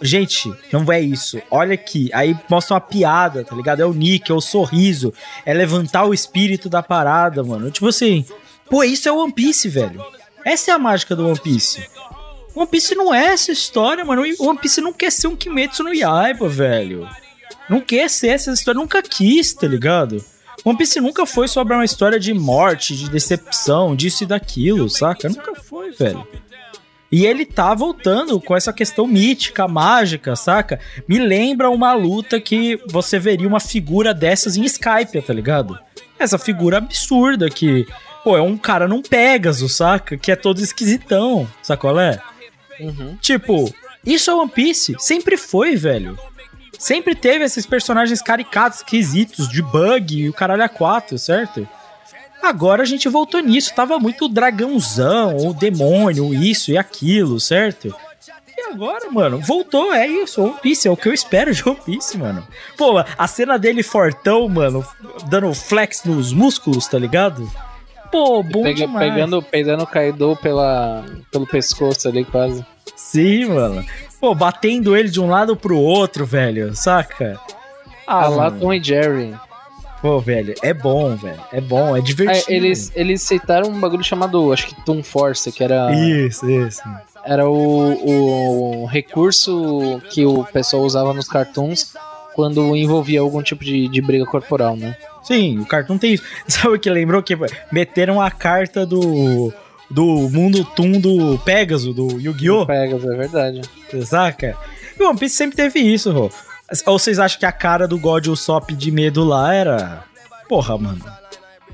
[0.00, 1.40] Gente, não é isso.
[1.50, 2.10] Olha aqui.
[2.12, 3.80] Aí mostra uma piada, tá ligado?
[3.80, 5.12] É o Nick, é o sorriso.
[5.44, 7.70] É levantar o espírito da parada, mano.
[7.70, 8.24] Tipo assim.
[8.68, 10.04] Pô, isso é One Piece, velho.
[10.44, 11.88] Essa é a mágica do One Piece.
[12.56, 14.22] One Piece não é essa história, mano.
[14.40, 17.06] One Piece não quer ser um Kimetsu no Yaiba, velho.
[17.68, 18.80] Não quer ser essa história.
[18.80, 20.24] Nunca quis, tá ligado?
[20.64, 25.28] One Piece nunca foi sobre uma história de morte, de decepção, disso e daquilo, saca?
[25.28, 26.26] Nunca foi, velho.
[27.12, 30.80] E ele tá voltando com essa questão mítica, mágica, saca?
[31.06, 35.78] Me lembra uma luta que você veria uma figura dessas em Skype, tá ligado?
[36.18, 37.86] Essa figura absurda que,
[38.24, 40.16] pô, é um cara num Pegasus, saca?
[40.16, 42.18] Que é todo esquisitão, sacolé?
[42.80, 43.16] Uhum.
[43.20, 43.72] Tipo,
[44.04, 44.94] isso é One Piece?
[44.98, 46.18] Sempre foi, velho.
[46.78, 51.66] Sempre teve esses personagens caricatos, esquisitos, de bug e o caralho a quatro, certo?
[52.42, 53.74] Agora a gente voltou nisso.
[53.74, 57.94] Tava muito dragãozão, o demônio, isso e aquilo, certo?
[58.56, 61.78] E agora, mano, voltou, é isso, One Piece, é o que eu espero de One
[61.84, 62.46] Piece, mano.
[62.76, 64.86] Pô, a cena dele fortão, mano,
[65.26, 67.50] dando flex nos músculos, tá ligado?
[68.10, 69.12] Pô, bom Pega, demais.
[69.12, 72.64] Pegando, pegando o Kaido pela, pelo pescoço ali, quase.
[72.94, 73.84] Sim, mano.
[74.20, 77.38] Pô, batendo ele de um lado pro outro, velho, saca?
[78.06, 79.34] Ah, lá Tom e Jerry.
[80.00, 81.40] Pô, velho, é bom, velho.
[81.52, 82.52] É bom, é divertido.
[82.52, 85.92] É, eles, eles aceitaram um bagulho chamado, acho que Toon Force, que era.
[85.92, 86.82] Isso, isso.
[87.24, 91.94] Era o, o recurso que o pessoal usava nos cartoons
[92.34, 94.94] quando envolvia algum tipo de, de briga corporal, né?
[95.26, 96.24] Sim, o cartoon tem isso.
[96.46, 97.22] Sabe o que lembrou?
[97.22, 97.36] Que
[97.72, 99.52] meteram a carta do.
[99.88, 102.66] Do mundo Toon do Pegasus, do Yu-Gi-Oh!
[102.66, 103.60] Pegasus, é verdade.
[104.04, 104.56] Saca?
[104.98, 106.28] E o One Piece sempre teve isso, Rô.
[106.86, 110.04] Ou vocês acham que a cara do God Usopp de medo lá era.
[110.48, 111.04] Porra, mano.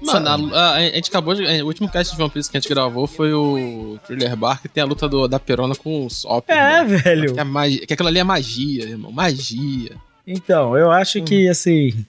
[0.03, 1.45] Mano, a, a, a, gente acabou de.
[1.63, 4.69] O último cast de One Piece que a gente gravou foi o Thriller Bar, que
[4.69, 6.51] tem a luta do, da Perona com o Usopp.
[6.51, 7.33] É, velho.
[7.33, 9.13] Que, é magia, que aquilo ali é magia, irmão.
[9.13, 9.93] Magia.
[10.27, 11.25] Então, eu acho hum.
[11.25, 12.05] que, assim.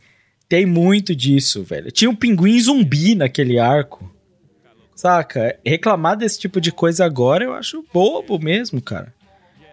[0.53, 1.91] Tem muito disso, velho.
[1.91, 4.07] Tinha um pinguim zumbi naquele arco.
[4.95, 5.57] Saca?
[5.65, 9.11] Reclamar desse tipo de coisa agora eu acho bobo mesmo, cara.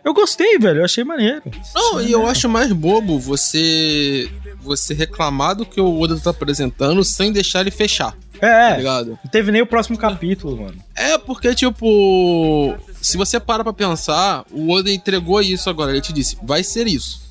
[0.02, 0.78] Eu gostei, velho.
[0.78, 1.43] Eu achei maneiro.
[1.74, 4.31] Não, e eu acho mais bobo você
[4.62, 8.16] você reclamar do que o Oda tá apresentando sem deixar ele fechar.
[8.40, 9.19] É, tá ligado?
[9.23, 10.82] não teve nem o próximo capítulo, mano.
[10.97, 15.90] É, porque, tipo, se você para pra pensar, o Oda entregou isso agora.
[15.90, 17.30] Ele te disse, vai ser isso.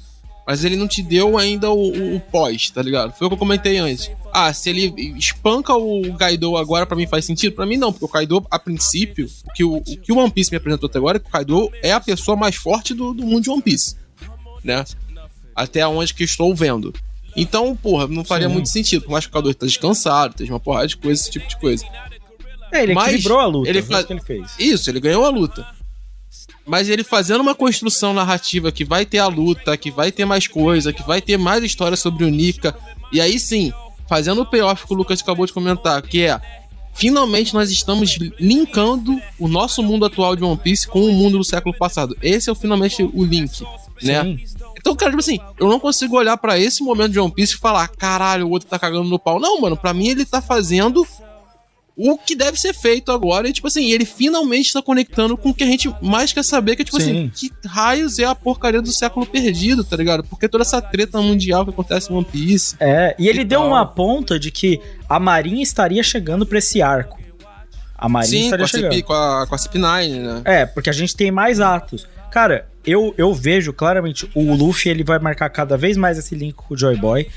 [0.50, 3.14] Mas ele não te deu ainda o, o, o pós, tá ligado?
[3.14, 4.10] Foi o que eu comentei antes.
[4.34, 7.54] Ah, se ele espanca o Kaido agora, para mim faz sentido?
[7.54, 10.32] para mim não, porque o Kaido, a princípio, o que o, o que o One
[10.32, 13.14] Piece me apresentou até agora é que o Kaido é a pessoa mais forte do,
[13.14, 13.96] do mundo de One Piece.
[14.64, 14.84] Né?
[15.56, 16.96] Até onde que estou vendo.
[17.36, 18.54] Então, porra, não faria Sim.
[18.54, 19.04] muito sentido.
[19.04, 21.60] Por mais que o Kaido tá descansado, esteja uma porrada de coisa, esse tipo de
[21.60, 21.86] coisa.
[22.72, 23.70] É, ele Mas equilibrou a luta.
[23.70, 24.04] Ele fa...
[24.04, 24.52] que ele fez.
[24.58, 25.64] Isso, ele ganhou a luta.
[26.70, 30.48] Mas ele fazendo uma construção narrativa que vai ter a luta, que vai ter mais
[30.48, 32.78] coisa, que vai ter mais história sobre o Nika.
[33.12, 33.74] E aí sim,
[34.08, 36.40] fazendo o payoff que o Lucas acabou de comentar, que é
[36.94, 41.44] finalmente nós estamos linkando o nosso mundo atual de One Piece com o mundo do
[41.44, 42.16] século passado.
[42.22, 43.64] Esse é o, finalmente o link,
[44.04, 44.24] né?
[44.24, 44.40] Sim.
[44.78, 47.58] Então, cara, tipo assim, eu não consigo olhar para esse momento de One Piece e
[47.58, 49.40] falar, caralho, o outro tá cagando no pau.
[49.40, 51.04] Não, mano, para mim ele tá fazendo
[52.02, 53.50] o que deve ser feito agora.
[53.50, 56.78] E, tipo assim, ele finalmente tá conectando com o que a gente mais quer saber,
[56.78, 57.32] que é, tipo assim, Sim.
[57.34, 60.24] assim, que raios é a porcaria do século perdido, tá ligado?
[60.24, 62.78] Porque toda essa treta mundial que acontece em One Piece.
[62.80, 63.68] É, e ele e deu tal.
[63.68, 67.20] uma ponta de que a Marinha estaria chegando pra esse arco.
[67.98, 68.94] A Marinha Sim, estaria com chegando.
[68.94, 70.42] CP, com a, com a CP9, né?
[70.46, 72.08] É, porque a gente tem mais atos.
[72.32, 76.54] Cara, eu, eu vejo claramente o Luffy ele vai marcar cada vez mais esse link
[76.54, 77.28] com o Joy Boy.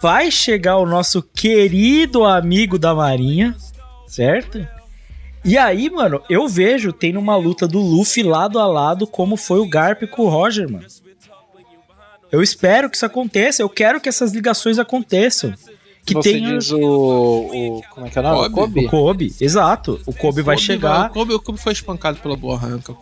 [0.00, 3.54] Vai chegar o nosso querido amigo da Marinha,
[4.12, 4.66] certo?
[5.44, 9.58] E aí, mano, eu vejo tem uma luta do Luffy lado a lado como foi
[9.58, 10.86] o Garp com o Roger, mano.
[12.30, 15.52] Eu espero que isso aconteça, eu quero que essas ligações aconteçam.
[16.04, 16.58] Que Você tenha...
[16.58, 17.82] diz o, o.
[17.90, 18.50] Como é que é o nome?
[18.50, 18.86] Kobe?
[18.86, 20.00] O Kobe, exato.
[20.04, 21.10] O Kobe, O vai Kobe chegar.
[21.10, 22.92] O Kobe, o Kobe foi espancado pela boa arranca.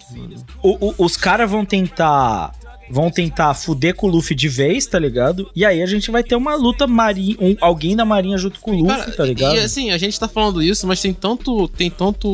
[0.63, 2.53] O- o- os caras vão tentar.
[2.91, 5.49] Vão tentar fuder com o Luffy de vez, tá ligado?
[5.55, 7.37] E aí a gente vai ter uma luta marinha.
[7.41, 9.57] Um, alguém da marinha junto com o Luffy, Cara, tá ligado?
[9.57, 12.29] E assim, a gente tá falando isso, mas tem tanto, tem tanto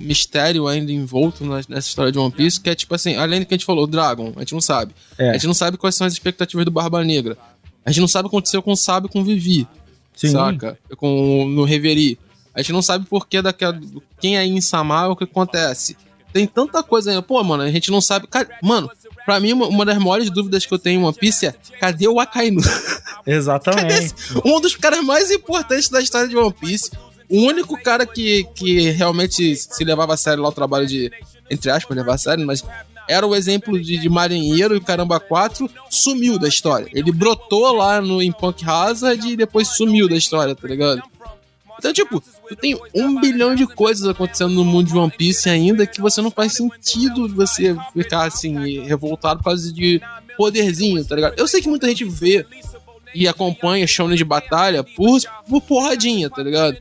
[0.00, 3.54] mistério ainda envolto nessa história de One Piece que é tipo assim, além do que
[3.54, 4.94] a gente falou, o Dragon, a gente não sabe.
[5.18, 5.30] É.
[5.30, 7.36] A gente não sabe quais são as expectativas do Barba Negra.
[7.84, 9.66] A gente não sabe o que aconteceu com o Sábio com o Vivi.
[10.14, 10.30] Sim.
[10.30, 10.78] Saca?
[10.96, 12.18] Com, no Reverie.
[12.54, 13.78] A gente não sabe por que daquela.
[14.18, 15.96] Quem é em Samar, o que acontece.
[16.32, 17.22] Tem tanta coisa aí.
[17.22, 18.26] Pô, mano, a gente não sabe.
[18.26, 18.90] Cara, mano,
[19.26, 22.08] pra mim, uma, uma das maiores dúvidas que eu tenho em One Piece é: cadê
[22.08, 22.62] o Akainu?
[23.26, 24.14] Exatamente.
[24.44, 26.90] um dos caras mais importantes da história de One Piece.
[27.28, 31.10] O único cara que, que realmente se levava a sério lá o trabalho de.
[31.50, 32.64] Entre aspas, levar a sério, mas
[33.08, 36.88] era o exemplo de, de marinheiro e o Caramba 4 sumiu da história.
[36.92, 41.02] Ele brotou lá no, em Punk Hazard e depois sumiu da história, tá ligado?
[41.78, 45.86] Então, tipo, tu tem um bilhão de coisas acontecendo no mundo de One Piece ainda
[45.86, 50.00] que você não faz sentido você ficar assim, revoltado por causa de
[50.36, 51.34] poderzinho, tá ligado?
[51.36, 52.46] Eu sei que muita gente vê
[53.14, 56.76] e acompanha Shonen de batalha por, por porradinha, tá ligado?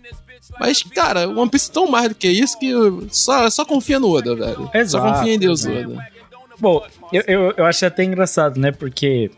[0.60, 2.72] Mas, cara, o One Piece é tão mais do que isso que
[3.10, 4.70] só, só confia no Oda, velho.
[4.74, 5.86] Exato, só confia em Deus, né?
[5.86, 6.08] Oda.
[6.60, 8.72] Bom, eu, eu, eu achei até engraçado, né?
[8.72, 9.32] Porque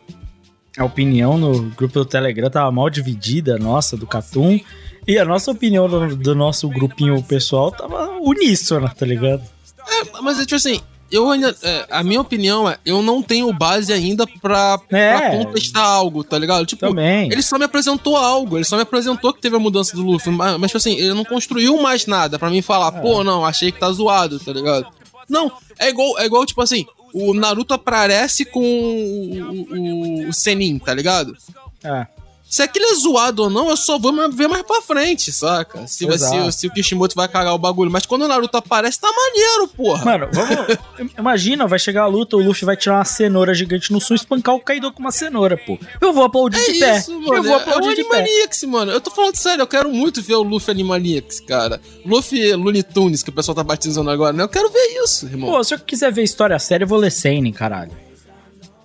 [0.78, 4.58] a opinião no grupo do Telegram tava mal dividida, nossa, do Catum.
[5.06, 9.42] E a nossa opinião do, do nosso grupinho pessoal tava uníssona, tá ligado?
[9.86, 10.80] É, mas é tipo assim,
[11.10, 11.56] eu ainda.
[11.62, 15.16] é, a minha opinião é, eu não tenho base ainda pra, É.
[15.18, 16.66] pra contestar algo, tá ligado?
[16.66, 17.32] Tipo, Também.
[17.32, 20.30] ele só me apresentou algo, ele só me apresentou que teve a mudança do Luffy,
[20.30, 23.00] mas, mas tipo assim, ele não construiu mais nada pra mim falar, É.
[23.00, 24.86] pô, não, achei que tá zoado, tá ligado?
[25.26, 30.78] Não, é igual, é igual tipo assim, o Naruto aparece com o, o, o Senin,
[30.78, 31.36] tá ligado?
[31.82, 32.06] É.
[32.48, 35.86] Se aquilo é zoado ou não, eu só vou ver mais pra frente, saca?
[35.86, 37.90] Se, se, se o Kishimoto vai cagar o bagulho.
[37.90, 40.04] Mas quando o Naruto aparece, tá maneiro, porra.
[40.06, 41.12] Mano, vamos.
[41.18, 44.18] Imagina, vai chegar a luta, o Luffy vai tirar uma cenoura gigante no sul e
[44.18, 45.78] espancar o Kaido com uma cenoura, pô.
[46.00, 46.98] Eu vou aplaudir É de pé.
[46.98, 47.34] isso, mano.
[47.36, 48.66] eu vou é o aplaudir de pé.
[48.66, 48.92] Mano.
[48.92, 51.78] Eu tô falando sério, eu quero muito ver o Luffy Animaniacs, cara.
[52.04, 54.42] Luffy Looney Tunes, que o pessoal tá batizando agora, né?
[54.42, 55.50] Eu quero ver isso, irmão.
[55.50, 57.92] Pô, se eu quiser ver história séria, eu vou ler Seinen, caralho.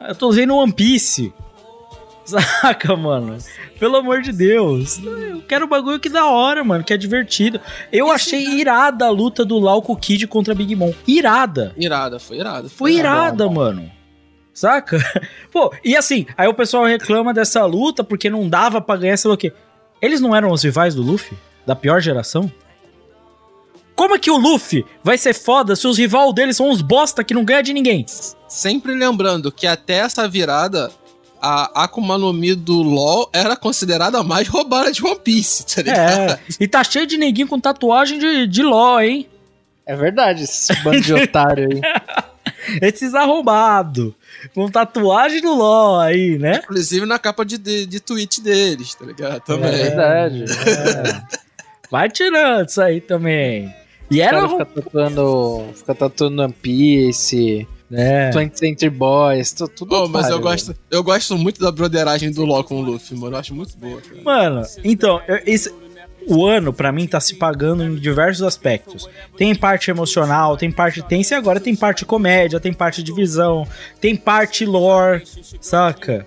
[0.01, 1.33] Eu tô vendo One Piece.
[2.25, 3.37] Saca, mano?
[3.79, 4.99] Pelo amor de Deus.
[5.03, 7.59] Eu quero um bagulho que da hora, mano, que é divertido.
[7.91, 10.93] Eu achei irada a luta do Lau com o Kid contra Big Mom.
[11.07, 11.73] Irada.
[11.77, 12.69] Irada, foi irada.
[12.69, 13.91] Foi irada, mano.
[14.53, 14.97] Saca?
[15.51, 19.29] Pô, e assim, aí o pessoal reclama dessa luta porque não dava pra ganhar, sei
[19.29, 19.51] lá o quê.
[20.01, 21.37] Eles não eram os rivais do Luffy?
[21.65, 22.51] Da pior geração?
[23.95, 27.23] Como é que o Luffy vai ser foda se os rivais deles são uns bosta
[27.23, 28.05] que não ganha de ninguém?
[28.47, 30.91] Sempre lembrando que até essa virada,
[31.43, 35.81] a Akuma no Mi do LoL era considerada a mais roubada de One Piece, tá
[35.81, 36.31] ligado?
[36.31, 39.27] É, e tá cheio de neguinho com tatuagem de, de ló, hein?
[39.85, 41.81] É verdade, esse bando de otário aí.
[42.81, 44.13] Esses arrombados.
[44.53, 46.61] Com tatuagem do ló aí, né?
[46.63, 49.41] Inclusive na capa de, de, de tweet deles, tá ligado?
[49.41, 49.69] Também.
[49.69, 50.45] É verdade.
[51.91, 53.73] Vai tirando isso aí também.
[54.09, 58.31] E era fica tatuando, fica tatuando One Piece, É.
[58.31, 62.43] 20th Century Boys, tu- tudo Pô, mas eu gosto, eu gosto muito da broderagem do
[62.45, 63.35] LoL com o Luffy, mano.
[63.35, 64.21] Eu acho muito boa, cara.
[64.23, 65.73] Mano, então, eu- esse,
[66.27, 69.07] o ano, pra mim, tá se pagando em diversos aspectos.
[69.37, 73.67] Tem parte emocional, tem parte tensa e agora tem parte comédia, tem parte de visão,
[73.99, 75.23] tem parte lore,
[75.61, 76.25] saca?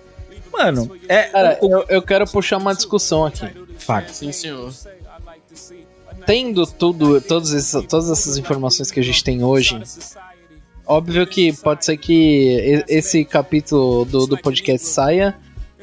[0.53, 1.23] Mano, é.
[1.23, 3.45] Cara, o- eu, eu quero puxar uma discussão aqui.
[3.79, 4.09] Fato.
[4.11, 4.71] Sim, senhor.
[6.25, 9.79] Tendo tudo, todos esses, todas essas informações que a gente tem hoje,
[10.87, 15.35] óbvio que pode ser que esse capítulo do, do podcast saia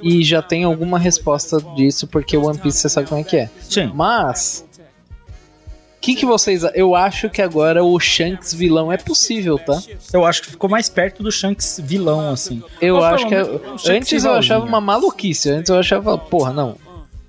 [0.03, 3.37] e já tem alguma resposta disso, porque o One Piece você sabe como é que
[3.37, 3.51] é.
[3.63, 3.91] Sim.
[3.95, 4.65] Mas.
[4.79, 6.63] O que, que vocês.
[6.75, 9.81] Eu acho que agora o Shanks vilão é possível, tá?
[10.13, 12.63] Eu acho que ficou mais perto do Shanks vilão, assim.
[12.81, 13.91] Eu Ou acho pelo que.
[13.91, 15.49] é- Antes eu achava uma maluquice.
[15.51, 16.77] Antes eu achava, porra, não.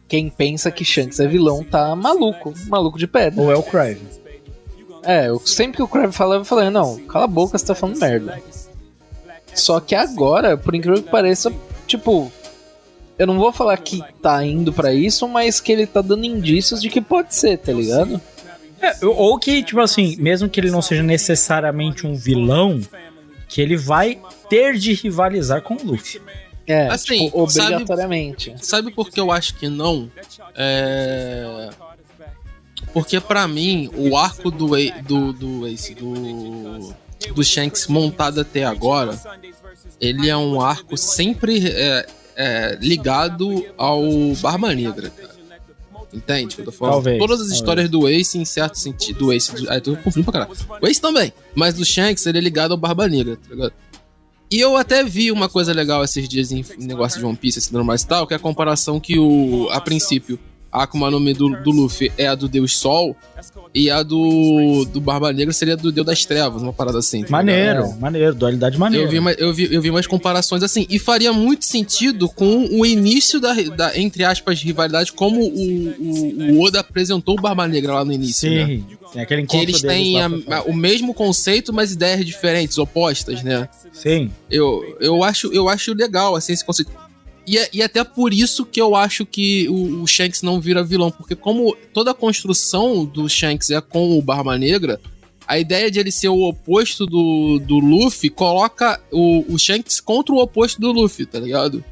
[0.08, 2.54] Quem pensa que Shanks é vilão tá maluco.
[2.68, 3.42] Maluco de pedra.
[3.42, 4.02] Ou é o Crive.
[5.06, 7.76] É, eu, sempre que o Crave falava, eu falei, não, cala a boca, você tá
[7.76, 8.42] falando merda.
[9.54, 11.54] Só que agora, por incrível que pareça,
[11.88, 12.32] tipo,
[13.18, 16.82] eu não vou falar que tá indo pra isso, mas que ele tá dando indícios
[16.82, 18.20] de que pode ser, tá ligado?
[18.82, 22.82] É, ou que, tipo assim, mesmo que ele não seja necessariamente um vilão,
[23.48, 24.20] que ele vai
[24.50, 26.22] ter de rivalizar com o Luffy.
[26.68, 28.56] É, Assim, tipo, sabe- obrigatoriamente.
[28.62, 30.10] Sabe por que eu acho que não?
[30.56, 31.70] É.
[32.96, 36.96] Porque pra mim, o arco do Ace, do, do, Ace, do,
[37.36, 39.20] do Shanks montado até agora,
[40.00, 42.08] ele é um arco sempre é,
[42.38, 44.02] é, ligado ao
[44.42, 45.36] Barba Negra, cara.
[46.14, 46.56] Entende?
[46.58, 46.94] Eu tô falando.
[46.94, 47.60] Talvez, Todas as talvez.
[47.60, 50.58] histórias do Ace, em certo sentido, do Ace, do, eu tô confundindo pra caralho.
[50.82, 53.74] O Ace também, mas do Shanks, ele é ligado ao Barba Negra, tá ligado?
[54.50, 57.60] E eu até vi uma coisa legal esses dias em em negócio de One Piece,
[57.60, 60.40] esse normal e tal, que é a comparação que o, a princípio,
[60.80, 63.16] a Akuma no Mi do, do Luffy é a do Deus Sol
[63.74, 67.22] e a do, do Barba Negra seria do Deus das Trevas, uma parada assim.
[67.24, 67.32] tá ligado?
[67.86, 69.06] Maneiro, maneiro, dualidade maneira.
[69.06, 72.66] Eu vi, mais- eu, vi, eu vi umas comparações assim, e faria muito sentido com
[72.72, 77.68] o início da, da entre aspas, rivalidade, como o, o, o Oda apresentou o Barba
[77.68, 78.66] Negra lá no início, né?
[78.66, 82.78] Sim, aquele Que encontro eles deles têm a- a- o mesmo conceito, mas ideias diferentes,
[82.78, 83.68] opostas, né?
[83.94, 84.32] Sim.
[84.50, 86.92] Eu, eu, acho, eu acho legal, assim, esse conceito.
[87.48, 90.84] E, é- e até por isso que eu acho que o, o Shanks não vira
[90.84, 95.00] vilão, porque como toda a construção do Shanks é com o Barba Negra,
[95.48, 100.34] a ideia de ele ser o oposto do, do Luffy coloca o, o Shanks contra
[100.34, 101.84] o oposto do Luffy, tá ligado?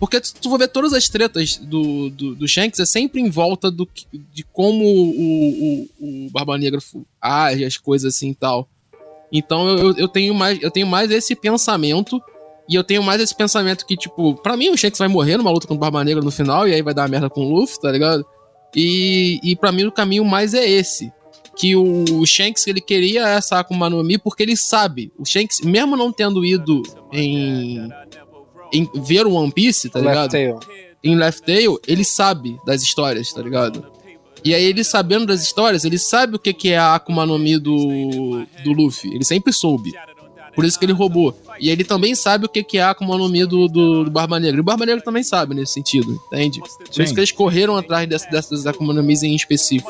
[0.00, 3.30] Porque se tu for ver todas as tretas do, do, do Shanks, é sempre em
[3.30, 3.88] volta do,
[4.32, 6.80] de como o, o, o Barba Negra
[7.20, 8.68] age, as coisas assim e tal.
[9.32, 12.20] Então eu, eu, tenho mais, eu tenho mais esse pensamento.
[12.68, 15.50] E eu tenho mais esse pensamento que, tipo, pra mim o Shanks vai morrer numa
[15.50, 17.80] luta com o Barba Negra no final, e aí vai dar merda com o Luffy,
[17.80, 18.24] tá ligado?
[18.76, 21.10] E, e para mim o caminho mais é esse.
[21.56, 25.10] Que o Shanks ele queria essa Akuma no Mi porque ele sabe.
[25.18, 26.82] O Shanks, mesmo não tendo ido
[27.12, 27.88] em,
[28.72, 30.32] em ver o One Piece, tá ligado?
[30.32, 30.60] Left Tail.
[31.02, 33.84] em Left Tail, ele sabe das histórias, tá ligado?
[34.44, 37.36] E aí ele sabendo das histórias, ele sabe o que que é a Akuma no
[37.38, 39.12] Mi do, do Luffy.
[39.12, 39.92] Ele sempre soube.
[40.58, 41.32] Por isso que ele roubou.
[41.60, 44.10] E ele também sabe o que que é a Akuma no Mi do, do, do
[44.10, 44.56] Barba Negra.
[44.56, 46.58] E o Barba Negra também sabe nesse sentido, entende?
[46.58, 47.02] Por Sim.
[47.04, 49.88] isso que eles correram atrás dessas, dessas Akuma no Mis em específico.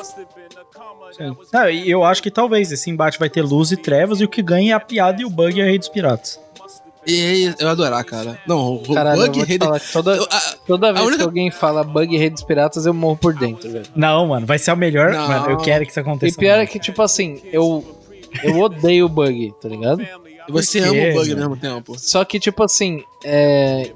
[1.73, 4.43] E eu acho que talvez esse embate vai ter luz e trevas e o que
[4.43, 6.39] ganha é a piada e o bug é a Rei dos Piratas.
[7.07, 8.39] E aí, eu adorar, cara.
[8.45, 9.57] Não, o Caralho, Bug Rei...
[9.57, 10.19] toda,
[10.67, 13.85] toda vez única- que alguém fala bug Rei dos Piratas, eu morro por dentro, velho.
[13.95, 15.13] Não, mano, vai ser o melhor.
[15.13, 15.27] Não.
[15.27, 16.37] Mano, eu quero que isso E aconteça.
[16.37, 16.67] pior é mano.
[16.69, 17.83] que, tipo assim, eu,
[18.43, 20.05] eu odeio o bug, tá ligado?
[20.47, 21.99] Você Por ama o Bug ao mesmo tempo.
[21.99, 23.91] Só que, tipo assim, é,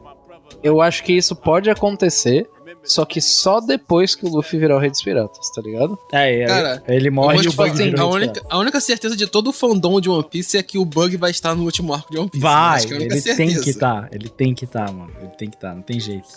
[0.61, 2.47] eu acho que isso pode acontecer,
[2.83, 5.97] só que só depois que o Luffy virar o Rei dos Piratas, tá ligado?
[6.11, 9.15] É, é, Cara, ele morre e o bug assim, vira a, única, a única certeza
[9.15, 11.93] de todo o fandom de One Piece é que o Bug vai estar no último
[11.93, 12.41] arco de One Piece.
[12.43, 13.63] Vai, Acho que é a única ele tem certeza.
[13.63, 15.11] que estar, ele tem que estar, mano.
[15.19, 16.27] Ele tem que estar, não tem jeito.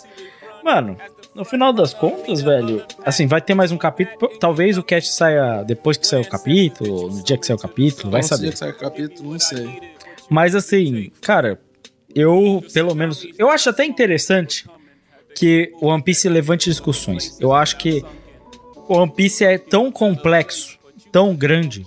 [0.67, 0.97] Mano,
[1.33, 4.37] no final das contas, velho, assim, vai ter mais um capítulo.
[4.37, 8.11] Talvez o cast saia depois que sair o capítulo, no dia que sair o capítulo,
[8.11, 8.51] vai Não sei saber.
[8.51, 9.79] que sai o capítulo, não sei.
[10.29, 11.57] Mas assim, cara,
[12.13, 14.67] eu, pelo menos, eu acho até interessante
[15.37, 17.39] que o One Piece levante discussões.
[17.39, 18.03] Eu acho que
[18.89, 20.77] o One Piece é tão complexo,
[21.13, 21.85] tão grande,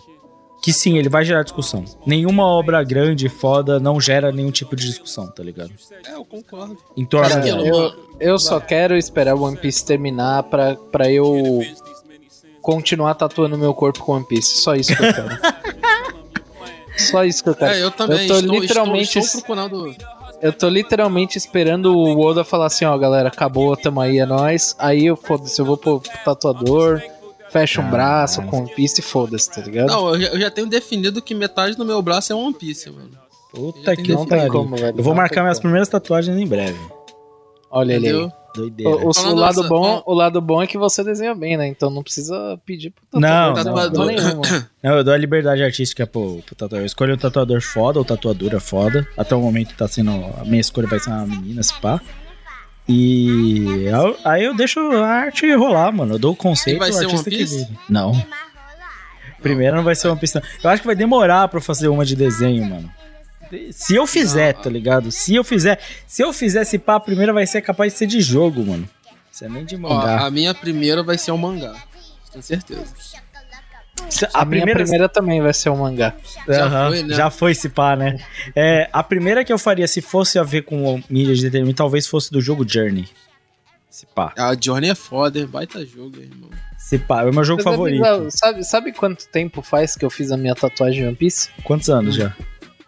[0.63, 1.85] que sim, ele vai gerar discussão.
[2.07, 5.71] Nenhuma obra grande, foda, não gera nenhum tipo de discussão, tá ligado?
[6.07, 6.77] É, eu concordo.
[6.97, 7.67] Em torno Cara, mano.
[7.67, 11.61] eu, eu só quero esperar o One Piece terminar pra, pra eu
[12.61, 14.61] continuar tatuando meu corpo com One Piece.
[14.61, 15.39] Só isso que eu quero.
[16.99, 17.73] Só isso que eu quero.
[17.73, 18.29] É, eu também.
[18.29, 19.97] tô estou, literalmente- estou, estou procurando.
[20.43, 24.75] Eu tô literalmente esperando o Oda falar assim, ó, galera, acabou, tamo aí, é nóis.
[24.79, 27.03] Aí eu foda-se, eu vou pro tatuador,
[27.51, 29.89] fecho um braço com One Piece e foda-se, tá ligado?
[29.89, 32.91] Não, eu já, eu já tenho definido que metade do meu braço é One Piece,
[32.91, 33.11] mano.
[33.53, 34.53] Puta que Não tem pariu.
[34.53, 34.97] como, velho.
[34.99, 36.79] Eu vou não marcar minhas primeiras tatuagens em breve.
[37.71, 38.31] Olha ele aí.
[38.55, 38.91] Doideira.
[38.97, 41.69] O, o- o lado bom, o lado bom é que você desenha bem, né?
[41.69, 44.07] Então não precisa pedir pro Não, tatuador não, não.
[44.07, 44.43] nenhuma.
[44.83, 46.79] Não, eu dou a liberdade artística pro, pro tatuador.
[46.81, 49.07] Eu escolho um tatuador foda ou tatuadora foda.
[49.17, 50.11] Até o momento tá sendo.
[50.41, 52.01] A minha escolha vai ser uma menina, se pá.
[52.93, 56.15] E eu- aí eu deixo a arte rolar, mano.
[56.15, 57.57] Eu dou o conceito E vai ser artista One que Piece?
[57.65, 57.79] vire.
[57.89, 58.27] Não.
[59.43, 60.43] Primeiro não vai ser uma pista.
[60.63, 62.91] Eu acho que vai demorar pra eu fazer uma de desenho, mano.
[63.73, 65.11] Se eu fizer, tá ligado?
[65.11, 65.81] Se eu fizer.
[66.07, 68.89] Se eu fizer esse pá, a primeira vai ser capaz de ser de jogo, mano.
[69.33, 70.27] Isso é nem de Ó, mangá.
[70.27, 71.75] a minha primeira vai ser um mangá.
[72.31, 72.85] Tenho certeza.
[74.09, 76.15] Se- A, minha primeira também vai ser um mangá.
[76.49, 77.15] Já Aham, foi, né?
[77.15, 78.17] Já foi esse pá, né?
[78.55, 82.07] É, a primeira que eu faria, se fosse a ver com mídia de determinado, talvez
[82.07, 83.09] fosse do jogo Journey.
[83.91, 84.33] Esse pá.
[84.39, 85.47] A Journey é foda, hein?
[85.47, 86.51] Baita jogo, hein, irmão.
[86.79, 88.01] Esse pá, é o meu jogo Mas favorito.
[88.03, 91.49] bizarro, Sabe, sabe quanto tempo faz que eu fiz a minha tatuagem de One Piece?
[91.65, 92.33] Quantos anos já?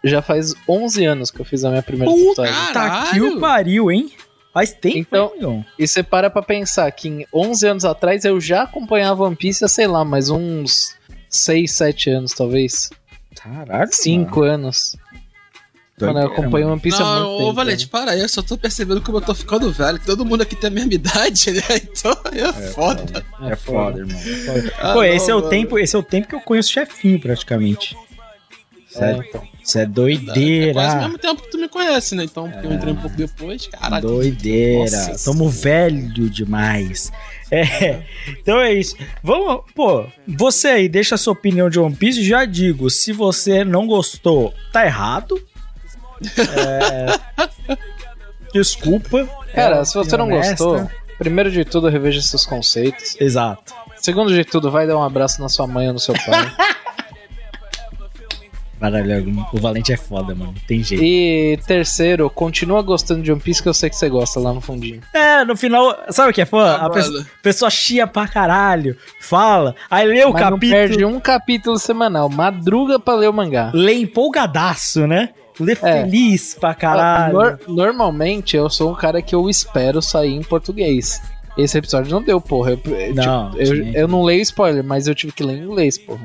[0.03, 2.73] Já faz 11 anos que eu fiz a minha primeira Puta, tatuagem.
[2.73, 4.11] Tá que o pariu, hein?
[4.53, 5.65] Faz tempo, Então- hein?
[5.79, 9.63] E você para pra pensar que em 11 anos atrás eu já acompanhava One Piece
[9.65, 10.93] há, sei lá, mais uns
[11.35, 12.89] 6, 7 anos, talvez.
[13.35, 13.89] Caralho.
[13.91, 14.95] 5 anos.
[15.99, 17.49] Mano, eu acompanho One Piece há muito Não, tempo.
[17.49, 19.99] ô Valente, para aí, eu só tô percebendo como eu tô ficando velho.
[19.99, 21.61] que Todo mundo aqui tem a mesma idade, né?
[21.83, 23.25] Então é, foda.
[23.43, 24.19] É foda, irmão.
[24.19, 24.21] É
[24.61, 24.73] foda.
[24.79, 26.73] Ah, Pô, não, esse é o tempo, esse é o tempo que eu conheço o
[26.73, 27.95] chefinho, praticamente.
[28.89, 29.43] Isso é, É, então.
[29.63, 30.97] isso é É quase o doideira.
[30.99, 32.23] mesmo tempo que tu me conhece, né?
[32.25, 34.05] Então, porque eu entrei um pouco depois, caralho.
[34.07, 35.07] Doideira.
[35.07, 37.11] Nossa Tamo velho demais.
[37.51, 38.01] É.
[38.41, 38.95] Então é isso.
[39.21, 42.23] Vamos, pô, você aí deixa a sua opinião de One Piece.
[42.23, 45.39] Já digo, se você não gostou, tá errado.
[46.57, 47.19] É,
[48.53, 49.27] Desculpa.
[49.53, 50.63] Cara, É se você não honesta.
[50.63, 53.15] gostou, primeiro de tudo, reveja seus conceitos.
[53.19, 53.73] Exato.
[53.97, 56.51] Segundo de tudo, vai dar um abraço na sua mãe ou no seu pai.
[58.83, 60.53] Caralho, o Valente é foda, mano.
[60.67, 61.01] Tem jeito.
[61.03, 64.59] e terceiro, continua gostando de One Piece que eu sei que você gosta lá no
[64.59, 64.99] fundinho.
[65.13, 66.75] É, no final, sabe o que é foda?
[66.75, 71.05] Ah, a pessoa, pessoa chia pra caralho, fala, aí lê o Mas não capítulo, perde
[71.05, 72.27] um capítulo semanal.
[72.29, 73.71] Madruga pra ler o mangá.
[73.73, 75.29] lê empolgadaço, né?
[75.59, 77.33] Lê feliz pra caralho.
[77.33, 81.21] Nor- normalmente eu sou um cara que eu espero sair em português.
[81.55, 82.71] Esse episódio não deu, porra.
[82.71, 85.99] Eu, Não, tipo, eu, eu não leio spoiler, mas eu tive que ler em inglês,
[85.99, 86.21] porra.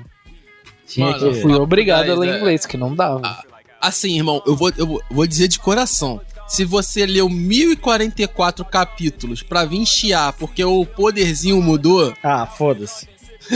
[0.89, 1.25] Tinha Mano, que...
[1.27, 3.21] Eu fui obrigado a ler é- inglês, que não dava.
[3.25, 3.43] Ah,
[3.81, 6.21] Assim, irmão, eu vou, eu vou- vou dizer de coração.
[6.49, 13.07] Se você leu 1044 capítulos pra vir chiar porque o poderzinho mudou, Ah, foda-se.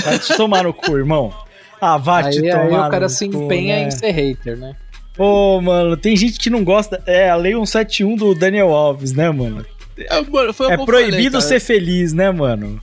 [0.05, 1.35] Vai te tomar no cu, irmão.
[1.81, 3.89] Ah, vai te Aí, tomar aí o cara no se cu, empenha né?
[3.89, 4.77] em ser hater, né?
[5.17, 7.03] Pô, mano, tem gente que não gosta.
[7.07, 9.67] É a Lei 171 do Daniel Alves, né, mano?
[9.99, 12.81] é, mano, É proibido falei, ser feliz, né, mano?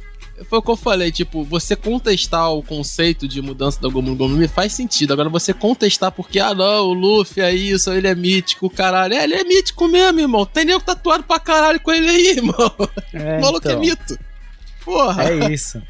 [0.48, 4.48] Foi o que eu falei, tipo, você contestar o conceito de mudança da Gomu Gomu
[4.48, 5.14] faz sentido.
[5.14, 9.14] Agora você contestar porque, ah não, o Luffy é isso, ele é mítico, caralho.
[9.14, 10.46] É, ele é mítico mesmo, irmão.
[10.46, 12.74] Tem nego tatuado pra caralho com ele aí, irmão.
[13.14, 13.82] É, o maluco é então.
[13.82, 14.20] mito.
[14.86, 15.30] Porra.
[15.30, 15.82] É isso.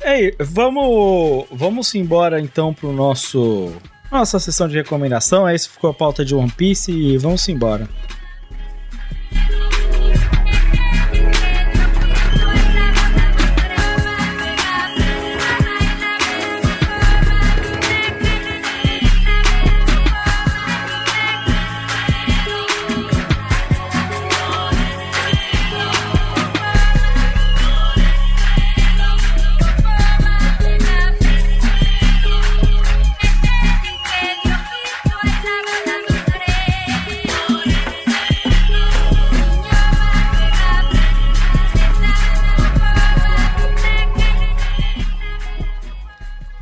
[0.00, 3.72] É, vamos, vamos embora então pro nosso
[4.10, 5.48] nossa sessão de recomendação.
[5.48, 7.88] Esse ficou a pauta de One Piece e vamos embora.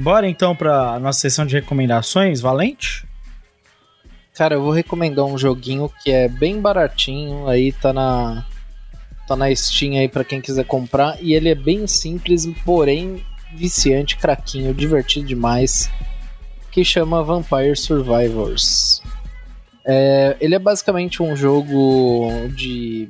[0.04, 3.06] Bora então pra nossa sessão de recomendações, Valente?
[4.34, 8.44] Cara, eu vou recomendar um joguinho que é bem baratinho, aí tá na
[9.26, 13.24] tá na Steam aí pra quem quiser comprar e ele é bem simples, porém
[13.54, 15.90] viciante, craquinho, divertido demais,
[16.70, 19.00] que chama Vampire Survivors.
[19.86, 23.08] É, ele é basicamente um jogo de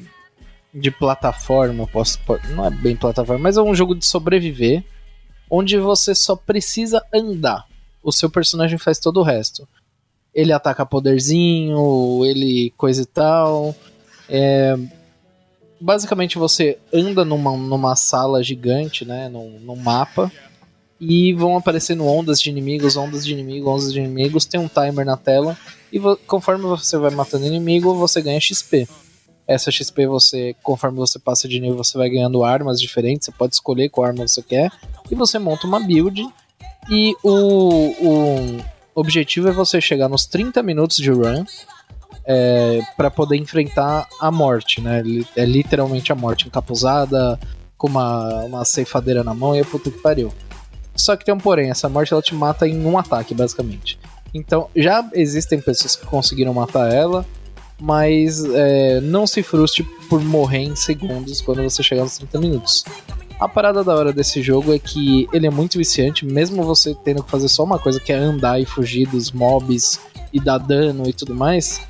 [0.73, 4.85] de plataforma, posso, po- não é bem plataforma, mas é um jogo de sobreviver,
[5.55, 7.67] onde você só precisa andar.
[8.03, 9.67] O seu personagem faz todo o resto
[10.35, 13.75] ele ataca poderzinho, ele coisa e tal.
[14.29, 14.77] É,
[15.81, 20.33] basicamente você anda numa, numa sala gigante, né, num, num mapa,
[21.01, 25.07] e vão aparecendo ondas de inimigos, ondas de inimigos, ondas de inimigos, tem um timer
[25.07, 25.57] na tela,
[25.93, 28.89] e conforme você vai matando inimigo, você ganha XP.
[29.47, 33.55] Essa XP você, conforme você passa de nível, você vai ganhando armas diferentes, você pode
[33.55, 34.71] escolher qual arma você quer,
[35.11, 36.27] e você monta uma build,
[36.91, 38.65] e o, o
[38.95, 41.45] objetivo é você chegar nos 30 minutos de run
[42.27, 45.03] é, para poder enfrentar a morte, né?
[45.37, 47.39] É literalmente a morte encapuzada,
[47.77, 50.33] com uma, uma ceifadeira na mão e a puta que pariu.
[50.95, 53.99] Só que tem um porém, essa morte ela te mata em um ataque, basicamente.
[54.33, 57.27] Então, já existem pessoas que conseguiram matar ela,
[57.81, 62.85] mas é, não se frustre por morrer em segundos quando você chegar nos 30 minutos.
[63.39, 67.23] A parada da hora desse jogo é que ele é muito viciante, mesmo você tendo
[67.23, 70.01] que fazer só uma coisa que é andar e fugir dos mobs
[70.33, 71.81] e dar dano e tudo mais.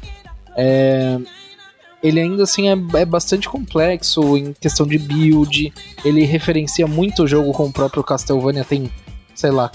[0.56, 1.18] É,
[2.02, 5.72] ele ainda assim é, é bastante complexo em questão de build.
[6.04, 8.90] Ele referencia muito o jogo com o próprio Castlevania, tem,
[9.34, 9.70] sei lá,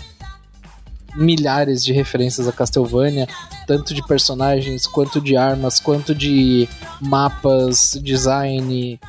[1.16, 3.28] milhares de referências a Castlevania,
[3.68, 6.68] tanto de personagens, quanto de armas, quanto de
[7.02, 9.00] mapas, design,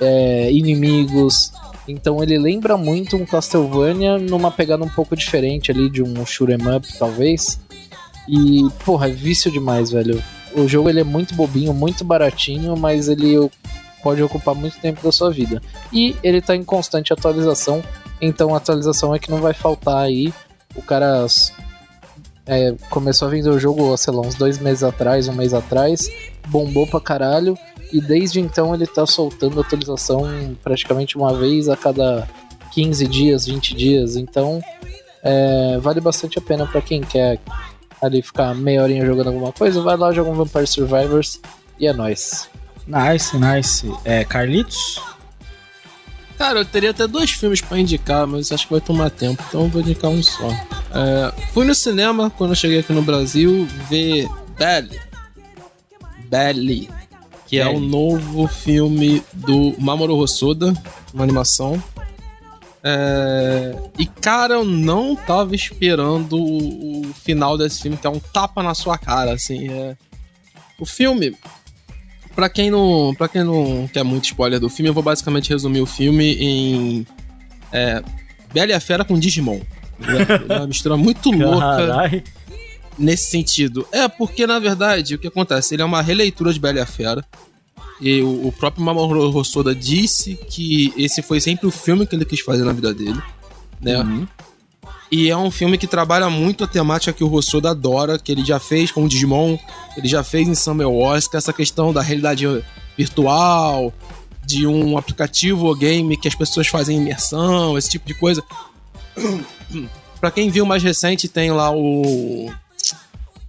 [0.00, 1.52] é, inimigos.
[1.86, 6.52] Então ele lembra muito um Castlevania numa pegada um pouco diferente ali de um shoot
[6.52, 7.58] 'em up, talvez.
[8.28, 10.22] E, porra, é vício demais, velho.
[10.54, 13.50] O jogo ele é muito bobinho, muito baratinho, mas ele
[14.02, 15.60] pode ocupar muito tempo da sua vida.
[15.92, 17.82] E ele tá em constante atualização,
[18.20, 20.32] então a atualização é que não vai faltar aí.
[20.74, 21.26] O cara
[22.46, 26.10] é, começou a vender o jogo, sei lá, uns dois meses atrás, um mês atrás,
[26.48, 27.56] bombou pra caralho,
[27.92, 32.28] e desde então ele tá soltando atualização praticamente uma vez a cada
[32.72, 34.60] 15 dias, 20 dias, então
[35.22, 37.38] é, vale bastante a pena pra quem quer
[38.00, 41.40] ali ficar meia horinha jogando alguma coisa, vai lá jogar um Vampire Survivors
[41.78, 42.48] e é nóis.
[42.86, 43.92] Nice, nice.
[44.04, 45.00] É, Carlitos?
[46.40, 49.64] Cara, eu teria até dois filmes pra indicar, mas acho que vai tomar tempo, então
[49.64, 50.48] eu vou indicar um só.
[50.48, 54.26] É, fui no cinema quando eu cheguei aqui no Brasil ver
[54.58, 54.98] Belly.
[56.30, 56.88] Belly.
[57.46, 57.76] Que é Belly.
[57.76, 60.72] o novo filme do Mamoru Hosoda,
[61.12, 61.80] uma animação.
[62.82, 68.18] É, e cara, eu não tava esperando o, o final desse filme, que é um
[68.18, 69.68] tapa na sua cara, assim.
[69.68, 69.94] É...
[70.78, 71.36] O filme,
[72.34, 75.80] Pra quem não, para quem não quer muito spoiler do filme, eu vou basicamente resumir
[75.80, 77.06] o filme em
[77.72, 78.02] é,
[78.52, 79.60] Bela e a Fera com Digimon.
[80.48, 82.22] É uma mistura muito louca Caralho.
[82.98, 83.86] nesse sentido.
[83.92, 86.86] É porque na verdade o que acontece, ele é uma releitura de Bela e a
[86.86, 87.24] Fera.
[88.00, 92.24] E o, o próprio Mamoru Hosoda disse que esse foi sempre o filme que ele
[92.24, 93.20] quis fazer na vida dele,
[93.80, 93.98] né?
[93.98, 94.26] Uhum.
[95.10, 98.44] E é um filme que trabalha muito a temática que o Rossoda adora, que ele
[98.44, 99.58] já fez com o Digimon,
[99.96, 102.46] ele já fez em Wars, que é essa questão da realidade
[102.96, 103.92] virtual,
[104.44, 108.42] de um aplicativo ou game que as pessoas fazem imersão, esse tipo de coisa.
[110.20, 112.52] pra quem viu mais recente, tem lá o.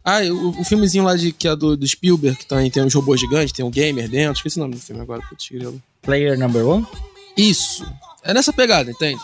[0.03, 2.93] Ah, o, o filmezinho lá de, que é do, do Spielberg, que tem, tem uns
[2.95, 4.37] robôs gigantes, tem um gamer dentro.
[4.37, 5.47] Esqueci o nome do filme agora, putz,
[6.01, 6.87] Player Number One?
[7.37, 7.85] Isso.
[8.23, 9.21] É nessa pegada, entende?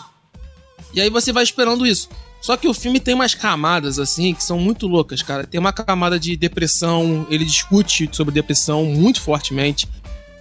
[0.94, 2.08] E aí você vai esperando isso.
[2.40, 5.44] Só que o filme tem umas camadas, assim, que são muito loucas, cara.
[5.44, 9.88] Tem uma camada de depressão, ele discute sobre depressão muito fortemente,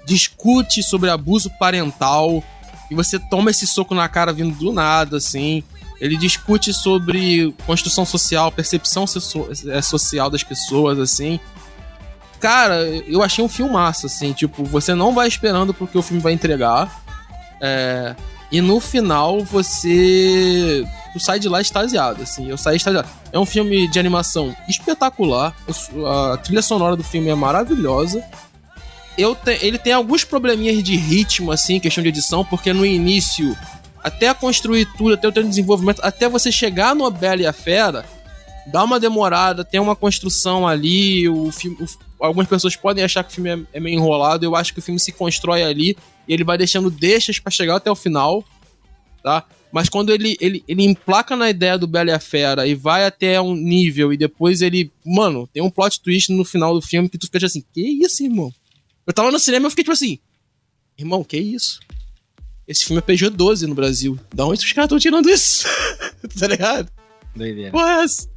[0.05, 2.43] discute sobre abuso parental,
[2.89, 5.63] e você toma esse soco na cara vindo do nada, assim.
[5.99, 9.05] Ele discute sobre construção social, percepção
[9.67, 11.39] é, social das pessoas, assim.
[12.39, 16.33] Cara, eu achei um filmaço, assim, tipo, você não vai esperando porque o filme vai
[16.33, 17.03] entregar.
[17.59, 18.15] É,
[18.51, 22.49] e no final você tu sai de lá extasiado, assim.
[22.49, 23.07] Eu saí extasiado.
[23.31, 25.55] É um filme de animação espetacular.
[26.31, 28.23] A trilha sonora do filme é maravilhosa.
[29.17, 33.57] Eu te, ele tem alguns probleminhas de ritmo, assim, questão de edição, porque no início,
[34.03, 38.05] até construir tudo, até o teu desenvolvimento, até você chegar no Bela e a Fera,
[38.67, 41.27] dá uma demorada, tem uma construção ali.
[41.27, 41.77] O filme,
[42.19, 44.45] algumas pessoas podem achar que o filme é, é meio enrolado.
[44.45, 47.75] Eu acho que o filme se constrói ali e ele vai deixando deixas para chegar
[47.75, 48.43] até o final,
[49.23, 49.45] tá?
[49.71, 53.05] Mas quando ele, ele, ele emplaca na ideia do Bela e a Fera e vai
[53.05, 54.91] até um nível e depois ele.
[55.05, 58.23] Mano, tem um plot twist no final do filme que tu fica assim: Que isso,
[58.23, 58.51] irmão?
[59.05, 60.19] Eu tava no cinema e eu fiquei tipo assim:
[60.97, 61.79] Irmão, que isso?
[62.67, 64.19] Esse filme é PG-12 no Brasil.
[64.33, 65.67] Da onde os caras estão tirando isso?
[66.39, 66.89] tá ligado?
[67.35, 67.71] Doideira.
[67.71, 68.29] Porra, é essa?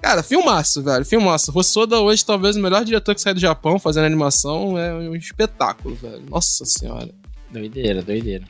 [0.00, 1.04] Cara, filmaço, velho.
[1.04, 1.52] Filmaço.
[1.52, 4.78] Rossoda hoje, talvez o melhor diretor que sai do Japão fazendo animação.
[4.78, 6.22] É um espetáculo, velho.
[6.28, 7.10] Nossa senhora.
[7.50, 8.44] Doideira, doideira.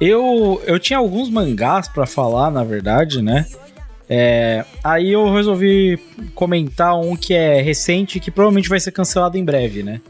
[0.00, 3.46] Eu, eu tinha alguns mangás para falar, na verdade, né?
[4.08, 5.98] É, aí eu resolvi
[6.34, 10.00] comentar um que é recente que provavelmente vai ser cancelado em breve, né?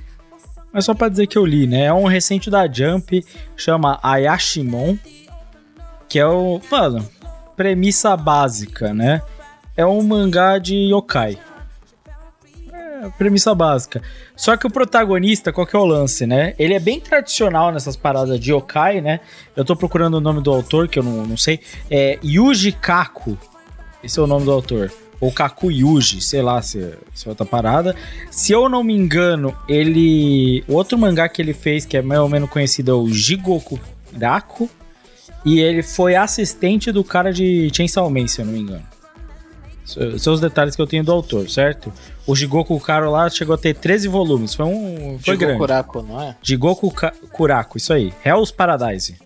[0.73, 1.85] Mas só pra dizer que eu li, né?
[1.85, 3.23] É um recente da Jump,
[3.57, 4.97] chama Ayashimon,
[6.09, 6.61] que é o.
[6.71, 7.07] Mano,
[7.55, 9.21] premissa básica, né?
[9.77, 11.39] É um mangá de yokai.
[12.73, 14.03] É, premissa básica.
[14.37, 16.55] Só que o protagonista, qual que é o lance, né?
[16.59, 19.21] Ele é bem tradicional nessas paradas de yokai, né?
[19.57, 21.61] Eu tô procurando o nome do autor, que eu não, não sei.
[21.91, 23.37] É Yuji Kaku.
[24.03, 24.93] Esse é o nome do autor.
[25.21, 27.95] Ou Kaku Yuji, sei lá se, se é outra parada.
[28.31, 30.65] Se eu não me engano, ele.
[30.67, 33.79] O outro mangá que ele fez, que é mais ou menos conhecido, é o Jigoku
[34.21, 34.69] Raku.
[35.45, 38.92] E ele foi assistente do cara de Chainsaw Man, se eu não me engano.
[39.85, 41.93] São os detalhes que eu tenho do autor, certo?
[42.27, 44.55] O Jigoku Karo lá chegou a ter 13 volumes.
[44.55, 45.19] Foi um.
[45.19, 45.59] Foi Jigoku grande.
[45.59, 46.37] Kurako, não é?
[46.41, 46.95] Jigoku
[47.33, 48.13] Kurako, isso aí.
[48.25, 49.17] Hell's Paradise.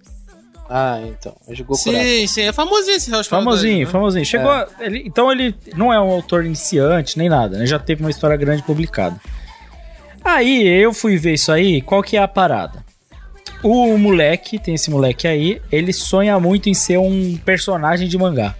[0.68, 1.36] Ah, então.
[1.46, 2.28] É Jigoku sim, Kurako.
[2.28, 3.50] sim, é famosinho esse Hell's Paradise.
[3.50, 3.92] Famosinho, né?
[3.92, 4.24] famosinho.
[4.24, 4.50] Chegou.
[4.50, 4.66] É.
[4.78, 7.66] A, ele, então ele não é um autor iniciante nem nada, né?
[7.66, 9.20] Já teve uma história grande publicada.
[10.24, 12.84] Aí eu fui ver isso aí, qual que é a parada?
[13.62, 18.54] O moleque, tem esse moleque aí, ele sonha muito em ser um personagem de mangá.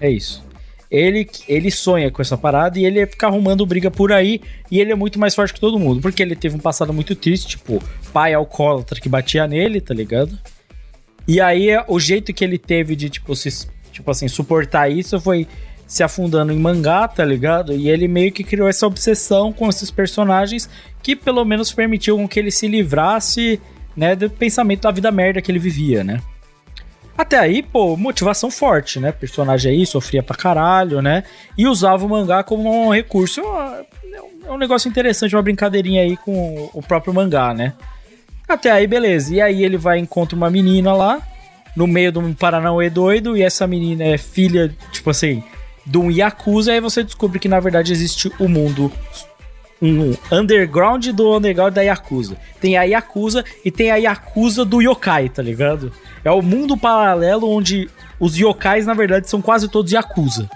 [0.00, 0.51] É isso
[0.92, 4.92] ele, ele sonha com essa parada e ele fica arrumando briga por aí e ele
[4.92, 7.82] é muito mais forte que todo mundo, porque ele teve um passado muito triste, tipo,
[8.12, 10.38] pai alcoólatra que batia nele, tá ligado?
[11.26, 15.48] E aí o jeito que ele teve de, tipo, se, tipo assim, suportar isso foi
[15.86, 17.72] se afundando em mangá, tá ligado?
[17.72, 20.68] E ele meio que criou essa obsessão com esses personagens
[21.02, 23.58] que pelo menos permitiu que ele se livrasse,
[23.96, 26.20] né, do pensamento da vida merda que ele vivia, né?
[27.16, 29.12] Até aí, pô, motivação forte, né?
[29.12, 31.24] Personagem aí sofria pra caralho, né?
[31.56, 33.40] E usava o mangá como um recurso.
[34.44, 37.74] É um negócio interessante, uma brincadeirinha aí com o próprio mangá, né?
[38.48, 39.34] Até aí, beleza.
[39.34, 41.20] E aí ele vai encontra uma menina lá,
[41.76, 45.42] no meio de um Paranauê doido, e essa menina é filha, tipo assim,
[45.86, 48.90] de um Yakuza, e aí você descobre que na verdade existe o mundo
[49.82, 52.36] um underground do underground da Yakuza.
[52.60, 55.92] Tem a Yakuza e tem a Yakuza do Yokai, tá ligado?
[56.24, 57.90] É o mundo paralelo onde
[58.20, 60.48] os yokais, na verdade, são quase todos Yakuza.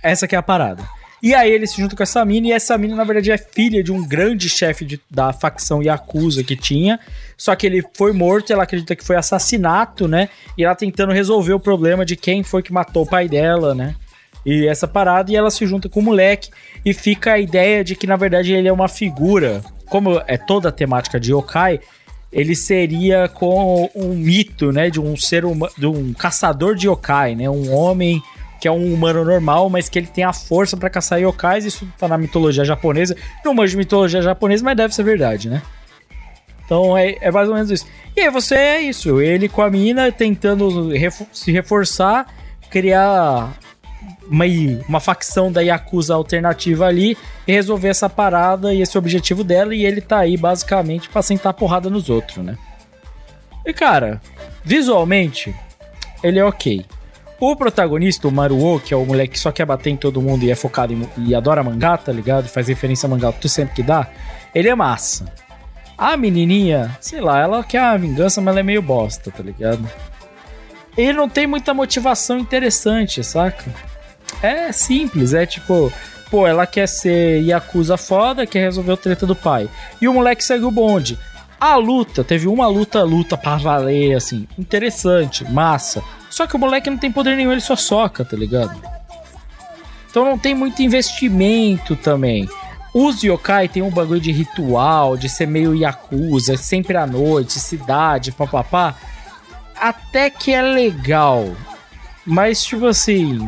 [0.00, 0.84] Essa que é a parada.
[1.20, 3.82] E aí ele se junta com essa mina, e essa mina, na verdade, é filha
[3.82, 7.00] de um grande chefe da facção Yakuza que tinha.
[7.36, 10.28] Só que ele foi morto, ela acredita que foi assassinato, né?
[10.56, 13.96] E ela tentando resolver o problema de quem foi que matou o pai dela, né?
[14.46, 16.50] E essa parada, e ela se junta com o moleque,
[16.84, 19.60] e fica a ideia de que, na verdade, ele é uma figura.
[19.86, 21.80] Como é toda a temática de yokai,
[22.32, 27.34] ele seria com um mito, né, de um ser humano, de um caçador de yokai,
[27.34, 28.22] né, um homem
[28.60, 31.86] que é um humano normal, mas que ele tem a força para caçar yokais, isso
[31.98, 33.16] tá na mitologia japonesa.
[33.44, 35.60] Não manjo mitologia japonesa, mas deve ser verdade, né?
[36.64, 37.86] Então é, é mais ou menos isso.
[38.16, 40.90] E aí você é isso, ele com a mina tentando
[41.32, 42.26] se reforçar,
[42.70, 43.52] criar
[44.30, 44.44] uma,
[44.88, 47.16] uma facção da Yakuza alternativa ali
[47.46, 49.74] e resolver essa parada e esse objetivo dela.
[49.74, 52.56] E ele tá aí basicamente pra sentar porrada nos outros, né?
[53.64, 54.20] E cara,
[54.64, 55.54] visualmente,
[56.22, 56.84] ele é ok.
[57.38, 60.44] O protagonista, o Maruo, que é o moleque que só quer bater em todo mundo
[60.44, 62.48] e é focado em, e adora mangá, tá ligado?
[62.48, 64.08] Faz referência a mangá tudo sempre que dá.
[64.54, 65.26] Ele é massa.
[65.98, 69.86] A menininha, sei lá, ela quer a vingança, mas ela é meio bosta, tá ligado?
[70.96, 73.64] Ele não tem muita motivação interessante, saca?
[74.42, 75.92] É simples, é tipo,
[76.30, 79.68] pô, ela quer ser Yakuza foda, quer resolver o treta do pai.
[80.00, 81.18] E o moleque segue o bonde.
[81.58, 86.02] A luta, teve uma luta, luta pra valer, assim, interessante, massa.
[86.28, 88.78] Só que o moleque não tem poder nenhum, ele só soca, tá ligado?
[90.10, 92.48] Então não tem muito investimento também.
[92.92, 98.32] Os yokai tem um bagulho de ritual, de ser meio yakuza, sempre à noite, cidade,
[98.32, 98.94] papapá.
[99.78, 101.54] Até que é legal.
[102.24, 103.46] Mas, tipo assim.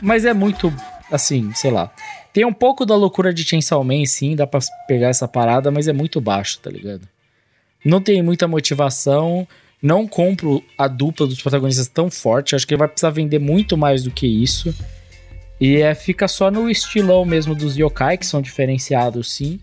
[0.00, 0.72] Mas é muito.
[1.10, 1.90] Assim, sei lá.
[2.32, 5.88] Tem um pouco da loucura de Chainsaw Man, sim, dá pra pegar essa parada, mas
[5.88, 7.08] é muito baixo, tá ligado?
[7.84, 9.46] Não tem muita motivação.
[9.80, 12.54] Não compro a dupla dos protagonistas tão forte.
[12.54, 14.74] Acho que ele vai precisar vender muito mais do que isso.
[15.60, 19.58] E é, fica só no estilão mesmo dos yokai, que são diferenciados sim.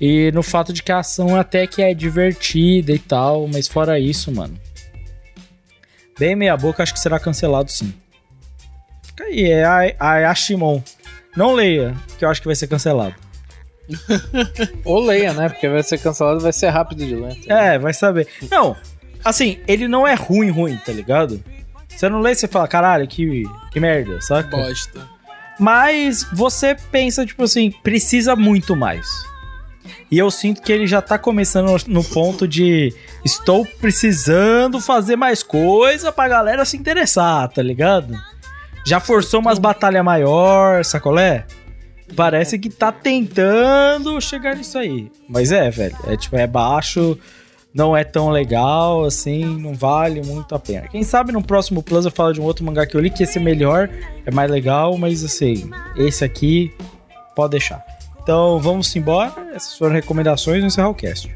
[0.00, 3.98] E no fato de que a ação até que é divertida e tal, mas fora
[3.98, 4.58] isso, mano.
[6.18, 7.92] Bem meia boca, acho que será cancelado sim.
[9.20, 10.82] Fica aí, é a, a Yashimon.
[11.36, 13.14] Não leia, que eu acho que vai ser cancelado.
[14.84, 15.48] Ou leia, né?
[15.48, 17.36] Porque vai ser cancelado, vai ser rápido de ler.
[17.46, 18.26] É, vai saber.
[18.50, 18.76] Não,
[19.24, 21.42] assim, ele não é ruim, ruim, tá ligado?
[21.88, 24.56] Você não lê e você fala, caralho, que, que merda, saca?
[24.56, 25.06] Bosta.
[25.58, 29.06] Mas você pensa, tipo assim, precisa muito mais.
[30.10, 32.94] E eu sinto que ele já tá começando no ponto de
[33.24, 38.14] estou precisando fazer mais coisa pra galera se interessar, tá ligado?
[38.84, 41.46] Já forçou umas batalhas maior, sacolé?
[42.16, 45.10] Parece que tá tentando chegar nisso aí.
[45.28, 47.16] Mas é, velho, é tipo, é baixo,
[47.72, 50.88] não é tão legal, assim, não vale muito a pena.
[50.88, 53.22] Quem sabe no próximo Plus eu falo de um outro mangá que eu li que
[53.22, 53.88] esse é melhor,
[54.26, 56.72] é mais legal, mas assim, esse aqui
[57.36, 57.84] pode deixar.
[58.22, 61.30] Então vamos embora, essas foram recomendações no encerrar o cast.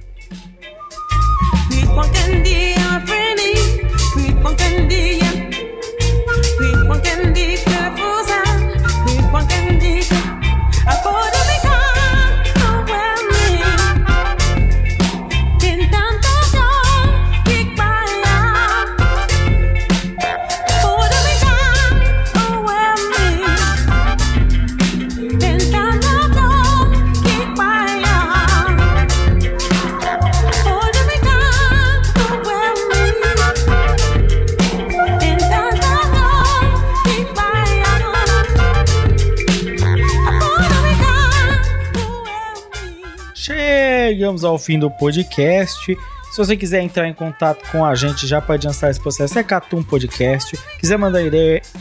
[44.24, 45.98] Chegamos ao fim do podcast.
[46.30, 49.44] Se você quiser entrar em contato com a gente já para adiantar esse processo, é
[49.44, 50.58] Catum Podcast.
[50.78, 51.20] Quiser mandar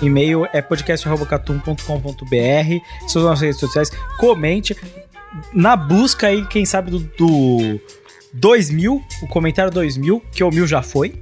[0.01, 3.07] e-mail, é podcast.catum.com.br.
[3.07, 3.89] Suas nossas redes sociais,
[4.19, 4.75] comente.
[5.53, 7.79] Na busca aí, quem sabe, do, do
[8.33, 11.15] 2000, o comentário 2000, que o mil já foi,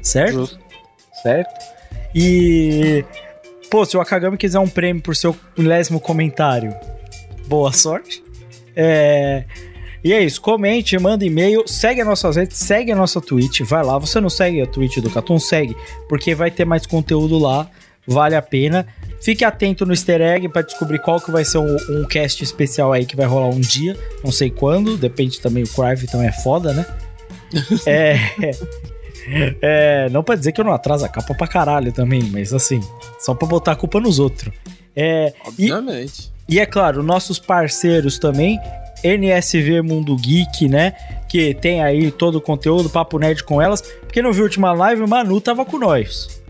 [0.00, 0.32] certo?
[0.32, 0.58] Justo.
[1.22, 1.50] Certo.
[2.14, 3.04] E,
[3.70, 6.74] pô, se o Akagami quiser um prêmio por seu milésimo comentário,
[7.48, 8.24] boa sorte.
[8.74, 9.44] É.
[10.04, 13.82] E é isso, comente, manda e-mail, segue as nossas redes, segue a nossa Twitch, vai
[13.82, 13.98] lá.
[13.98, 15.38] Você não segue a Twitch do Catum?
[15.38, 15.74] Segue,
[16.06, 17.70] porque vai ter mais conteúdo lá,
[18.06, 18.86] vale a pena.
[19.22, 22.92] Fique atento no easter egg para descobrir qual que vai ser um, um, cast especial
[22.92, 26.32] aí que vai rolar um dia, não sei quando, depende também, o Crive também é
[26.32, 26.86] foda, né?
[27.86, 28.18] é,
[29.62, 32.80] é, não pra dizer que eu não atraso a capa pra caralho também, mas assim,
[33.18, 34.52] só pra botar a culpa nos outros.
[34.94, 36.30] É, Obviamente.
[36.46, 38.60] E, e é claro, nossos parceiros também,
[39.04, 40.94] NSV Mundo Geek, né?
[41.28, 43.82] Que tem aí todo o conteúdo, papo nerd com elas.
[43.82, 46.42] Porque não viu a última live, o Manu tava com nós.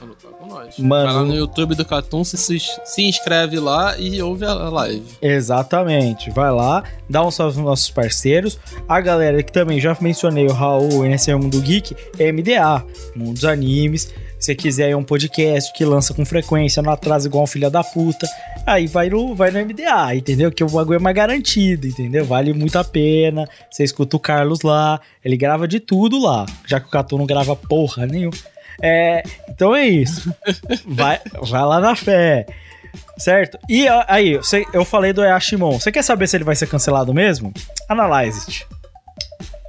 [0.00, 0.78] Manu tá com nós.
[0.78, 1.04] Mano.
[1.06, 5.04] Vai lá no YouTube do Catum, se, se inscreve lá e ouve a live.
[5.22, 6.30] Exatamente.
[6.30, 8.58] Vai lá, dá um salve nos nossos parceiros.
[8.88, 12.84] A galera que também já mencionei, o Raul, NSV Mundo Geek, é MDA,
[13.14, 14.12] Mundo dos Animes.
[14.42, 17.70] Se você quiser aí um podcast que lança com frequência, não atrasa igual um filho
[17.70, 18.26] da puta,
[18.66, 20.50] aí vai no, vai no MDA, entendeu?
[20.50, 22.24] Que o bagulho é mais garantido, entendeu?
[22.24, 23.48] Vale muito a pena.
[23.70, 27.24] Você escuta o Carlos lá, ele grava de tudo lá, já que o Catu não
[27.24, 28.36] grava porra nenhuma.
[28.82, 30.34] É, então é isso.
[30.84, 32.44] Vai, vai lá na fé.
[33.16, 33.56] Certo?
[33.68, 34.40] E aí,
[34.72, 35.78] eu falei do Yashimon.
[35.78, 37.52] Você quer saber se ele vai ser cancelado mesmo?
[37.88, 38.66] Analyze it.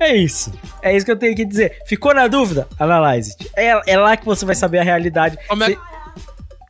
[0.04, 0.52] É isso.
[0.82, 1.78] É isso que eu tenho que dizer.
[1.86, 2.68] Ficou na dúvida?
[2.80, 3.36] Analyze.
[3.56, 5.38] É, é lá que você vai saber a realidade.
[5.48, 5.78] Como é, Cê...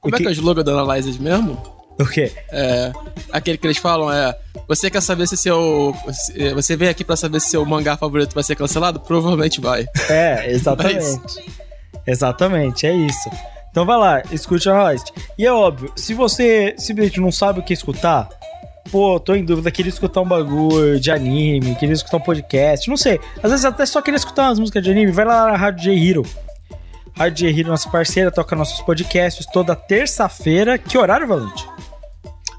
[0.01, 1.61] Como é que é o slogan da Analyzes mesmo?
[1.99, 2.31] O quê?
[2.51, 2.91] É,
[3.31, 4.35] aquele que eles falam é:
[4.67, 5.95] Você quer saber se seu.
[6.11, 8.99] se- Você vem aqui pra saber se seu mangá favorito vai ser cancelado?
[8.99, 9.85] Provavelmente vai.
[10.09, 11.21] É, exatamente.
[12.05, 13.29] Exatamente, é isso.
[13.71, 15.11] Então vai lá, escute a Host.
[15.37, 18.27] E é óbvio, se você simplesmente não sabe o que escutar,
[18.91, 22.97] pô, tô em dúvida, queria escutar um bagulho de anime, queria escutar um podcast, não
[22.97, 23.19] sei.
[23.41, 26.09] Às vezes até só queria escutar umas músicas de anime, vai lá na Rádio J
[26.09, 26.23] Hero.
[27.15, 30.77] Rádio J Hero, nossa parceira, toca nossos podcasts toda terça-feira.
[30.77, 31.67] Que horário, Valente?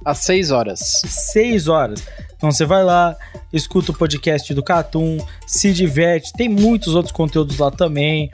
[0.05, 0.81] Às 6 horas.
[1.07, 2.05] 6 horas.
[2.37, 3.17] Então você vai lá,
[3.53, 8.31] escuta o podcast do Catum, se diverte, tem muitos outros conteúdos lá também.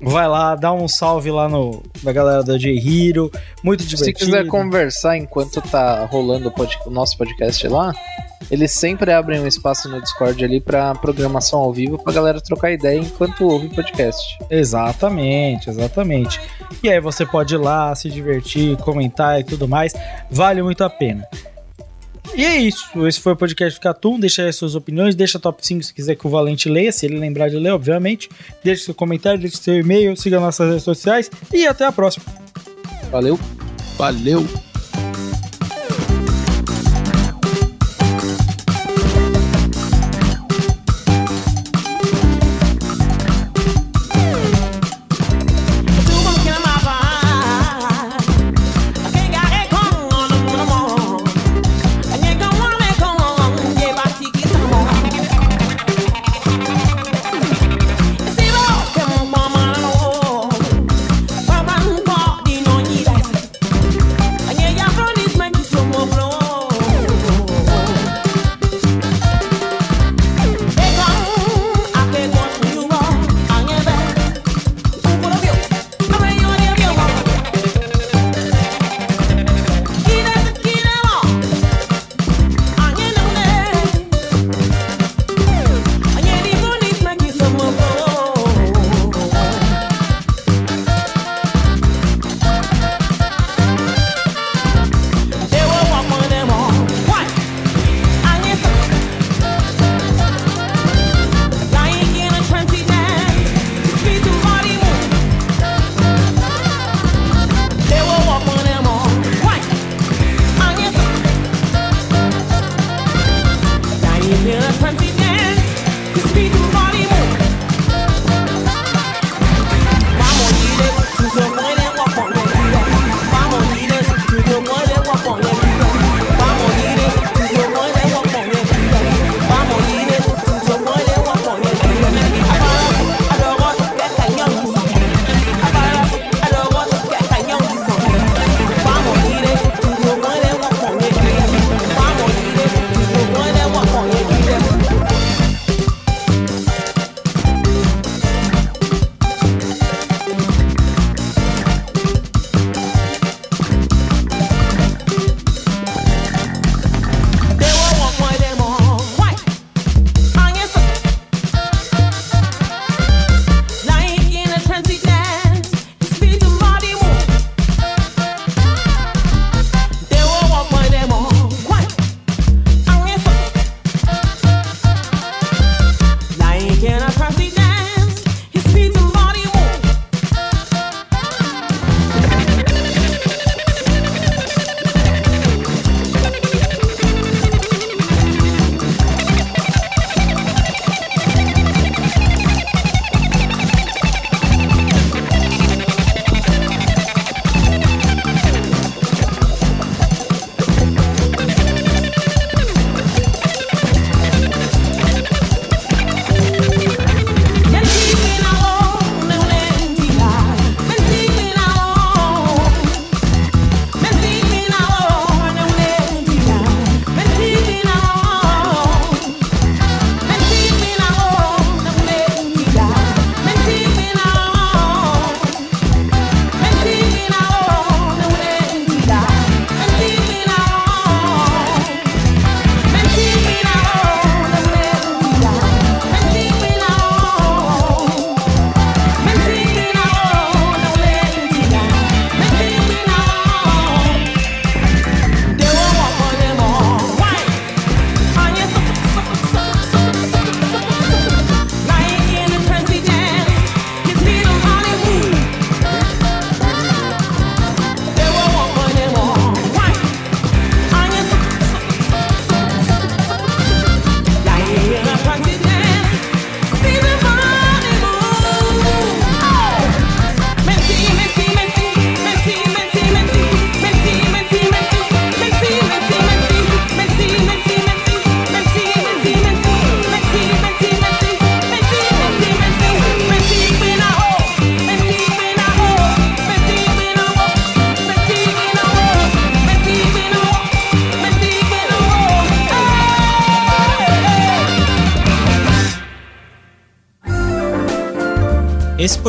[0.00, 3.30] Vai lá, dá um salve lá no da galera da J Hero,
[3.62, 4.18] muito Se divertido.
[4.18, 7.92] quiser conversar enquanto tá rolando o, pod- o nosso podcast lá,
[8.50, 12.72] eles sempre abrem um espaço no Discord ali pra programação ao vivo pra galera trocar
[12.72, 14.38] ideia enquanto ouve o podcast.
[14.48, 16.40] Exatamente, exatamente.
[16.82, 19.92] E aí você pode ir lá, se divertir, comentar e tudo mais.
[20.30, 21.26] Vale muito a pena.
[22.34, 23.06] E é isso.
[23.06, 24.18] Esse foi o podcast do Catum.
[24.18, 25.14] Deixa aí as suas opiniões.
[25.14, 28.28] Deixa top 5 se quiser que o Valente leia, se ele lembrar de ler, obviamente.
[28.62, 32.24] Deixe seu comentário, deixe seu e-mail, siga nossas redes sociais e até a próxima.
[33.10, 33.38] Valeu!
[33.96, 34.69] Valeu!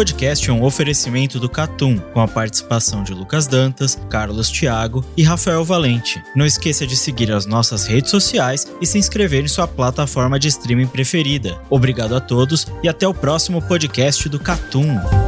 [0.01, 5.21] Podcast é um oferecimento do Catum, com a participação de Lucas Dantas, Carlos Thiago e
[5.21, 6.19] Rafael Valente.
[6.35, 10.47] Não esqueça de seguir as nossas redes sociais e se inscrever em sua plataforma de
[10.47, 11.61] streaming preferida.
[11.69, 15.20] Obrigado a todos e até o próximo podcast do Catum.